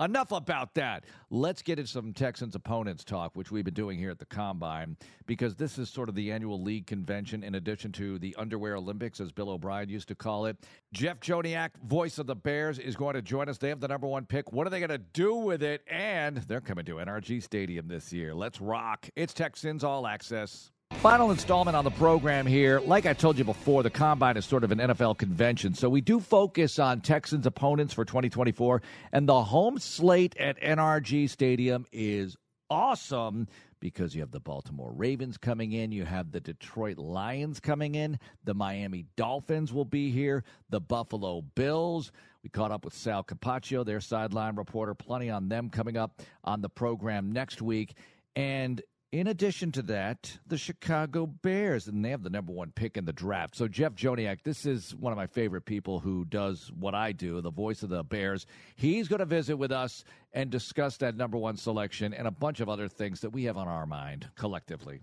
enough 0.00 0.32
about 0.32 0.74
that. 0.74 1.04
Let's 1.30 1.62
get 1.62 1.78
into 1.78 1.90
some 1.90 2.12
Texans 2.12 2.54
opponents 2.54 3.04
talk, 3.04 3.34
which 3.34 3.50
we've 3.50 3.64
been 3.64 3.74
doing 3.74 3.98
here 3.98 4.10
at 4.10 4.18
the 4.18 4.26
Combine, 4.26 4.96
because 5.26 5.56
this 5.56 5.78
is 5.78 5.88
sort 5.88 6.08
of 6.08 6.14
the 6.14 6.32
annual 6.32 6.62
league 6.62 6.86
convention 6.86 7.42
in 7.42 7.54
addition 7.54 7.92
to 7.92 8.18
the 8.18 8.34
Underwear 8.36 8.76
Olympics, 8.76 9.20
as 9.20 9.32
Bill 9.32 9.50
O'Brien 9.50 9.88
used 9.88 10.08
to 10.08 10.14
call 10.14 10.46
it. 10.46 10.56
Jeff 10.92 11.20
Joniak, 11.20 11.70
voice 11.84 12.18
of 12.18 12.26
the 12.26 12.36
Bears, 12.36 12.78
is 12.78 12.96
going 12.96 13.14
to 13.14 13.22
join 13.22 13.48
us. 13.48 13.58
They 13.58 13.68
have 13.68 13.80
the 13.80 13.88
number 13.88 14.06
one 14.06 14.26
pick. 14.26 14.52
What 14.52 14.66
are 14.66 14.70
they 14.70 14.80
going 14.80 14.90
to 14.90 14.98
do 14.98 15.34
with 15.34 15.62
it? 15.62 15.82
And 15.90 16.38
they're 16.38 16.60
coming 16.60 16.84
to 16.86 16.96
NRG 16.96 17.42
Stadium 17.42 17.88
this 17.88 18.12
year. 18.12 18.34
Let's 18.34 18.60
rock. 18.60 19.08
It's 19.16 19.32
Texans 19.32 19.84
All 19.84 20.06
Access. 20.06 20.70
Final 21.02 21.30
installment 21.30 21.76
on 21.76 21.84
the 21.84 21.90
program 21.92 22.46
here. 22.46 22.80
Like 22.80 23.06
I 23.06 23.12
told 23.12 23.38
you 23.38 23.44
before, 23.44 23.82
the 23.84 23.90
combine 23.90 24.36
is 24.36 24.44
sort 24.44 24.64
of 24.64 24.72
an 24.72 24.78
NFL 24.78 25.18
convention. 25.18 25.74
So 25.74 25.88
we 25.88 26.00
do 26.00 26.18
focus 26.18 26.78
on 26.80 27.00
Texans 27.00 27.46
opponents 27.46 27.94
for 27.94 28.04
2024. 28.04 28.82
And 29.12 29.28
the 29.28 29.44
home 29.44 29.78
slate 29.78 30.36
at 30.36 30.60
NRG 30.60 31.30
Stadium 31.30 31.86
is 31.92 32.36
awesome 32.70 33.46
because 33.78 34.14
you 34.14 34.20
have 34.22 34.32
the 34.32 34.40
Baltimore 34.40 34.90
Ravens 34.92 35.38
coming 35.38 35.72
in, 35.72 35.92
you 35.92 36.04
have 36.04 36.32
the 36.32 36.40
Detroit 36.40 36.98
Lions 36.98 37.60
coming 37.60 37.94
in, 37.94 38.18
the 38.42 38.54
Miami 38.54 39.04
Dolphins 39.16 39.72
will 39.72 39.84
be 39.84 40.10
here, 40.10 40.42
the 40.70 40.80
Buffalo 40.80 41.42
Bills. 41.42 42.10
We 42.42 42.50
caught 42.50 42.72
up 42.72 42.84
with 42.84 42.94
Sal 42.94 43.22
Capaccio, 43.22 43.84
their 43.84 44.00
sideline 44.00 44.56
reporter. 44.56 44.94
Plenty 44.94 45.30
on 45.30 45.48
them 45.48 45.68
coming 45.68 45.96
up 45.96 46.22
on 46.42 46.62
the 46.62 46.68
program 46.68 47.30
next 47.30 47.60
week. 47.62 47.94
And 48.34 48.82
in 49.12 49.28
addition 49.28 49.72
to 49.72 49.82
that, 49.82 50.38
the 50.46 50.58
Chicago 50.58 51.26
Bears, 51.26 51.86
and 51.86 52.04
they 52.04 52.10
have 52.10 52.22
the 52.22 52.30
number 52.30 52.52
one 52.52 52.72
pick 52.72 52.96
in 52.96 53.04
the 53.04 53.12
draft. 53.12 53.56
So, 53.56 53.68
Jeff 53.68 53.94
Joniak, 53.94 54.42
this 54.42 54.66
is 54.66 54.94
one 54.94 55.12
of 55.12 55.16
my 55.16 55.26
favorite 55.26 55.64
people 55.64 56.00
who 56.00 56.24
does 56.24 56.72
what 56.78 56.94
I 56.94 57.12
do, 57.12 57.40
the 57.40 57.50
voice 57.50 57.82
of 57.82 57.88
the 57.88 58.02
Bears. 58.02 58.46
He's 58.74 59.08
going 59.08 59.20
to 59.20 59.26
visit 59.26 59.56
with 59.56 59.72
us 59.72 60.04
and 60.32 60.50
discuss 60.50 60.96
that 60.98 61.16
number 61.16 61.38
one 61.38 61.56
selection 61.56 62.12
and 62.12 62.26
a 62.26 62.32
bunch 62.32 62.60
of 62.60 62.68
other 62.68 62.88
things 62.88 63.20
that 63.20 63.30
we 63.30 63.44
have 63.44 63.56
on 63.56 63.68
our 63.68 63.86
mind 63.86 64.28
collectively. 64.34 65.00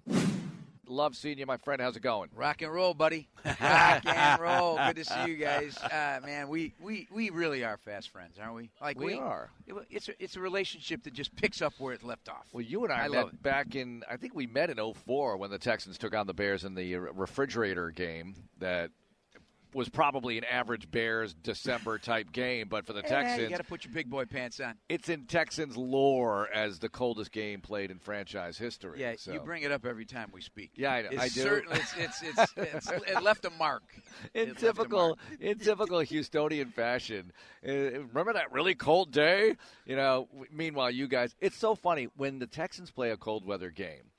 Love 0.88 1.16
seeing 1.16 1.38
you, 1.38 1.46
my 1.46 1.56
friend. 1.58 1.82
How's 1.82 1.96
it 1.96 2.02
going? 2.02 2.30
Rock 2.36 2.62
and 2.62 2.72
roll, 2.74 2.94
buddy. 2.94 3.30
Rock 3.46 4.06
and 4.06 4.42
roll. 4.42 4.76
Good 4.78 4.98
to 4.98 5.06
see 5.06 5.28
you 5.32 5.38
guys. 5.38 5.78
Uh, 5.78 6.20
man, 6.26 6.50
we, 6.50 6.74
we, 6.82 7.08
we 7.12 7.30
really 7.30 7.64
are 7.64 7.78
fast 7.78 8.10
friends, 8.10 8.36
aren't 8.42 8.56
we? 8.56 8.70
Like 8.82 9.00
We 9.00 9.14
are. 9.14 9.50
it- 9.66 9.76
It's 9.90 10.10
a, 10.10 10.14
it's 10.24 10.36
a 10.36 10.42
relationship 10.42 11.04
that 11.04 11.14
just 11.14 11.34
picks 11.36 11.62
up 11.62 11.74
where 11.78 11.94
it 11.94 12.04
left 12.04 12.28
off. 12.28 12.48
Well, 12.52 12.64
you 12.64 12.84
and 12.84 12.92
I, 12.92 13.06
I 13.06 13.08
met 13.08 13.42
back 13.42 13.76
in, 13.76 14.04
I 14.12 14.18
think 14.18 14.36
we 14.36 14.46
met 14.46 14.70
in 14.70 14.78
04 14.94 15.38
when 15.38 15.52
the 15.52 15.58
Texans 15.58 15.98
took 15.98 16.14
on 16.14 16.28
the 16.28 16.34
Bears 16.34 16.66
in 16.66 16.76
the 16.76 16.96
refrigerator 16.96 17.90
game 17.90 18.36
that 18.60 18.92
was 19.74 19.90
probably 19.90 20.38
an 20.38 20.44
average 20.44 20.90
Bears 20.90 21.34
December 21.34 21.98
type 21.98 22.32
game, 22.32 22.68
but 22.70 22.86
for 22.86 22.94
the 22.94 23.02
Texans, 23.14 23.42
you 23.42 23.50
got 23.50 23.58
to 23.58 23.64
put 23.64 23.86
your 23.86 23.94
big 23.94 24.10
boy 24.10 24.26
pants 24.26 24.60
on. 24.60 24.76
it's 24.90 25.10
in 25.10 25.26
Texans 25.26 25.78
lore 25.78 26.50
as 26.54 26.80
the 26.80 26.90
coldest 26.90 27.32
game 27.32 27.62
played 27.62 27.92
in 27.92 28.00
franchise 28.00 28.58
history. 28.58 29.02
Yeah, 29.02 29.14
so. 29.18 29.34
you 29.34 29.40
bring 29.40 29.64
it 29.64 29.72
up 29.72 29.86
every 29.86 30.06
time 30.06 30.30
we 30.34 30.42
speak. 30.42 30.72
Yeah, 30.76 30.94
I 30.94 31.02
know. 31.02 31.10
I 31.20 31.28
do. 31.30 31.42
Certainly, 31.42 31.80
it's, 31.80 31.94
it's, 31.98 32.22
it's, 32.22 32.54
it's, 32.58 32.92
it 32.92 33.24
left 33.24 33.46
a 33.46 33.50
mark. 33.52 33.84
in 34.34 34.50
It 34.50 34.58
typical 34.58 35.08
mark. 35.08 35.20
in 35.40 35.60
typical 35.60 36.00
Houstonian 36.00 36.74
fashion. 36.74 37.32
Uh, 37.68 37.72
remember 37.72 38.34
that 38.34 38.52
really 38.52 38.76
cold 38.76 39.12
day? 39.12 39.56
You 39.86 39.96
know. 39.96 40.28
Meanwhile, 40.52 40.92
you 40.92 41.08
guys, 41.08 41.36
it's 41.42 41.58
so 41.58 41.76
funny 41.76 42.08
when 42.16 42.40
the 42.40 42.48
Texans 42.48 42.92
play 42.92 43.12
a 43.12 43.18
cold 43.18 43.46
weather 43.46 43.70
game. 43.70 44.13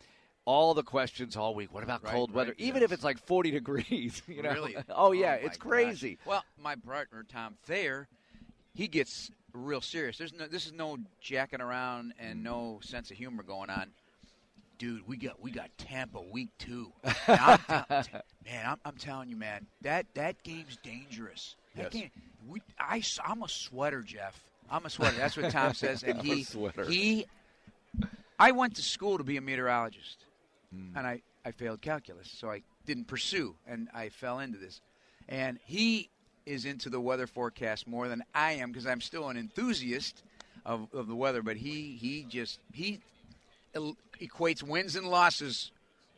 All 0.46 0.74
the 0.74 0.82
questions 0.82 1.36
all 1.36 1.54
week. 1.54 1.72
What 1.72 1.82
about 1.84 2.02
Right, 2.04 2.12
cold 2.12 2.30
weather? 2.32 2.50
right, 2.50 2.60
Even 2.60 2.82
yes. 2.82 2.90
if 2.90 2.92
it's 2.92 3.04
like 3.04 3.18
forty 3.18 3.50
degrees. 3.50 4.22
You 4.28 4.42
know. 4.42 4.50
Really? 4.52 4.76
Oh 4.90 5.12
yeah, 5.12 5.36
oh, 5.38 5.42
my 5.42 5.46
it's 5.46 5.56
gosh. 5.56 5.68
crazy. 5.68 6.18
Well, 6.26 6.44
my 6.62 6.76
partner 6.76 7.24
Tom 7.26 7.54
Thayer, 7.64 8.06
he 8.74 8.86
gets 8.88 9.30
real 9.54 9.80
serious. 9.80 10.18
There's 10.18 10.32
no, 10.34 10.46
this 10.46 10.66
is 10.66 10.72
no 10.72 10.98
jacking 11.20 11.60
around 11.62 12.12
and 12.18 12.42
no 12.44 12.80
sense 12.82 13.10
of 13.10 13.16
humor 13.16 13.42
going 13.42 13.70
on. 13.70 13.90
Dude, 14.76 15.06
we 15.08 15.16
got 15.16 15.40
we 15.40 15.50
got 15.50 15.70
Tampa 15.78 16.20
week 16.20 16.50
two. 16.58 16.92
I'm 17.28 17.58
t- 17.58 18.10
man, 18.44 18.66
I'm, 18.66 18.76
I'm 18.84 18.96
telling 18.96 19.30
you, 19.30 19.36
man, 19.36 19.66
that 19.82 20.06
that 20.14 20.42
game's 20.42 20.76
dangerous. 20.82 21.56
That 21.76 21.92
Yes. 21.94 22.02
game, 22.02 22.10
we, 22.46 22.60
I, 22.78 23.02
am 23.24 23.42
a 23.42 23.48
sweater, 23.48 24.02
Jeff. 24.02 24.38
I'm 24.70 24.84
a 24.84 24.90
sweater. 24.90 25.16
That's 25.16 25.36
what 25.36 25.50
Tom 25.50 25.74
says, 25.74 26.02
and 26.02 26.18
I'm 26.20 26.26
a 26.30 26.34
he 26.34 26.44
sweater. 26.44 26.84
he. 26.84 27.24
I 28.38 28.50
went 28.50 28.74
to 28.76 28.82
school 28.82 29.16
to 29.18 29.24
be 29.24 29.36
a 29.36 29.40
meteorologist, 29.40 30.24
Mm. 30.74 30.96
and 30.96 31.06
I, 31.06 31.22
I 31.44 31.52
failed 31.52 31.80
calculus, 31.80 32.30
so 32.30 32.50
I 32.50 32.62
didn't 32.86 33.06
pursue, 33.06 33.54
and 33.66 33.88
I 33.94 34.08
fell 34.08 34.40
into 34.40 34.58
this. 34.58 34.80
And 35.28 35.58
he 35.64 36.10
is 36.46 36.64
into 36.64 36.90
the 36.90 37.00
weather 37.00 37.26
forecast 37.26 37.86
more 37.86 38.08
than 38.08 38.22
I 38.34 38.52
am 38.52 38.70
because 38.70 38.86
I'm 38.86 39.00
still 39.00 39.28
an 39.28 39.36
enthusiast 39.36 40.22
of, 40.66 40.88
of 40.92 41.06
the 41.08 41.14
weather. 41.14 41.42
But 41.42 41.56
he 41.56 41.96
he 42.00 42.26
just 42.28 42.60
he 42.72 43.00
equates 43.74 44.62
wins 44.62 44.96
and 44.96 45.08
losses 45.08 45.70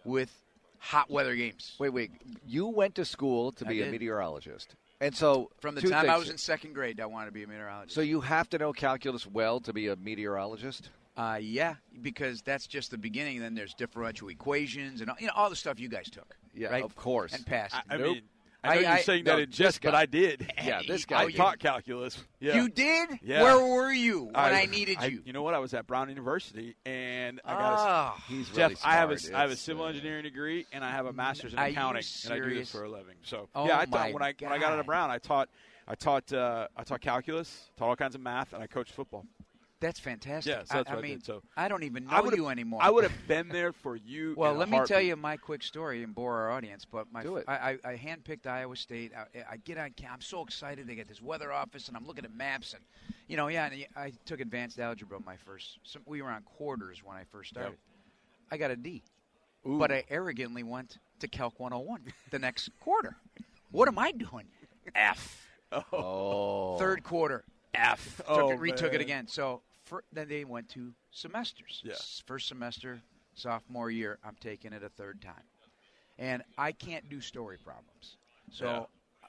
with 0.04 0.30
hot 0.78 1.11
weather 1.11 1.34
games. 1.34 1.74
Wait, 1.78 1.90
wait. 1.90 2.11
You 2.46 2.66
went 2.66 2.96
to 2.96 3.04
school 3.04 3.52
to 3.52 3.66
I 3.66 3.68
be 3.68 3.82
a 3.82 3.90
meteorologist, 3.90 4.74
and 5.00 5.14
so 5.14 5.50
From 5.61 5.74
the 5.74 5.82
time 5.82 6.09
I 6.11 6.16
was 6.16 6.30
in 6.30 6.38
second 6.38 6.74
grade, 6.74 7.00
I 7.00 7.07
wanted 7.07 7.26
to 7.26 7.32
be 7.32 7.42
a 7.42 7.46
meteorologist. 7.46 7.94
So 7.94 8.00
you 8.00 8.20
have 8.22 8.48
to 8.50 8.59
know 8.59 8.72
calculus 8.72 9.26
well 9.26 9.61
to 9.61 9.72
be 9.72 9.88
a 9.88 9.96
meteorologist. 9.96 10.90
Uh, 11.16 11.38
yeah, 11.40 11.74
because 12.02 12.42
that's 12.42 12.66
just 12.66 12.90
the 12.90 12.98
beginning. 12.98 13.40
Then 13.40 13.54
there's 13.54 13.72
differential 13.74 14.28
equations 14.28 15.00
and 15.00 15.08
all, 15.10 15.16
you 15.18 15.26
know 15.28 15.32
all 15.34 15.48
the 15.50 15.56
stuff 15.56 15.80
you 15.80 15.88
guys 15.88 16.10
took. 16.10 16.36
Yeah, 16.54 16.68
right? 16.68 16.84
of 16.84 16.94
course. 16.96 17.32
and 17.32 17.44
passed. 17.46 17.74
I, 17.74 17.94
I 17.94 17.96
Nope. 17.96 18.06
mean, 18.14 18.22
I 18.64 18.68
know 18.68 18.74
I- 18.74 18.80
you're 18.82 18.90
I- 18.90 19.00
saying 19.02 19.24
no, 19.24 19.32
that 19.36 19.42
in 19.42 19.48
this 19.50 19.56
jest, 19.58 19.80
but. 19.82 19.94
I 19.94 20.06
did. 20.06 20.52
Yeah, 20.62 20.80
this 20.86 21.04
Oh, 21.08 21.10
guy. 21.10 21.20
I 21.20 21.24
you- 21.26 21.32
taught 21.32 21.58
calculus. 21.58 22.22
Yeah. 22.40 22.56
You 22.56 22.68
did? 22.68 23.08
Yeah. 23.22 23.42
Where 23.42 23.58
were 23.64 23.92
you 23.92 24.24
when 24.24 24.36
I, 24.36 24.66
needed 24.66 24.98
you? 25.02 25.22
You 25.24 25.32
know 25.32 25.42
what? 25.42 25.54
I 25.54 25.58
was 25.58 25.72
at 25.74 25.86
Brown 25.86 26.08
University, 26.10 26.74
and 26.84 27.40
I 27.44 27.52
got. 27.52 27.60
a, 27.72 27.76
Ah, 27.78 28.24
He's 28.28 28.48
Jeff, 28.48 28.70
really 28.70 28.76
I 28.84 28.94
have 28.96 29.10
a, 29.10 29.18
smart. 29.18 29.38
I 29.38 29.40
have 29.42 29.50
a 29.52 29.56
civil 29.56 29.84
uh, 29.84 29.88
engineering 29.88 30.24
degree, 30.24 30.66
and 30.72 30.84
I 30.84 30.90
have 30.90 31.06
a 31.06 31.12
master's 31.12 31.52
in 31.54 31.58
accounting, 31.58 32.02
and 32.24 32.32
I 32.34 32.38
do 32.40 32.54
this 32.54 32.70
for 32.70 32.84
a 32.84 32.90
living. 32.90 33.14
So 33.22 33.48
Oh 33.54 33.66
yeah, 33.66 33.78
I 33.78 33.84
taught 33.86 34.12
when 34.12 34.22
I 34.22 34.34
when 34.38 34.52
I 34.52 34.58
got 34.58 34.72
out 34.72 34.80
of 34.80 34.86
Brown, 34.86 35.10
I 35.10 35.18
taught 35.18 35.48
I 35.88 35.94
taught 35.94 36.32
uh, 36.32 36.66
I 36.76 36.82
taught 36.84 37.00
calculus, 37.00 37.70
taught 37.78 37.88
all 37.88 37.96
kinds 37.96 38.14
of 38.16 38.20
math, 38.20 38.52
and 38.52 38.62
I 38.62 38.66
coached 38.66 38.92
football. 38.92 39.24
That's 39.87 40.01
fantastic. 40.01 40.51
Yeah, 40.53 40.64
so 40.64 40.74
that's 40.78 40.91
I, 40.91 40.93
I 40.93 40.97
what 40.97 41.05
I 41.05 41.09
mean, 41.09 41.16
did. 41.18 41.26
So 41.26 41.43
I 41.57 41.68
don't 41.68 41.82
even 41.84 42.07
know 42.07 42.20
would've- 42.22 42.37
you 42.37 42.49
anymore. 42.49 42.80
I 42.82 42.91
would 42.91 43.05
have 43.05 43.28
been 43.28 43.49
there 43.49 43.72
for 43.72 43.95
you. 43.97 44.34
Well, 44.37 44.51
in 44.51 44.57
a 44.57 44.61
let 44.61 44.68
me 44.68 44.80
tell 44.84 45.01
you 45.01 45.14
my 45.16 45.37
quick 45.37 45.62
story 45.62 46.03
and 46.03 46.14
bore 46.14 46.37
our 46.37 46.51
audience. 46.51 46.84
But 46.84 47.12
my, 47.12 47.22
Do 47.22 47.37
it. 47.37 47.45
I, 47.49 47.78
I, 47.84 47.91
I 47.93 47.97
handpicked 47.97 48.47
Iowa 48.47 48.74
State. 48.76 49.12
I, 49.16 49.53
I 49.53 49.57
get 49.59 49.78
on. 49.78 49.91
cam- 49.91 50.11
I'm 50.14 50.20
so 50.20 50.43
excited. 50.43 50.87
They 50.87 50.95
get 50.97 51.07
this 51.09 51.22
weather 51.22 51.53
office, 51.53 51.89
and 51.89 51.97
I'm 51.97 52.07
looking 52.07 52.24
at 52.24 52.34
maps, 52.34 52.74
and 52.74 52.82
you 53.28 53.37
know, 53.37 53.47
yeah. 53.49 53.66
And 53.66 53.87
I 53.97 54.12
took 54.24 54.41
advanced 54.41 54.78
algebra 54.80 55.18
my 55.24 55.37
first. 55.37 55.78
Some, 55.84 56.03
we 56.07 56.20
were 56.22 56.30
on 56.30 56.43
quarters 56.43 57.03
when 57.05 57.16
I 57.16 57.22
first 57.30 57.51
started. 57.51 57.78
I 58.51 58.57
got 58.57 58.70
a 58.70 58.76
D, 58.76 59.03
but 59.64 59.91
I 59.93 60.05
arrogantly 60.11 60.62
went 60.64 60.99
to 61.20 61.28
Calc 61.28 61.59
101 61.59 62.12
the 62.30 62.39
next 62.39 62.70
quarter. 62.80 63.16
What 63.70 63.89
am 63.89 63.99
I 63.99 64.11
doing? 64.12 64.47
F. 64.95 65.43
Oh, 65.93 66.78
Third 66.78 67.03
quarter. 67.03 67.45
F. 67.74 68.20
Oh, 68.26 68.37
took 68.37 68.45
Oh, 68.45 68.51
it, 68.53 68.61
retook 68.61 68.93
man. 68.93 68.95
it 68.95 69.01
again. 69.01 69.26
So 69.26 69.62
for, 69.87 70.05
then 70.12 70.28
they 70.28 70.45
went 70.45 70.68
to 70.70 70.93
semesters. 71.11 71.82
Yeah. 71.84 71.95
First 72.26 72.49
semester, 72.49 73.01
sophomore 73.34 73.91
year, 73.91 74.18
I'm 74.24 74.37
taking 74.41 74.72
it 74.72 74.82
a 74.82 74.89
third 74.89 75.22
time. 75.22 75.45
And 76.18 76.43
I 76.59 76.72
can't 76.72 77.09
do 77.09 77.20
story 77.20 77.59
problems. 77.59 78.16
So 78.51 78.89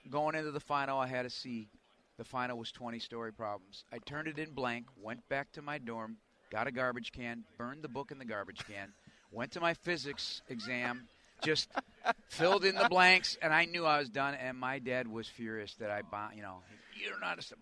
going 0.09 0.35
into 0.35 0.51
the 0.51 0.59
final, 0.59 0.99
I 0.99 1.07
had 1.07 1.25
a 1.25 1.29
C. 1.29 1.69
The 2.17 2.23
final 2.23 2.57
was 2.57 2.71
20 2.71 2.99
story 2.99 3.31
problems. 3.31 3.83
I 3.91 3.99
turned 3.99 4.27
it 4.27 4.39
in 4.39 4.51
blank, 4.51 4.87
went 5.01 5.27
back 5.29 5.51
to 5.53 5.61
my 5.61 5.77
dorm, 5.77 6.17
got 6.51 6.67
a 6.67 6.71
garbage 6.71 7.11
can, 7.11 7.43
burned 7.57 7.83
the 7.83 7.89
book 7.89 8.11
in 8.11 8.17
the 8.17 8.25
garbage 8.25 8.65
can, 8.67 8.93
went 9.31 9.51
to 9.51 9.59
my 9.59 9.73
physics 9.75 10.41
exam, 10.49 11.07
just 11.43 11.69
filled 12.29 12.65
in 12.65 12.75
the 12.75 12.89
blanks, 12.89 13.37
and 13.41 13.53
I 13.53 13.65
knew 13.65 13.85
I 13.85 13.99
was 13.99 14.09
done. 14.09 14.33
And 14.33 14.57
my 14.57 14.79
dad 14.79 15.07
was 15.07 15.27
furious 15.27 15.75
that 15.75 15.91
I, 15.91 16.01
you 16.35 16.41
know, 16.41 16.63
you're 16.95 17.19
not 17.19 17.39
a. 17.39 17.55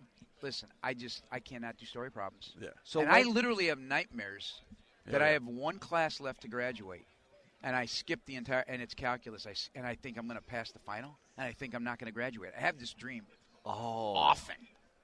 st-" 0.52 0.70
Listen, 0.70 0.78
I 0.82 0.94
just 0.94 1.22
I 1.30 1.40
cannot 1.40 1.76
do 1.76 1.86
story 1.86 2.10
problems. 2.10 2.54
Yeah. 2.60 2.68
So 2.84 3.00
and 3.00 3.10
I 3.10 3.22
literally 3.22 3.66
have 3.66 3.78
nightmares 3.78 4.60
that 5.06 5.20
Yeah, 5.20 5.26
I 5.26 5.30
have 5.30 5.46
one 5.46 5.78
class 5.78 6.20
left 6.20 6.42
to 6.42 6.48
graduate, 6.48 7.06
and 7.62 7.74
I 7.74 7.86
skip 7.86 8.20
the 8.26 8.36
entire 8.36 8.64
and 8.68 8.80
it's 8.80 8.94
calculus. 8.94 9.46
I 9.46 9.54
and 9.78 9.86
I 9.86 9.94
think 9.94 10.18
I'm 10.18 10.26
going 10.26 10.38
to 10.38 10.46
pass 10.46 10.70
the 10.70 10.78
final, 10.78 11.18
and 11.36 11.46
I 11.46 11.52
think 11.52 11.74
I'm 11.74 11.84
not 11.84 11.98
going 11.98 12.06
to 12.06 12.14
graduate. 12.14 12.52
I 12.56 12.60
have 12.60 12.78
this 12.78 12.92
dream 12.92 13.24
oh, 13.64 14.14
often. 14.14 14.56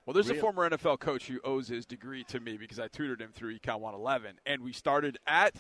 Well, 0.06 0.14
there's 0.14 0.28
Real- 0.28 0.38
a 0.38 0.40
former 0.40 0.68
NFL 0.70 0.98
coach 0.98 1.28
who 1.28 1.38
owes 1.44 1.68
his 1.68 1.86
degree 1.86 2.24
to 2.24 2.40
me 2.40 2.56
because 2.56 2.80
I 2.80 2.88
tutored 2.88 3.20
him 3.20 3.30
through 3.32 3.56
Econ 3.58 3.80
111, 3.80 4.40
and 4.46 4.62
we 4.62 4.72
started 4.72 5.18
at 5.26 5.54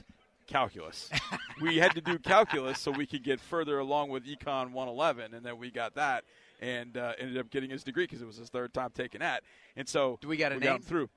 calculus. 0.46 1.10
we 1.60 1.76
had 1.76 1.94
to 1.94 2.00
do 2.00 2.18
calculus 2.18 2.80
so 2.80 2.90
we 2.90 3.06
could 3.06 3.22
get 3.22 3.40
further 3.40 3.78
along 3.78 4.10
with 4.10 4.24
Econ 4.26 4.72
111, 4.72 5.34
and 5.34 5.44
then 5.44 5.58
we 5.58 5.70
got 5.70 5.94
that 5.94 6.24
and 6.62 6.96
uh, 6.96 7.12
ended 7.18 7.36
up 7.36 7.50
getting 7.50 7.68
his 7.68 7.82
degree 7.84 8.04
because 8.04 8.22
it 8.22 8.26
was 8.26 8.36
his 8.36 8.48
third 8.48 8.72
time 8.72 8.90
taking 8.94 9.20
that. 9.20 9.42
And 9.76 9.86
so 9.88 10.18
Do 10.22 10.28
we 10.28 10.36
got 10.38 10.52
a 10.52 10.54
got 10.54 10.62
him 10.62 10.72
name? 10.74 10.82
through. 10.82 11.10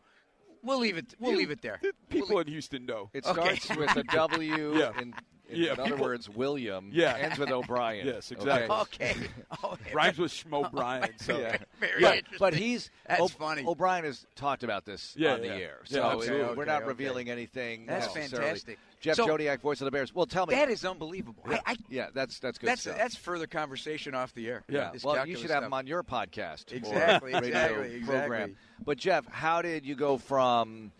We'll 0.63 0.79
leave 0.79 0.97
it. 0.97 1.13
We'll 1.19 1.35
leave 1.37 1.51
it 1.51 1.61
there. 1.61 1.79
People 2.09 2.39
in 2.39 2.47
Houston 2.47 2.85
know. 2.87 3.11
It 3.13 3.25
Okay. 3.27 3.55
starts 3.57 3.75
with 3.79 3.95
a 3.95 4.03
W. 4.11 4.77
Yeah. 4.77 4.99
In, 4.99 5.13
in, 5.49 5.61
Yeah, 5.61 5.73
in 5.73 5.79
other 5.79 5.95
words, 5.97 6.29
William. 6.29 6.89
Yeah. 6.93 7.15
Ends 7.17 7.37
with 7.37 7.51
O'Brien. 7.51 8.05
Yes, 8.15 8.31
exactly. 8.31 8.75
Okay. 8.75 9.11
Okay. 9.11 9.27
Oh, 9.63 9.77
Rhymes 9.93 10.17
with 10.17 10.31
Schmo 10.31 10.69
Bryan. 10.71 11.09
So 11.17 11.39
Yeah. 11.39 11.57
Very 11.79 12.01
But, 12.01 12.17
interesting. 12.17 12.37
but 12.39 12.53
he's 12.53 12.89
That's 13.07 13.21
O- 13.21 13.27
funny. 13.27 13.63
O'Brien 13.65 14.03
has 14.05 14.25
talked 14.35 14.63
about 14.63 14.85
this 14.85 15.13
Yeah, 15.17 15.33
on 15.33 15.41
the 15.41 15.47
yeah. 15.47 15.53
air, 15.53 15.77
Yeah, 15.87 15.97
so 15.97 16.03
absolutely. 16.19 16.41
uh, 16.41 16.53
we're 16.55 16.65
not 16.65 16.81
okay. 16.81 16.87
revealing 16.87 17.29
anything. 17.29 17.85
That's 17.85 18.07
fantastic. 18.07 18.77
Jeff 18.99 19.15
So- 19.17 19.27
Joniak, 19.27 19.61
voice 19.61 19.81
of 19.81 19.85
the 19.85 19.91
Bears. 19.91 20.13
Well, 20.15 20.25
tell 20.25 20.45
me. 20.47 20.55
that 20.55 20.69
is 20.69 20.83
unbelievable. 20.85 21.43
I, 21.45 21.59
I, 21.65 21.75
yeah, 21.89 22.07
that's 22.13 22.39
that's 22.39 22.57
good 22.57 22.67
that's 22.69 22.81
stuff. 22.81 22.97
that's 22.97 23.15
further 23.15 23.45
conversation 23.47 24.15
off 24.15 24.33
the 24.33 24.47
air. 24.47 24.63
Yeah. 24.67 24.89
This 24.91 25.03
well, 25.03 25.13
you 25.15 25.19
calculus 25.19 25.41
should 25.41 25.49
have 25.51 25.59
stuff. 25.59 25.67
him 25.67 25.73
on 25.73 25.87
your 25.87 26.03
podcast, 26.03 26.71
or 26.73 26.75
Exactly, 26.77 27.33
radio 27.33 27.47
exactly, 27.47 27.99
program. 28.01 28.41
exactly. 28.41 28.55
But 28.83 28.97
Jeff, 28.97 29.25
how 29.27 29.61
did 29.61 29.85
you 29.85 29.95
go 29.95 30.17
from 30.17 30.91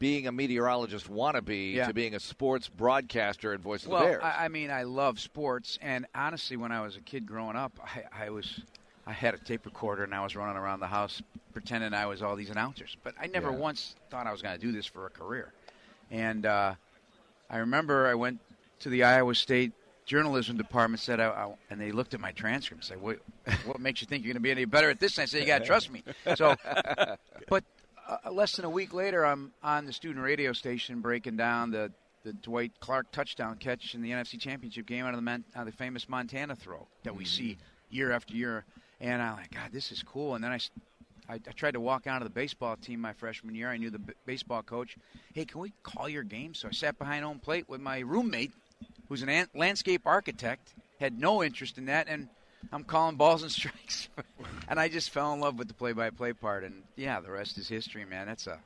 being 0.00 0.26
a 0.26 0.32
meteorologist 0.32 1.08
wannabe 1.08 1.74
Yeah. 1.74 1.86
to 1.86 1.94
being 1.94 2.14
a 2.16 2.20
sports 2.20 2.68
broadcaster 2.68 3.52
and 3.52 3.62
voice 3.62 3.84
of 3.84 3.92
well, 3.92 4.00
the 4.00 4.06
Bears? 4.08 4.22
I, 4.24 4.46
I 4.46 4.48
mean, 4.48 4.72
I 4.72 4.82
love 4.82 5.20
sports, 5.20 5.78
and 5.80 6.06
honestly, 6.12 6.56
when 6.56 6.72
I 6.72 6.80
was 6.80 6.96
a 6.96 7.00
kid 7.00 7.26
growing 7.26 7.54
up, 7.54 7.78
I, 7.84 8.24
I 8.24 8.30
was, 8.30 8.64
I 9.06 9.12
had 9.12 9.34
a 9.34 9.38
tape 9.38 9.64
recorder, 9.66 10.02
and 10.02 10.12
I 10.12 10.24
was 10.24 10.34
running 10.34 10.56
around 10.56 10.80
the 10.80 10.88
house 10.88 11.22
pretending 11.52 11.94
I 11.94 12.06
was 12.06 12.22
all 12.22 12.34
these 12.34 12.50
announcers. 12.50 12.96
But 13.04 13.14
I 13.20 13.28
never 13.28 13.52
Yeah. 13.52 13.58
once 13.58 13.94
thought 14.10 14.26
I 14.26 14.32
was 14.32 14.42
going 14.42 14.58
to 14.58 14.66
do 14.66 14.72
this 14.72 14.86
for 14.86 15.06
a 15.06 15.10
career. 15.10 15.52
And 16.10 16.46
uh, 16.46 16.74
I 17.48 17.58
remember 17.58 18.06
I 18.06 18.14
went 18.14 18.40
to 18.80 18.88
the 18.88 19.04
Iowa 19.04 19.34
State 19.34 19.72
journalism 20.06 20.56
department, 20.56 21.00
said, 21.00 21.20
I, 21.20 21.28
I, 21.28 21.54
and 21.68 21.80
they 21.80 21.92
looked 21.92 22.14
at 22.14 22.20
my 22.20 22.32
transcript, 22.32 22.82
and 22.82 22.84
said, 22.84 23.00
"What, 23.00 23.18
what 23.64 23.78
makes 23.80 24.00
you 24.00 24.06
think 24.06 24.24
you're 24.24 24.32
going 24.32 24.42
to 24.42 24.46
be 24.46 24.50
any 24.50 24.64
better 24.64 24.88
at 24.90 24.98
this?" 24.98 25.18
And 25.18 25.24
I 25.24 25.26
said, 25.26 25.40
"You 25.42 25.46
got 25.46 25.58
to 25.58 25.64
trust 25.64 25.90
me." 25.92 26.02
So, 26.36 26.56
but 27.48 27.64
uh, 28.24 28.30
less 28.30 28.56
than 28.56 28.64
a 28.64 28.70
week 28.70 28.92
later, 28.92 29.24
I'm 29.24 29.52
on 29.62 29.86
the 29.86 29.92
student 29.92 30.24
radio 30.24 30.52
station 30.52 31.00
breaking 31.00 31.36
down 31.36 31.70
the, 31.70 31.92
the 32.24 32.32
Dwight 32.32 32.72
Clark 32.80 33.12
touchdown 33.12 33.56
catch 33.56 33.94
in 33.94 34.02
the 34.02 34.10
NFC 34.10 34.38
Championship 34.38 34.86
game 34.86 35.04
out 35.04 35.10
of 35.14 35.16
the, 35.16 35.22
Man, 35.22 35.44
out 35.54 35.66
of 35.66 35.72
the 35.72 35.76
famous 35.76 36.08
Montana 36.08 36.56
throw 36.56 36.86
that 37.04 37.14
we 37.14 37.24
see 37.24 37.58
year 37.90 38.12
after 38.12 38.34
year. 38.34 38.64
And 39.00 39.22
I'm 39.22 39.36
like, 39.36 39.50
God, 39.50 39.70
this 39.72 39.92
is 39.92 40.02
cool. 40.02 40.34
And 40.34 40.44
then 40.44 40.52
I 40.52 40.58
I 41.30 41.38
tried 41.38 41.74
to 41.74 41.80
walk 41.80 42.08
onto 42.08 42.24
the 42.24 42.30
baseball 42.30 42.76
team 42.76 43.00
my 43.00 43.12
freshman 43.12 43.54
year. 43.54 43.68
I 43.70 43.76
knew 43.76 43.90
the 43.90 44.00
b- 44.00 44.14
baseball 44.26 44.64
coach. 44.64 44.96
Hey, 45.32 45.44
can 45.44 45.60
we 45.60 45.72
call 45.84 46.08
your 46.08 46.24
game? 46.24 46.54
So 46.54 46.66
I 46.66 46.72
sat 46.72 46.98
behind 46.98 47.24
home 47.24 47.38
plate 47.38 47.68
with 47.68 47.80
my 47.80 48.00
roommate, 48.00 48.50
who's 49.08 49.22
an 49.22 49.28
an- 49.28 49.46
landscape 49.54 50.02
architect, 50.06 50.74
had 50.98 51.20
no 51.20 51.44
interest 51.44 51.78
in 51.78 51.84
that, 51.86 52.08
and 52.08 52.28
I'm 52.72 52.84
calling 52.84 53.16
balls 53.16 53.42
and 53.42 53.50
strikes. 53.50 54.08
and 54.68 54.78
I 54.78 54.88
just 54.88 55.10
fell 55.10 55.32
in 55.32 55.40
love 55.40 55.58
with 55.58 55.68
the 55.68 55.74
play-by-play 55.74 56.34
part, 56.34 56.64
and 56.64 56.82
yeah, 56.96 57.20
the 57.20 57.30
rest 57.30 57.58
is 57.58 57.68
history, 57.68 58.04
man. 58.04 58.26
That's 58.26 58.46
a 58.46 58.58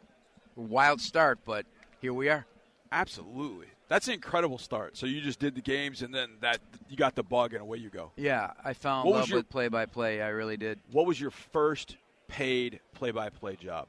wild 0.57 1.01
start, 1.01 1.39
but 1.45 1.65
here 2.01 2.13
we 2.13 2.29
are. 2.29 2.45
Absolutely. 2.93 3.67
That's 3.89 4.09
an 4.09 4.15
incredible 4.15 4.59
start. 4.59 4.97
So 4.97 5.07
you 5.07 5.21
just 5.21 5.39
did 5.39 5.55
the 5.55 5.61
games, 5.61 6.03
and 6.03 6.15
then 6.15 6.31
that 6.41 6.61
you 6.89 6.97
got 6.97 7.15
the 7.15 7.23
bug, 7.23 7.53
and 7.53 7.63
away 7.63 7.79
you 7.79 7.91
go. 7.91 8.13
Yeah, 8.17 8.53
I 8.65 8.75
fell 8.75 9.01
in 9.03 9.07
What 9.07 9.21
love 9.21 9.29
your- 9.29 9.39
with 9.39 9.49
play-by-play. 9.49 10.21
I 10.23 10.29
really 10.29 10.57
did. 10.57 10.79
What 10.91 11.07
was 11.07 11.21
your 11.21 11.31
first 11.31 11.97
paid 12.29 12.81
play-by-play 12.95 13.57
job? 13.57 13.89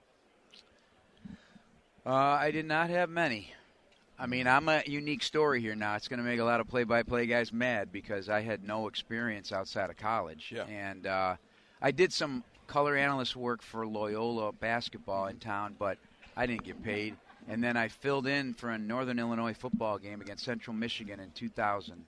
Uh, 2.05 2.13
I 2.13 2.51
did 2.51 2.65
not 2.65 2.89
have 2.89 3.09
many. 3.09 3.51
I 4.17 4.27
mean, 4.27 4.47
I'm 4.47 4.69
a 4.69 4.81
unique 4.85 5.23
story 5.23 5.59
here 5.61 5.75
now. 5.75 5.95
It's 5.95 6.07
going 6.07 6.19
to 6.19 6.23
make 6.25 6.39
a 6.39 6.43
lot 6.43 6.59
of 6.61 6.67
play-by-play 6.67 7.25
guys 7.27 7.51
mad 7.51 7.91
because 7.91 8.29
I 8.29 8.41
had 8.41 8.63
no 8.63 8.87
experience 8.87 9.51
outside 9.51 9.89
of 9.89 9.97
college, 9.97 10.53
Yeah. 10.55 10.63
and 10.63 11.05
uh, 11.05 11.35
I 11.81 11.91
did 11.91 12.13
some 12.13 12.43
color 12.67 12.95
analyst 12.95 13.35
work 13.35 13.61
for 13.61 13.85
Loyola 13.85 14.53
basketball 14.53 15.27
in 15.27 15.37
town, 15.37 15.75
but 15.77 15.97
I 16.37 16.45
didn't 16.45 16.63
get 16.63 16.81
paid. 16.83 17.15
And 17.47 17.63
then 17.63 17.77
I 17.77 17.89
filled 17.89 18.25
in 18.25 18.53
for 18.53 18.71
a 18.71 18.77
Northern 18.77 19.19
Illinois 19.19 19.53
football 19.53 19.97
game 19.99 20.21
against 20.21 20.45
Central 20.45 20.73
Michigan 20.75 21.19
in 21.19 21.29
2000. 21.31 22.05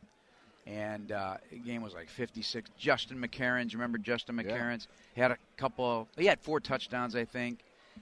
And 0.65 1.11
uh, 1.11 1.35
the 1.51 1.57
game 1.59 1.81
was 1.83 1.93
like 1.93 2.09
56. 2.09 2.71
Justin 2.77 3.21
McCareins, 3.21 3.73
remember 3.73 3.97
Justin 3.99 4.37
Yeah. 4.37 4.43
McCareins? 4.43 4.87
He 5.13 5.21
had 5.21 5.31
a 5.31 5.37
couple. 5.57 6.07
He 6.17 6.25
had 6.25 6.39
four 6.39 6.59
touchdowns, 6.59 7.15
I 7.15 7.23
think. 7.25 7.59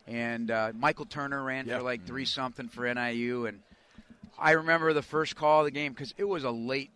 And 0.08 0.49
uh, 0.49 0.72
Michael 0.76 1.06
Turner 1.06 1.43
ran 1.43 1.68
Yeah. 1.68 1.80
for 1.80 1.84
like 1.84 2.06
three 2.06 2.26
something 2.26 2.70
for 2.70 2.91
NIU. 2.91 3.47
And 3.47 3.60
I 4.38 4.52
remember 4.52 4.94
the 4.94 5.02
first 5.02 5.36
call 5.36 5.60
of 5.62 5.66
the 5.66 5.72
game 5.72 5.94
because 5.94 6.14
it 6.18 6.26
was 6.26 6.44
a 6.44 6.52
late 6.52 6.92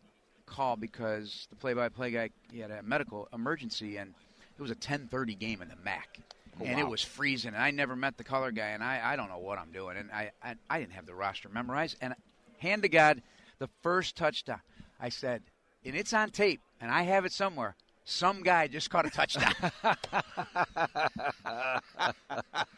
call 0.45 0.75
because 0.75 1.47
the 1.49 1.55
play-by-play 1.55 2.11
guy 2.11 2.29
he 2.51 2.59
had 2.59 2.71
a 2.71 2.81
medical 2.83 3.27
emergency 3.33 3.97
and 3.97 4.13
it 4.57 4.61
was 4.61 4.71
a 4.71 4.75
10:30 4.75 5.37
game 5.37 5.61
in 5.61 5.69
the 5.69 5.75
MAC. 5.77 6.19
Oh, 6.59 6.65
and 6.65 6.79
it 6.79 6.87
was 6.87 7.01
freezing, 7.01 7.53
and 7.53 7.63
I 7.63 7.71
never 7.71 7.95
met 7.95 8.17
the 8.17 8.23
color 8.25 8.51
guy, 8.51 8.69
and 8.69 8.83
I, 8.83 9.13
I 9.13 9.15
don't 9.15 9.29
know 9.29 9.37
what 9.37 9.57
I'm 9.57 9.71
doing, 9.71 9.95
and 9.95 10.11
I, 10.11 10.31
I 10.43 10.55
I 10.69 10.79
didn't 10.79 10.91
have 10.93 11.05
the 11.05 11.15
roster 11.15 11.47
memorized, 11.47 11.95
and 12.01 12.13
hand 12.57 12.81
to 12.81 12.89
God, 12.89 13.21
the 13.59 13.69
first 13.81 14.17
touchdown, 14.17 14.59
I 14.99 15.07
said, 15.07 15.43
and 15.85 15.95
it's 15.95 16.11
on 16.11 16.31
tape, 16.31 16.59
and 16.81 16.91
I 16.91 17.03
have 17.03 17.23
it 17.23 17.31
somewhere. 17.31 17.75
Some 18.09 18.41
guy 18.41 18.65
just 18.65 18.89
caught 18.89 19.05
a 19.05 19.11
touchdown. 19.11 19.53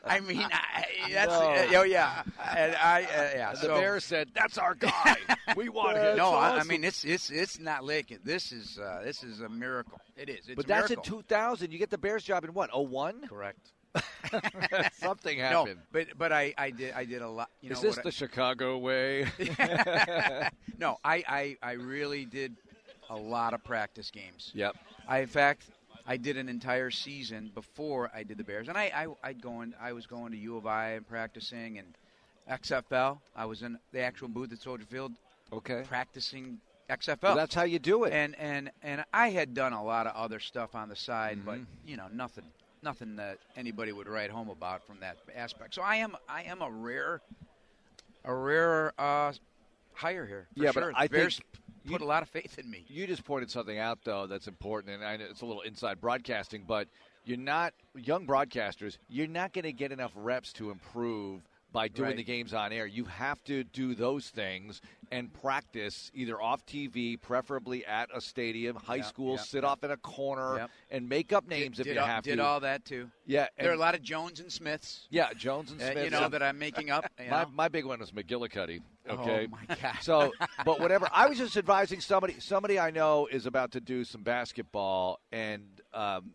I 0.03 0.19
mean, 0.19 0.45
I, 0.51 0.86
that's 1.09 1.34
oh 1.34 1.84
yeah, 1.84 2.23
and 2.53 2.75
I 2.75 3.03
uh, 3.03 3.29
yeah. 3.34 3.51
The 3.53 3.59
so, 3.59 3.75
Bears 3.75 4.03
said, 4.03 4.27
"That's 4.36 4.57
our 4.57 4.75
guy. 4.75 5.15
we 5.55 5.69
want 5.79 5.95
him." 5.97 6.17
no, 6.17 6.34
I, 6.34 6.59
I 6.59 6.63
mean 6.63 6.84
it's 6.84 7.05
it's 7.05 7.29
it's 7.29 7.61
not 7.61 7.86
Lincoln. 7.86 8.19
This 8.25 8.51
is 8.51 8.77
uh, 8.77 9.03
this 9.05 9.23
is 9.23 9.39
a 9.39 9.47
miracle. 9.47 10.01
It 10.17 10.29
is. 10.29 10.47
It's 10.47 10.55
but 10.55 10.67
that's 10.67 10.89
miracle. 10.89 11.17
in 11.19 11.23
2000. 11.23 11.71
You 11.71 11.79
get 11.79 11.89
the 11.89 11.97
Bears 11.97 12.25
job 12.25 12.43
in 12.43 12.53
what? 12.53 12.69
01? 12.77 13.29
Correct. 13.29 13.71
Something 14.93 15.39
happened. 15.39 15.77
No, 15.77 15.82
but 15.93 16.07
but 16.17 16.34
I, 16.34 16.53
I 16.57 16.71
did 16.71 16.93
I 16.93 17.05
did 17.05 17.21
a 17.21 17.29
lot. 17.29 17.49
You 17.61 17.69
know 17.69 17.75
Is 17.75 17.82
this 17.82 17.97
the 17.99 18.11
Chicago 18.11 18.77
way? 18.79 19.27
No, 20.77 20.97
I, 21.05 21.23
I 21.27 21.57
I 21.61 21.71
really 21.73 22.25
did 22.25 22.57
a 23.09 23.15
lot 23.15 23.53
of 23.53 23.63
practice 23.63 24.09
games. 24.09 24.51
yep. 24.53 24.75
I 25.07 25.19
in 25.19 25.27
fact 25.27 25.69
I 26.05 26.17
did 26.17 26.37
an 26.37 26.49
entire 26.49 26.89
season 26.91 27.51
before 27.53 28.09
I 28.13 28.23
did 28.23 28.37
the 28.37 28.43
Bears, 28.43 28.67
and 28.67 28.77
I, 28.77 28.91
I 29.23 29.29
I'd 29.29 29.41
go 29.41 29.61
in, 29.61 29.75
I 29.79 29.93
was 29.93 30.05
going 30.07 30.31
to 30.31 30.37
U 30.37 30.57
of 30.57 30.65
I 30.65 30.91
and 30.91 31.07
practicing 31.07 31.77
and 31.77 31.95
XFL. 32.49 33.19
I 33.35 33.45
was 33.45 33.61
in 33.61 33.77
the 33.91 34.01
actual 34.01 34.27
booth 34.27 34.51
at 34.51 34.59
Soldier 34.59 34.85
Field 34.85 35.13
Okay. 35.53 35.83
practicing 35.87 36.59
XFL. 36.89 37.21
Well, 37.23 37.35
that's 37.35 37.53
how 37.53 37.63
you 37.63 37.79
do 37.79 38.05
it. 38.05 38.13
and 38.13 38.35
and 38.39 38.71
and 38.81 39.03
I 39.13 39.29
had 39.29 39.53
done 39.53 39.73
a 39.73 39.83
lot 39.83 40.07
of 40.07 40.15
other 40.15 40.39
stuff 40.39 40.75
on 40.75 40.89
the 40.89 40.95
side, 40.95 41.39
but 41.45 41.59
Mhm. 41.59 41.65
you 41.85 41.97
know 41.97 42.07
nothing 42.11 42.45
nothing 42.83 43.15
that 43.17 43.37
anybody 43.55 43.91
would 43.91 44.07
write 44.07 44.31
home 44.31 44.49
about 44.49 44.85
from 44.87 44.99
that 45.01 45.17
aspect. 45.35 45.75
So 45.75 45.81
I 45.83 45.97
am 45.97 46.15
I 46.27 46.43
am 46.43 46.61
a 46.61 46.69
rare 46.71 47.21
a 48.25 48.33
rare 48.33 48.91
uh, 48.99 49.33
hire 49.93 50.25
here. 50.25 50.47
For 50.57 50.63
Yeah, 50.63 50.71
but. 50.73 50.83
I 50.95 51.07
Bears 51.07 51.37
think 51.37 51.63
put 51.86 52.01
a 52.01 52.05
lot 52.05 52.23
of 52.23 52.29
faith 52.29 52.59
in 52.59 52.69
me. 52.69 52.86
You 52.88 53.07
just 53.07 53.23
pointed 53.23 53.49
something 53.51 53.77
out 53.77 53.99
though 54.03 54.27
that's 54.27 54.47
important, 54.47 54.95
and 54.95 55.03
I 55.03 55.17
know 55.17 55.25
it's 55.29 55.41
a 55.41 55.45
little 55.45 55.61
inside 55.61 56.01
broadcasting, 56.01 56.63
but 56.67 56.88
you're 57.25 57.38
not 57.38 57.73
young 57.95 58.25
broadcasters. 58.25 58.97
You're 59.07 59.27
not 59.27 59.53
going 59.53 59.63
to 59.63 59.73
get 59.73 59.91
enough 59.91 60.11
reps 60.15 60.53
to 60.53 60.71
improve 60.71 61.41
by 61.72 61.88
doing 61.88 62.09
Right. 62.09 62.17
the 62.17 62.24
games 62.24 62.53
on 62.53 62.72
air. 62.74 62.86
You 62.86 63.05
have 63.05 63.43
to 63.45 63.63
do 63.63 63.95
those 63.95 64.30
things 64.30 64.82
and 65.11 65.32
practice 65.34 66.09
either 66.13 66.41
off 66.41 66.65
TV, 66.65 67.17
preferably 67.19 67.86
at 67.86 68.09
a 68.13 68.22
stadium, 68.22 68.76
high 68.78 68.97
Yep, 68.97 69.05
school, 69.05 69.32
yep, 69.36 69.45
sit 69.45 69.63
yep. 69.63 69.72
off 69.72 69.84
in 69.84 69.91
a 69.91 69.97
corner, 69.97 70.67
and 70.89 71.09
make 71.09 71.34
up 71.34 71.47
names 71.47 71.78
did, 71.78 71.82
if 71.82 71.88
did 71.88 71.93
you 71.95 71.99
all, 72.01 72.07
have 72.07 72.24
did 72.24 72.30
to. 72.32 72.36
Did 72.38 72.41
all 72.41 72.59
that 72.61 72.86
too. 72.86 73.09
yeah, 73.26 73.47
There 73.59 73.69
are 73.72 73.74
a 73.74 73.78
lot 73.78 73.93
of 73.95 74.01
Jones 74.01 74.39
and 74.39 74.51
Smiths. 74.51 75.07
yeah, 75.09 75.34
Jones 75.34 75.72
and 75.72 75.82
uh, 75.82 75.91
Smith. 75.91 76.03
you 76.05 76.09
know 76.11 76.30
that 76.30 76.41
I'm 76.41 76.57
making 76.59 76.89
up. 76.91 77.05
You 77.19 77.30
my, 77.30 77.45
my 77.45 77.67
big 77.67 77.86
one 77.86 77.99
was 77.99 78.11
McGillicuddy. 78.11 78.82
Okay. 79.09 79.47
Oh 79.51 79.57
my 79.67 79.76
God. 79.76 79.95
So, 80.01 80.32
but 80.65 80.80
whatever. 80.80 81.09
I 81.11 81.28
was 81.28 81.38
just 81.38 81.57
advising 81.57 81.99
somebody. 82.01 82.36
Somebody 82.39 82.80
I 82.80 82.91
know 82.91 83.28
is 83.28 83.45
about 83.45 83.72
to 83.72 83.82
do 83.82 84.03
some 84.03 84.22
basketball, 84.24 85.19
and 85.32 85.63
um, 85.93 86.32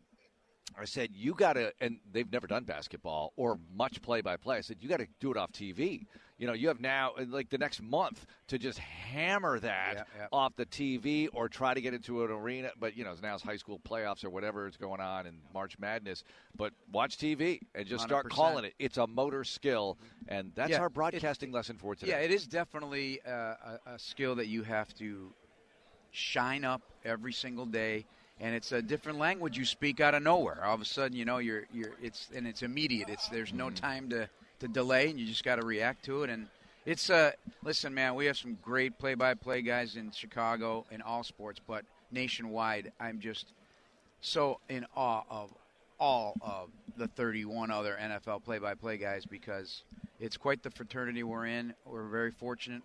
I 0.78 0.84
said 0.84 1.10
you 1.14 1.34
got 1.34 1.54
to. 1.54 1.72
And 1.80 1.98
they've 2.12 2.30
never 2.30 2.46
done 2.46 2.64
basketball 2.64 3.32
or 3.36 3.58
much 3.74 4.02
play 4.02 4.20
by 4.20 4.36
play. 4.36 4.56
I 4.56 4.60
said 4.60 4.76
you 4.80 4.88
got 4.88 4.98
to 5.00 5.06
do 5.20 5.30
it 5.30 5.36
off 5.36 5.52
TV. 5.52 6.06
You 6.38 6.46
know, 6.46 6.52
you 6.52 6.68
have 6.68 6.80
now 6.80 7.12
uh, 7.18 7.24
like 7.28 7.48
the 7.48 7.58
next 7.58 7.80
month 7.82 8.26
to 8.48 8.58
just 8.58 8.78
hammer 8.78 9.58
that 9.60 9.94
Yeah, 9.96 10.02
yeah. 10.18 10.26
off 10.32 10.54
the 10.56 10.66
TV 10.66 11.28
or 11.32 11.48
try 11.48 11.72
to 11.74 11.80
get 11.80 11.94
into 11.94 12.22
an 12.24 12.30
arena. 12.30 12.70
But 12.78 12.96
you 12.96 13.04
know, 13.04 13.14
now 13.22 13.34
it's 13.34 13.42
high 13.42 13.56
school 13.56 13.80
playoffs 13.88 14.24
or 14.24 14.30
whatever 14.30 14.66
is 14.66 14.76
going 14.76 15.00
on 15.00 15.26
and 15.26 15.38
March 15.54 15.78
Madness. 15.78 16.24
But 16.56 16.72
watch 16.92 17.16
TV 17.16 17.60
and 17.74 17.86
just 17.86 18.04
start 18.04 18.26
100%. 18.26 18.30
calling 18.30 18.64
it. 18.66 18.74
It's 18.78 18.98
a 18.98 19.06
motor 19.06 19.44
skill, 19.44 19.96
and 20.28 20.52
that's 20.54 20.70
Yeah, 20.70 20.80
our 20.80 20.86
it- 20.86 20.92
broadcasting 20.94 21.52
lesson 21.52 21.78
for 21.78 21.94
today. 21.94 22.12
Yeah, 22.12 22.18
it 22.18 22.30
is 22.30 22.46
definitely 22.46 23.20
uh, 23.26 23.30
a, 23.30 23.78
a 23.94 23.98
skill 23.98 24.34
that 24.36 24.46
you 24.48 24.62
have 24.62 24.94
to 24.96 25.32
shine 26.10 26.64
up 26.64 26.82
every 27.04 27.32
single 27.32 27.66
day, 27.66 28.04
and 28.40 28.54
it's 28.54 28.72
a 28.72 28.82
different 28.82 29.18
language 29.18 29.56
you 29.56 29.64
speak 29.64 30.00
out 30.00 30.14
of 30.14 30.22
nowhere. 30.22 30.64
All 30.64 30.74
of 30.74 30.80
a 30.80 30.84
sudden, 30.84 31.16
you 31.16 31.24
know, 31.24 31.38
you're 31.38 31.66
you're 31.72 31.92
it's 32.02 32.28
and 32.34 32.46
it's 32.46 32.62
immediate. 32.62 33.08
It's 33.08 33.28
there's 33.28 33.52
no 33.52 33.70
time 33.70 34.08
to 34.10 34.28
to 34.60 34.68
delay, 34.68 35.10
and 35.10 35.18
you 35.18 35.26
just 35.26 35.44
got 35.44 35.56
to 35.56 35.66
react 35.66 36.04
to 36.06 36.22
it. 36.22 36.30
And 36.30 36.48
it's 36.84 37.10
uh, 37.10 37.32
listen, 37.62 37.94
man, 37.94 38.14
we 38.14 38.26
have 38.26 38.36
some 38.36 38.56
great 38.62 38.98
play-by-play 38.98 39.62
guys 39.62 39.96
in 39.96 40.10
Chicago 40.12 40.86
in 40.90 41.02
all 41.02 41.22
sports, 41.24 41.60
but 41.66 41.84
nationwide, 42.10 42.92
I'm 43.00 43.20
just 43.20 43.46
so 44.20 44.60
in 44.68 44.86
awe 44.94 45.22
of 45.30 45.52
all 45.98 46.34
of 46.42 46.68
the 46.96 47.08
31 47.08 47.70
other 47.70 47.96
NFL 48.00 48.44
play-by-play 48.44 48.98
guys 48.98 49.24
because 49.24 49.82
it's 50.20 50.36
quite 50.36 50.62
the 50.62 50.70
fraternity 50.70 51.22
we're 51.22 51.46
in. 51.46 51.74
We're 51.84 52.08
very 52.08 52.30
fortunate, 52.30 52.82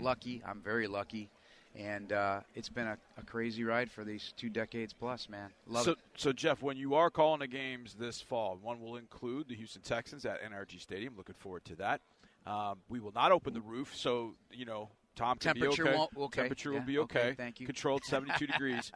lucky. 0.00 0.42
I'm 0.46 0.60
very 0.60 0.86
lucky, 0.86 1.28
and 1.74 2.12
uh, 2.12 2.40
it's 2.54 2.68
been 2.68 2.86
a, 2.86 2.96
a 3.18 3.24
crazy 3.24 3.64
ride 3.64 3.90
for 3.90 4.04
these 4.04 4.32
two 4.36 4.48
decades 4.48 4.92
plus, 4.92 5.28
man. 5.28 5.50
Love 5.66 5.84
so, 5.84 5.92
it. 5.92 5.98
so 6.16 6.32
Jeff, 6.32 6.62
when 6.62 6.76
you 6.76 6.94
are 6.94 7.10
calling 7.10 7.40
the 7.40 7.48
games 7.48 7.94
this 7.98 8.20
fall, 8.20 8.58
one 8.62 8.80
will 8.80 8.96
include 8.96 9.48
the 9.48 9.54
Houston 9.54 9.82
Texans 9.82 10.24
at 10.24 10.40
NRG 10.42 10.80
Stadium. 10.80 11.14
Looking 11.16 11.34
forward 11.38 11.64
to 11.66 11.76
that. 11.76 12.00
Um, 12.46 12.78
we 12.88 13.00
will 13.00 13.12
not 13.12 13.32
open 13.32 13.54
the 13.54 13.60
roof, 13.60 13.94
so 13.96 14.34
you 14.52 14.64
know 14.66 14.90
Tom 15.16 15.38
Temperature 15.38 15.84
be 15.84 15.88
okay. 15.88 15.98
won't- 15.98 16.16
okay. 16.16 16.40
Temperature 16.42 16.72
will 16.72 16.80
be 16.80 16.98
okay, 16.98 17.18
okay. 17.20 17.34
thank 17.34 17.60
you. 17.60 17.66
Controlled 17.66 18.04
72 18.04 18.46
degrees. 18.52 18.92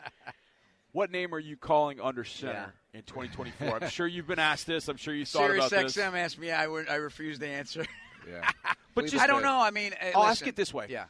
What 0.92 1.10
name 1.10 1.34
are 1.34 1.38
you 1.38 1.56
calling 1.56 2.00
under 2.00 2.24
center 2.24 2.72
Yeah. 2.92 2.98
in 2.98 3.02
2024? 3.04 3.82
I'm 3.82 3.90
sure 3.90 4.06
you've 4.06 4.26
been 4.26 4.38
asked 4.38 4.66
this. 4.66 4.88
I'm 4.88 4.96
sure 4.96 5.14
you 5.14 5.24
thought 5.26 5.46
Sirius 5.46 5.66
about 5.68 5.82
this. 5.84 5.96
XM 5.96 6.14
asked 6.14 6.38
me. 6.38 6.50
I, 6.50 6.66
would, 6.66 6.88
I 6.88 6.96
refuse 6.96 7.38
to 7.40 7.46
answer. 7.46 7.84
Yeah. 8.28 8.48
But 8.94 9.06
just 9.06 9.22
I 9.22 9.28
don't 9.28 9.42
know. 9.42 9.60
I 9.60 9.70
mean, 9.70 9.92
uh, 9.92 10.18
I'll 10.18 10.24
ask 10.24 10.44
it 10.44 10.56
this 10.56 10.74
way. 10.74 10.86
Yeah. 10.90 11.04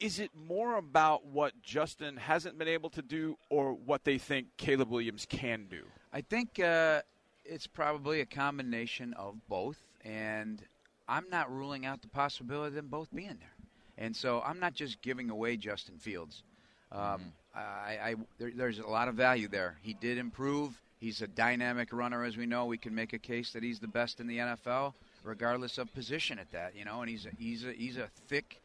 Is 0.00 0.18
it 0.18 0.30
more 0.34 0.76
about 0.76 1.26
what 1.26 1.52
Justin 1.62 2.16
hasn't 2.16 2.58
been 2.58 2.68
able 2.68 2.88
to 2.90 3.02
do 3.02 3.36
or 3.50 3.74
what 3.74 4.04
they 4.04 4.16
think 4.16 4.46
Caleb 4.56 4.88
Williams 4.90 5.26
can 5.28 5.66
do? 5.70 5.82
I 6.12 6.22
think 6.22 6.58
uh, 6.58 7.02
it's 7.44 7.66
probably 7.66 8.20
a 8.22 8.26
combination 8.26 9.12
of 9.14 9.36
both, 9.48 9.78
and 10.04 10.62
I'm 11.06 11.26
not 11.30 11.54
ruling 11.54 11.84
out 11.84 12.00
the 12.00 12.08
possibility 12.08 12.68
of 12.68 12.74
them 12.74 12.88
both 12.88 13.14
being 13.14 13.28
there. 13.28 13.54
And 13.98 14.16
so 14.16 14.42
I'm 14.44 14.58
not 14.58 14.72
just 14.72 15.02
giving 15.02 15.28
away 15.28 15.58
Justin 15.58 15.98
Fields. 15.98 16.42
Um, 16.90 17.32
I, 17.54 17.60
I 17.60 18.14
there, 18.38 18.50
there's 18.56 18.78
a 18.78 18.86
lot 18.86 19.08
of 19.08 19.14
value 19.14 19.48
there. 19.48 19.76
He 19.82 19.92
did 19.92 20.16
improve. 20.16 20.80
He's 20.98 21.20
a 21.20 21.26
dynamic 21.26 21.92
runner, 21.92 22.24
as 22.24 22.36
we 22.36 22.46
know. 22.46 22.64
We 22.64 22.78
can 22.78 22.94
make 22.94 23.12
a 23.12 23.18
case 23.18 23.52
that 23.52 23.62
he's 23.62 23.78
the 23.78 23.88
best 23.88 24.20
in 24.20 24.26
the 24.26 24.38
NFL, 24.38 24.94
regardless 25.24 25.78
of 25.78 25.92
position 25.94 26.38
at 26.38 26.50
that. 26.52 26.74
You 26.74 26.84
know, 26.84 27.02
and 27.02 27.10
he's 27.10 27.26
a, 27.26 27.30
he's 27.38 27.64
a, 27.64 27.72
he's 27.72 27.96
a 27.98 28.08
thick 28.28 28.60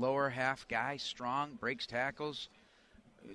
lower 0.00 0.30
half 0.30 0.66
guy, 0.68 0.96
strong, 0.96 1.54
breaks 1.60 1.86
tackles 1.86 2.48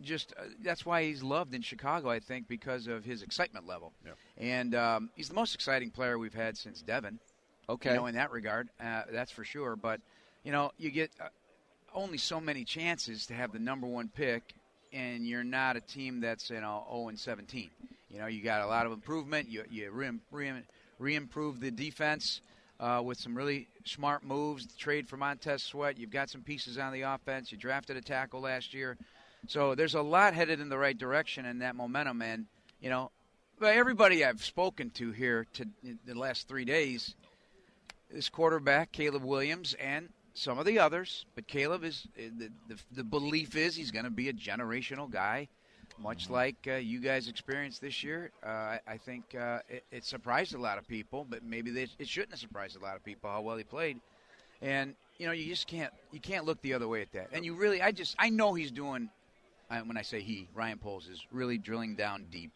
just 0.01 0.33
uh, 0.37 0.43
that's 0.63 0.85
why 0.85 1.03
he's 1.03 1.23
loved 1.23 1.53
in 1.53 1.61
Chicago, 1.61 2.09
I 2.09 2.19
think, 2.19 2.47
because 2.47 2.87
of 2.87 3.05
his 3.05 3.21
excitement 3.21 3.67
level. 3.67 3.93
And 4.37 4.75
um, 4.75 5.09
he's 5.15 5.29
the 5.29 5.35
most 5.35 5.55
exciting 5.55 5.91
player 5.91 6.17
we've 6.17 6.33
had 6.33 6.57
since 6.57 6.81
Devin. 6.81 7.19
Okay. 7.69 7.91
You 7.91 7.95
know, 7.95 8.05
in 8.07 8.15
that 8.15 8.31
regard, 8.31 8.69
uh, 8.81 9.03
that's 9.11 9.31
for 9.31 9.43
sure. 9.43 9.75
But 9.75 10.01
you 10.43 10.51
know, 10.51 10.71
you 10.77 10.91
get 10.91 11.11
uh, 11.21 11.27
only 11.93 12.17
so 12.17 12.39
many 12.39 12.63
chances 12.63 13.27
to 13.27 13.33
have 13.33 13.51
the 13.51 13.59
number 13.59 13.87
one 13.87 14.09
pick, 14.09 14.53
and 14.91 15.27
you're 15.27 15.43
not 15.43 15.75
a 15.77 15.81
team 15.81 16.19
that's 16.19 16.49
you 16.49 16.61
know 16.61 16.85
0 16.89 17.09
and 17.09 17.19
17. 17.19 17.69
You 18.09 18.19
know, 18.19 18.27
you 18.27 18.43
got 18.43 18.61
a 18.61 18.67
lot 18.67 18.85
of 18.85 18.91
improvement. 18.91 19.49
You 19.49 19.63
you 19.69 19.91
re 19.91 20.11
re, 20.31 20.51
re-improve 20.99 21.59
the 21.59 21.71
defense. 21.71 22.41
Uh, 22.83 23.01
with 23.01 23.17
some 23.17 23.33
really 23.33 23.69
smart 23.85 24.25
moves. 24.25 24.67
Trade 24.75 25.07
for 25.07 25.15
Montez 25.15 25.63
Sweat. 25.63 25.97
You've 25.97 26.11
got 26.11 26.29
some 26.29 26.41
pieces 26.41 26.77
on 26.77 26.91
the 26.91 27.03
offense. 27.03 27.49
You 27.49 27.57
drafted 27.57 27.95
a 27.95 28.01
tackle 28.01 28.41
last 28.41 28.73
year. 28.73 28.97
So 29.47 29.73
there's 29.73 29.95
a 29.95 30.01
lot 30.01 30.33
headed 30.33 30.59
in 30.59 30.67
the 30.67 30.77
right 30.77 30.97
direction 30.97 31.45
and 31.45 31.61
that 31.61 31.77
momentum. 31.77 32.21
And, 32.21 32.45
you 32.81 32.89
know, 32.89 33.11
everybody 33.61 34.25
I've 34.25 34.43
spoken 34.43 34.89
to 34.91 35.11
here 35.11 35.47
to 35.53 35.65
the 36.05 36.13
last 36.13 36.49
three 36.49 36.65
days, 36.65 37.15
this 38.11 38.27
quarterback, 38.27 38.91
Caleb 38.91 39.23
Williams, 39.23 39.75
and 39.75 40.09
some 40.33 40.59
of 40.59 40.65
the 40.65 40.79
others, 40.79 41.25
but 41.35 41.47
Caleb 41.47 41.85
is 41.85 42.05
the, 42.17 42.49
the, 42.67 42.77
the 42.91 43.03
belief 43.03 43.55
is 43.55 43.75
he's 43.75 43.91
going 43.91 44.05
to 44.05 44.11
be 44.11 44.27
a 44.27 44.33
generational 44.33 45.09
guy 45.09 45.47
much 45.99 46.29
like 46.29 46.55
uh, 46.67 46.73
you 46.73 46.99
guys 46.99 47.27
experienced 47.27 47.81
this 47.81 48.03
year. 48.03 48.31
Uh, 48.45 48.49
I, 48.49 48.79
I, 48.87 48.97
think 48.97 49.35
uh, 49.39 49.59
it, 49.69 49.83
it, 49.91 50.03
surprised 50.05 50.53
a 50.53 50.57
lot 50.57 50.77
of 50.77 50.87
people, 50.87 51.25
but 51.29 51.43
maybe 51.43 51.71
they, 51.71 51.87
it 51.99 52.07
shouldn't 52.07 52.31
have 52.31 52.39
surprised 52.39 52.75
a 52.75 52.79
lot 52.79 52.95
of 52.95 53.03
people 53.03 53.29
how 53.29 53.41
well 53.41 53.57
he 53.57 53.63
played. 53.63 53.99
And 54.61 54.95
you 55.17 55.27
know, 55.27 55.33
you 55.33 55.45
just 55.45 55.67
can't 55.67 55.93
you 56.11 56.19
can't 56.19 56.45
look 56.45 56.61
the 56.61 56.73
other 56.73 56.87
way 56.87 57.01
at 57.01 57.11
that. 57.13 57.29
And 57.31 57.45
you 57.45 57.53
really, 57.55 57.81
I 57.81 57.91
just 57.91 58.15
I 58.17 58.29
know 58.29 58.53
he's 58.53 58.71
doing. 58.71 59.09
When 59.85 59.97
I 59.97 60.03
say 60.03 60.21
he, 60.21 60.47
Ryan 60.53 60.77
Poles 60.77 61.07
is 61.07 61.25
really 61.31 61.57
drilling 61.57 61.95
down 61.95 62.27
deep 62.29 62.51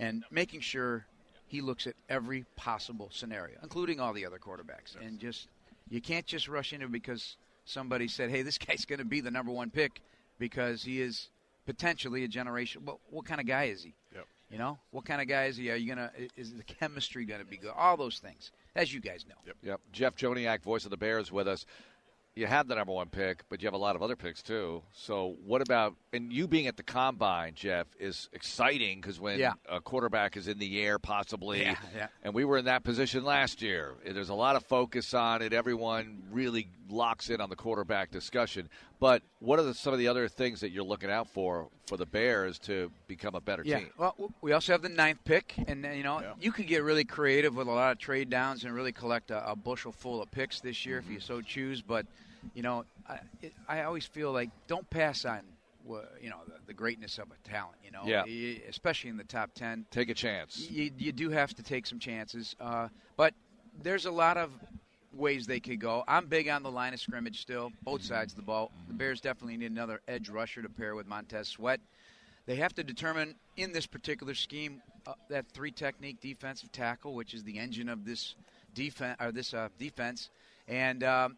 and 0.00 0.24
making 0.28 0.60
sure 0.60 1.06
he 1.46 1.60
looks 1.60 1.86
at 1.86 1.94
every 2.08 2.44
possible 2.56 3.08
scenario, 3.12 3.58
including 3.62 4.00
all 4.00 4.12
the 4.12 4.26
other 4.26 4.38
quarterbacks. 4.38 4.96
And 5.00 5.20
just 5.20 5.46
you 5.88 6.00
can't 6.00 6.26
just 6.26 6.48
rush 6.48 6.72
into 6.72 6.88
because 6.88 7.36
somebody 7.64 8.08
said, 8.08 8.30
"Hey, 8.30 8.42
this 8.42 8.58
guy's 8.58 8.84
going 8.84 8.98
to 8.98 9.04
be 9.04 9.20
the 9.20 9.30
number 9.30 9.52
one 9.52 9.70
pick," 9.70 10.00
because 10.38 10.82
he 10.82 11.00
is 11.00 11.28
potentially 11.66 12.24
a 12.24 12.28
generation. 12.28 12.82
What, 12.84 12.98
what 13.10 13.24
kind 13.24 13.40
of 13.40 13.46
guy 13.46 13.64
is 13.64 13.82
he? 13.82 13.94
Yep. 14.14 14.26
You 14.50 14.58
know, 14.58 14.78
what 14.90 15.06
kind 15.06 15.22
of 15.22 15.28
guy 15.28 15.46
is 15.46 15.56
he? 15.56 15.70
Are 15.70 15.76
you 15.76 15.88
gonna? 15.88 16.10
Is 16.36 16.52
the 16.52 16.62
chemistry 16.62 17.24
gonna 17.24 17.44
be 17.44 17.56
good? 17.56 17.72
All 17.74 17.96
those 17.96 18.18
things, 18.18 18.52
as 18.74 18.92
you 18.92 19.00
guys 19.00 19.24
know. 19.26 19.36
Yep. 19.46 19.56
Yep. 19.62 19.80
Jeff 19.92 20.14
Joniak, 20.14 20.62
voice 20.62 20.84
of 20.84 20.90
the 20.90 20.98
Bears, 20.98 21.32
with 21.32 21.48
us 21.48 21.64
you 22.34 22.46
have 22.46 22.66
the 22.66 22.74
number 22.74 22.92
one 22.92 23.08
pick, 23.08 23.42
but 23.48 23.60
you 23.60 23.66
have 23.66 23.74
a 23.74 23.78
lot 23.78 23.94
of 23.94 24.02
other 24.02 24.16
picks 24.16 24.42
too. 24.42 24.82
So 24.92 25.36
what 25.44 25.60
about 25.60 25.94
and 26.12 26.32
you 26.32 26.48
being 26.48 26.66
at 26.66 26.76
the 26.76 26.82
combine, 26.82 27.54
Jeff, 27.54 27.86
is 28.00 28.30
exciting 28.32 29.00
because 29.00 29.20
when 29.20 29.38
yeah. 29.38 29.52
a 29.68 29.80
quarterback 29.80 30.36
is 30.36 30.48
in 30.48 30.58
the 30.58 30.80
air, 30.80 30.98
possibly, 30.98 31.60
yeah, 31.60 31.76
yeah. 31.94 32.06
and 32.22 32.32
we 32.32 32.44
were 32.44 32.56
in 32.56 32.64
that 32.64 32.84
position 32.84 33.24
last 33.24 33.60
year. 33.60 33.94
There's 34.04 34.30
a 34.30 34.34
lot 34.34 34.56
of 34.56 34.64
focus 34.64 35.12
on 35.12 35.42
it. 35.42 35.52
Everyone 35.52 36.22
really 36.30 36.68
locks 36.88 37.28
in 37.28 37.40
on 37.40 37.50
the 37.50 37.56
quarterback 37.56 38.10
discussion. 38.10 38.70
But 39.02 39.24
what 39.40 39.58
are 39.58 39.64
the, 39.64 39.74
some 39.74 39.92
of 39.92 39.98
the 39.98 40.06
other 40.06 40.28
things 40.28 40.60
that 40.60 40.70
you're 40.70 40.84
looking 40.84 41.10
out 41.10 41.28
for 41.28 41.66
for 41.88 41.96
the 41.96 42.06
Bears 42.06 42.60
to 42.60 42.88
become 43.08 43.34
a 43.34 43.40
better 43.40 43.64
yeah. 43.66 43.80
team? 43.80 43.90
Well, 43.98 44.14
we 44.42 44.52
also 44.52 44.70
have 44.70 44.82
the 44.82 44.88
ninth 44.88 45.18
pick, 45.24 45.54
and 45.66 45.84
you 45.96 46.04
know 46.04 46.20
yeah. 46.20 46.34
you 46.40 46.52
could 46.52 46.68
get 46.68 46.84
really 46.84 47.02
creative 47.02 47.56
with 47.56 47.66
a 47.66 47.72
lot 47.72 47.90
of 47.90 47.98
trade 47.98 48.30
downs 48.30 48.62
and 48.62 48.72
really 48.72 48.92
collect 48.92 49.32
a, 49.32 49.50
a 49.50 49.56
bushel 49.56 49.90
full 49.90 50.22
of 50.22 50.30
picks 50.30 50.60
this 50.60 50.86
year 50.86 51.00
mm-hmm. 51.00 51.08
if 51.08 51.14
you 51.14 51.18
so 51.18 51.40
choose. 51.40 51.82
But 51.82 52.06
you 52.54 52.62
know, 52.62 52.84
I, 53.08 53.18
it, 53.40 53.52
I 53.68 53.82
always 53.82 54.06
feel 54.06 54.30
like 54.30 54.50
don't 54.68 54.88
pass 54.88 55.24
on 55.24 55.40
you 56.20 56.30
know 56.30 56.38
the, 56.46 56.54
the, 56.68 56.72
greatness 56.72 57.18
of 57.18 57.26
a 57.32 57.48
talent. 57.48 57.78
You 57.84 57.90
know, 57.90 58.02
yeah. 58.04 58.22
especially 58.68 59.10
in 59.10 59.16
the 59.16 59.24
top 59.24 59.50
ten. 59.52 59.84
Take 59.90 60.10
a 60.10 60.14
chance. 60.14 60.70
You, 60.70 60.92
you 60.96 61.10
do 61.10 61.28
have 61.30 61.52
to 61.54 61.64
take 61.64 61.88
some 61.88 61.98
chances, 61.98 62.54
uh, 62.60 62.86
but 63.16 63.34
there's 63.82 64.06
a 64.06 64.12
lot 64.12 64.36
of 64.36 64.52
ways 65.14 65.46
they 65.46 65.60
could 65.60 65.80
go. 65.80 66.04
I'm 66.08 66.26
big 66.26 66.48
on 66.48 66.62
the 66.62 66.70
line 66.70 66.94
of 66.94 67.00
scrimmage 67.00 67.40
still, 67.40 67.70
both 67.82 68.02
sides 68.02 68.32
of 68.32 68.36
the 68.36 68.42
ball. 68.42 68.70
The 68.88 68.94
Bears 68.94 69.20
definitely 69.20 69.56
need 69.56 69.70
another 69.70 70.00
edge 70.08 70.28
rusher 70.28 70.62
to 70.62 70.68
pair 70.68 70.94
with 70.94 71.06
Montez 71.06 71.48
Sweat. 71.48 71.80
They 72.46 72.56
have 72.56 72.74
to 72.74 72.84
determine 72.84 73.34
in 73.56 73.72
this 73.72 73.86
particular 73.86 74.34
scheme 74.34 74.82
uh, 75.06 75.12
that 75.28 75.46
three 75.52 75.70
technique 75.70 76.20
defensive 76.20 76.72
tackle, 76.72 77.14
which 77.14 77.34
is 77.34 77.44
the 77.44 77.58
engine 77.58 77.88
of 77.88 78.04
this 78.04 78.34
defense 78.74 79.16
or 79.20 79.32
this 79.32 79.54
uh, 79.54 79.68
defense, 79.78 80.30
and 80.66 81.04
um, 81.04 81.36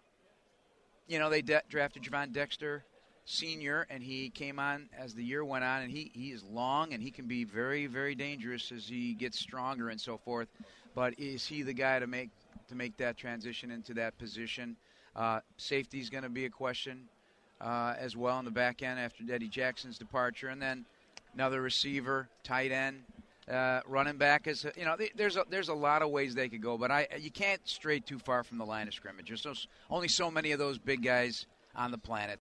you 1.09 1.19
know 1.19 1.29
they 1.29 1.43
de- 1.43 1.63
drafted 1.69 2.03
Gervon 2.03 2.33
Dexter 2.33 2.85
senior, 3.27 3.87
and 3.91 4.03
he 4.03 4.31
came 4.31 4.59
on 4.59 4.89
as 4.99 5.15
the 5.15 5.25
year 5.25 5.45
went 5.45 5.65
on, 5.65 5.83
and 5.83 5.91
he, 5.91 6.11
he 6.15 6.31
is 6.31 6.43
long 6.45 6.93
and 6.93 7.03
he 7.03 7.11
can 7.11 7.27
be 7.27 7.45
very 7.45 7.87
very 7.87 8.15
dangerous 8.15 8.71
as 8.73 8.87
he 8.87 9.15
gets 9.15 9.39
stronger 9.39 9.89
and 9.91 10.01
so 10.01 10.19
forth. 10.19 10.49
But 10.95 11.19
is 11.19 11.47
he 11.47 11.63
the 11.63 11.73
guy 11.75 11.99
to 11.99 12.07
make 12.07 12.31
to 12.69 12.75
make 12.75 12.97
that 12.99 13.17
transition 13.17 13.71
into 13.71 13.95
that 13.95 14.19
position? 14.19 14.77
Uh, 15.17 15.41
safety 15.57 16.01
is 16.01 16.11
going 16.11 16.25
to 16.25 16.31
be 16.31 16.45
a 16.45 16.51
question 16.51 17.09
uh, 17.61 17.95
as 17.99 18.17
well 18.17 18.39
in 18.39 18.45
the 18.45 18.51
back 18.51 18.83
end 18.83 18.99
after 18.99 19.23
Eddie 19.33 19.49
Jackson's 19.49 19.99
departure, 19.99 20.49
and 20.49 20.61
then 20.61 20.85
another 21.35 21.61
receiver, 21.61 22.29
tight 22.43 22.73
end. 22.73 23.03
Uh, 23.51 23.81
running 23.87 24.17
back 24.17 24.47
is 24.47 24.67
you 24.75 24.87
know 24.87 24.97
there's 25.17 25.37
a, 25.37 25.45
there's 25.51 25.69
a 25.69 25.75
lot 25.75 26.01
of 26.01 26.11
ways 26.11 26.35
they 26.35 26.49
could 26.49 26.63
go, 26.63 26.79
but 26.79 26.91
I 26.91 27.07
you 27.19 27.31
can't 27.31 27.61
stray 27.65 28.01
too 28.01 28.19
far 28.19 28.43
from 28.43 28.57
the 28.57 28.65
line 28.65 28.89
of 28.89 28.95
scrimmage. 28.95 29.29
There's 29.29 29.43
so, 29.43 29.53
only 29.91 30.09
so 30.09 30.31
many 30.31 30.53
of 30.53 30.59
those 30.59 30.79
big 30.79 31.03
guys 31.03 31.47
on 31.77 31.91
the 31.91 31.99
planet. 31.99 32.41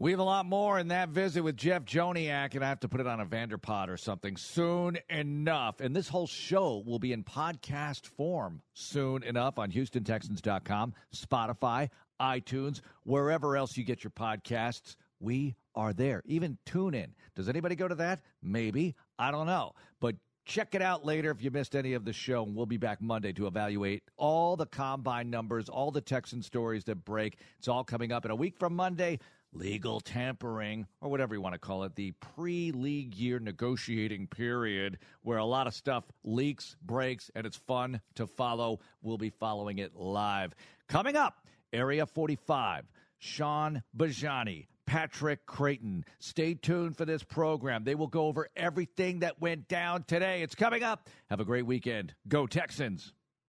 We 0.00 0.12
have 0.12 0.20
a 0.20 0.24
lot 0.24 0.46
more 0.46 0.78
in 0.78 0.88
that 0.88 1.08
visit 1.08 1.42
with 1.42 1.56
Jeff 1.56 1.84
Joniak, 1.84 2.54
and 2.54 2.64
I 2.64 2.68
have 2.68 2.78
to 2.80 2.88
put 2.88 3.00
it 3.00 3.08
on 3.08 3.18
a 3.18 3.26
Vanderpod 3.26 3.88
or 3.88 3.96
something 3.96 4.36
soon 4.36 4.96
enough. 5.10 5.80
And 5.80 5.94
this 5.94 6.06
whole 6.06 6.28
show 6.28 6.84
will 6.86 7.00
be 7.00 7.12
in 7.12 7.24
podcast 7.24 8.06
form 8.06 8.62
soon 8.74 9.24
enough 9.24 9.58
on 9.58 9.72
HoustonTexans.com, 9.72 10.94
Spotify, 11.12 11.88
iTunes, 12.20 12.80
wherever 13.02 13.56
else 13.56 13.76
you 13.76 13.82
get 13.82 14.04
your 14.04 14.12
podcasts. 14.12 14.94
We 15.18 15.56
are 15.74 15.92
there. 15.92 16.22
Even 16.26 16.58
tune 16.64 16.94
in. 16.94 17.12
Does 17.34 17.48
anybody 17.48 17.74
go 17.74 17.88
to 17.88 17.96
that? 17.96 18.20
Maybe. 18.40 18.94
I 19.18 19.32
don't 19.32 19.46
know. 19.46 19.72
But 19.98 20.14
check 20.44 20.76
it 20.76 20.82
out 20.82 21.04
later 21.04 21.32
if 21.32 21.42
you 21.42 21.50
missed 21.50 21.74
any 21.74 21.94
of 21.94 22.04
the 22.04 22.12
show. 22.12 22.44
And 22.44 22.54
we'll 22.54 22.66
be 22.66 22.76
back 22.76 23.02
Monday 23.02 23.32
to 23.32 23.48
evaluate 23.48 24.04
all 24.16 24.56
the 24.56 24.66
combine 24.66 25.28
numbers, 25.28 25.68
all 25.68 25.90
the 25.90 26.00
Texan 26.00 26.42
stories 26.42 26.84
that 26.84 27.04
break. 27.04 27.38
It's 27.58 27.66
all 27.66 27.82
coming 27.82 28.12
up 28.12 28.24
in 28.24 28.30
a 28.30 28.36
week 28.36 28.56
from 28.58 28.76
Monday. 28.76 29.18
Legal 29.52 30.00
tampering, 30.00 30.86
or 31.00 31.10
whatever 31.10 31.34
you 31.34 31.40
want 31.40 31.54
to 31.54 31.58
call 31.58 31.84
it, 31.84 31.94
the 31.94 32.12
pre 32.34 32.70
league 32.70 33.14
year 33.14 33.38
negotiating 33.38 34.26
period 34.26 34.98
where 35.22 35.38
a 35.38 35.44
lot 35.44 35.66
of 35.66 35.74
stuff 35.74 36.04
leaks, 36.22 36.76
breaks, 36.82 37.30
and 37.34 37.46
it's 37.46 37.56
fun 37.56 38.00
to 38.14 38.26
follow. 38.26 38.80
We'll 39.02 39.18
be 39.18 39.30
following 39.30 39.78
it 39.78 39.96
live. 39.96 40.54
Coming 40.88 41.16
up, 41.16 41.46
Area 41.72 42.06
45, 42.06 42.84
Sean 43.18 43.82
Bajani, 43.96 44.66
Patrick 44.86 45.44
Creighton. 45.46 46.04
Stay 46.18 46.54
tuned 46.54 46.96
for 46.96 47.04
this 47.04 47.22
program. 47.22 47.84
They 47.84 47.94
will 47.94 48.06
go 48.06 48.26
over 48.26 48.48
everything 48.56 49.20
that 49.20 49.40
went 49.40 49.68
down 49.68 50.04
today. 50.04 50.42
It's 50.42 50.54
coming 50.54 50.82
up. 50.82 51.08
Have 51.30 51.40
a 51.40 51.44
great 51.44 51.66
weekend. 51.66 52.14
Go 52.26 52.46
Texans. 52.46 53.12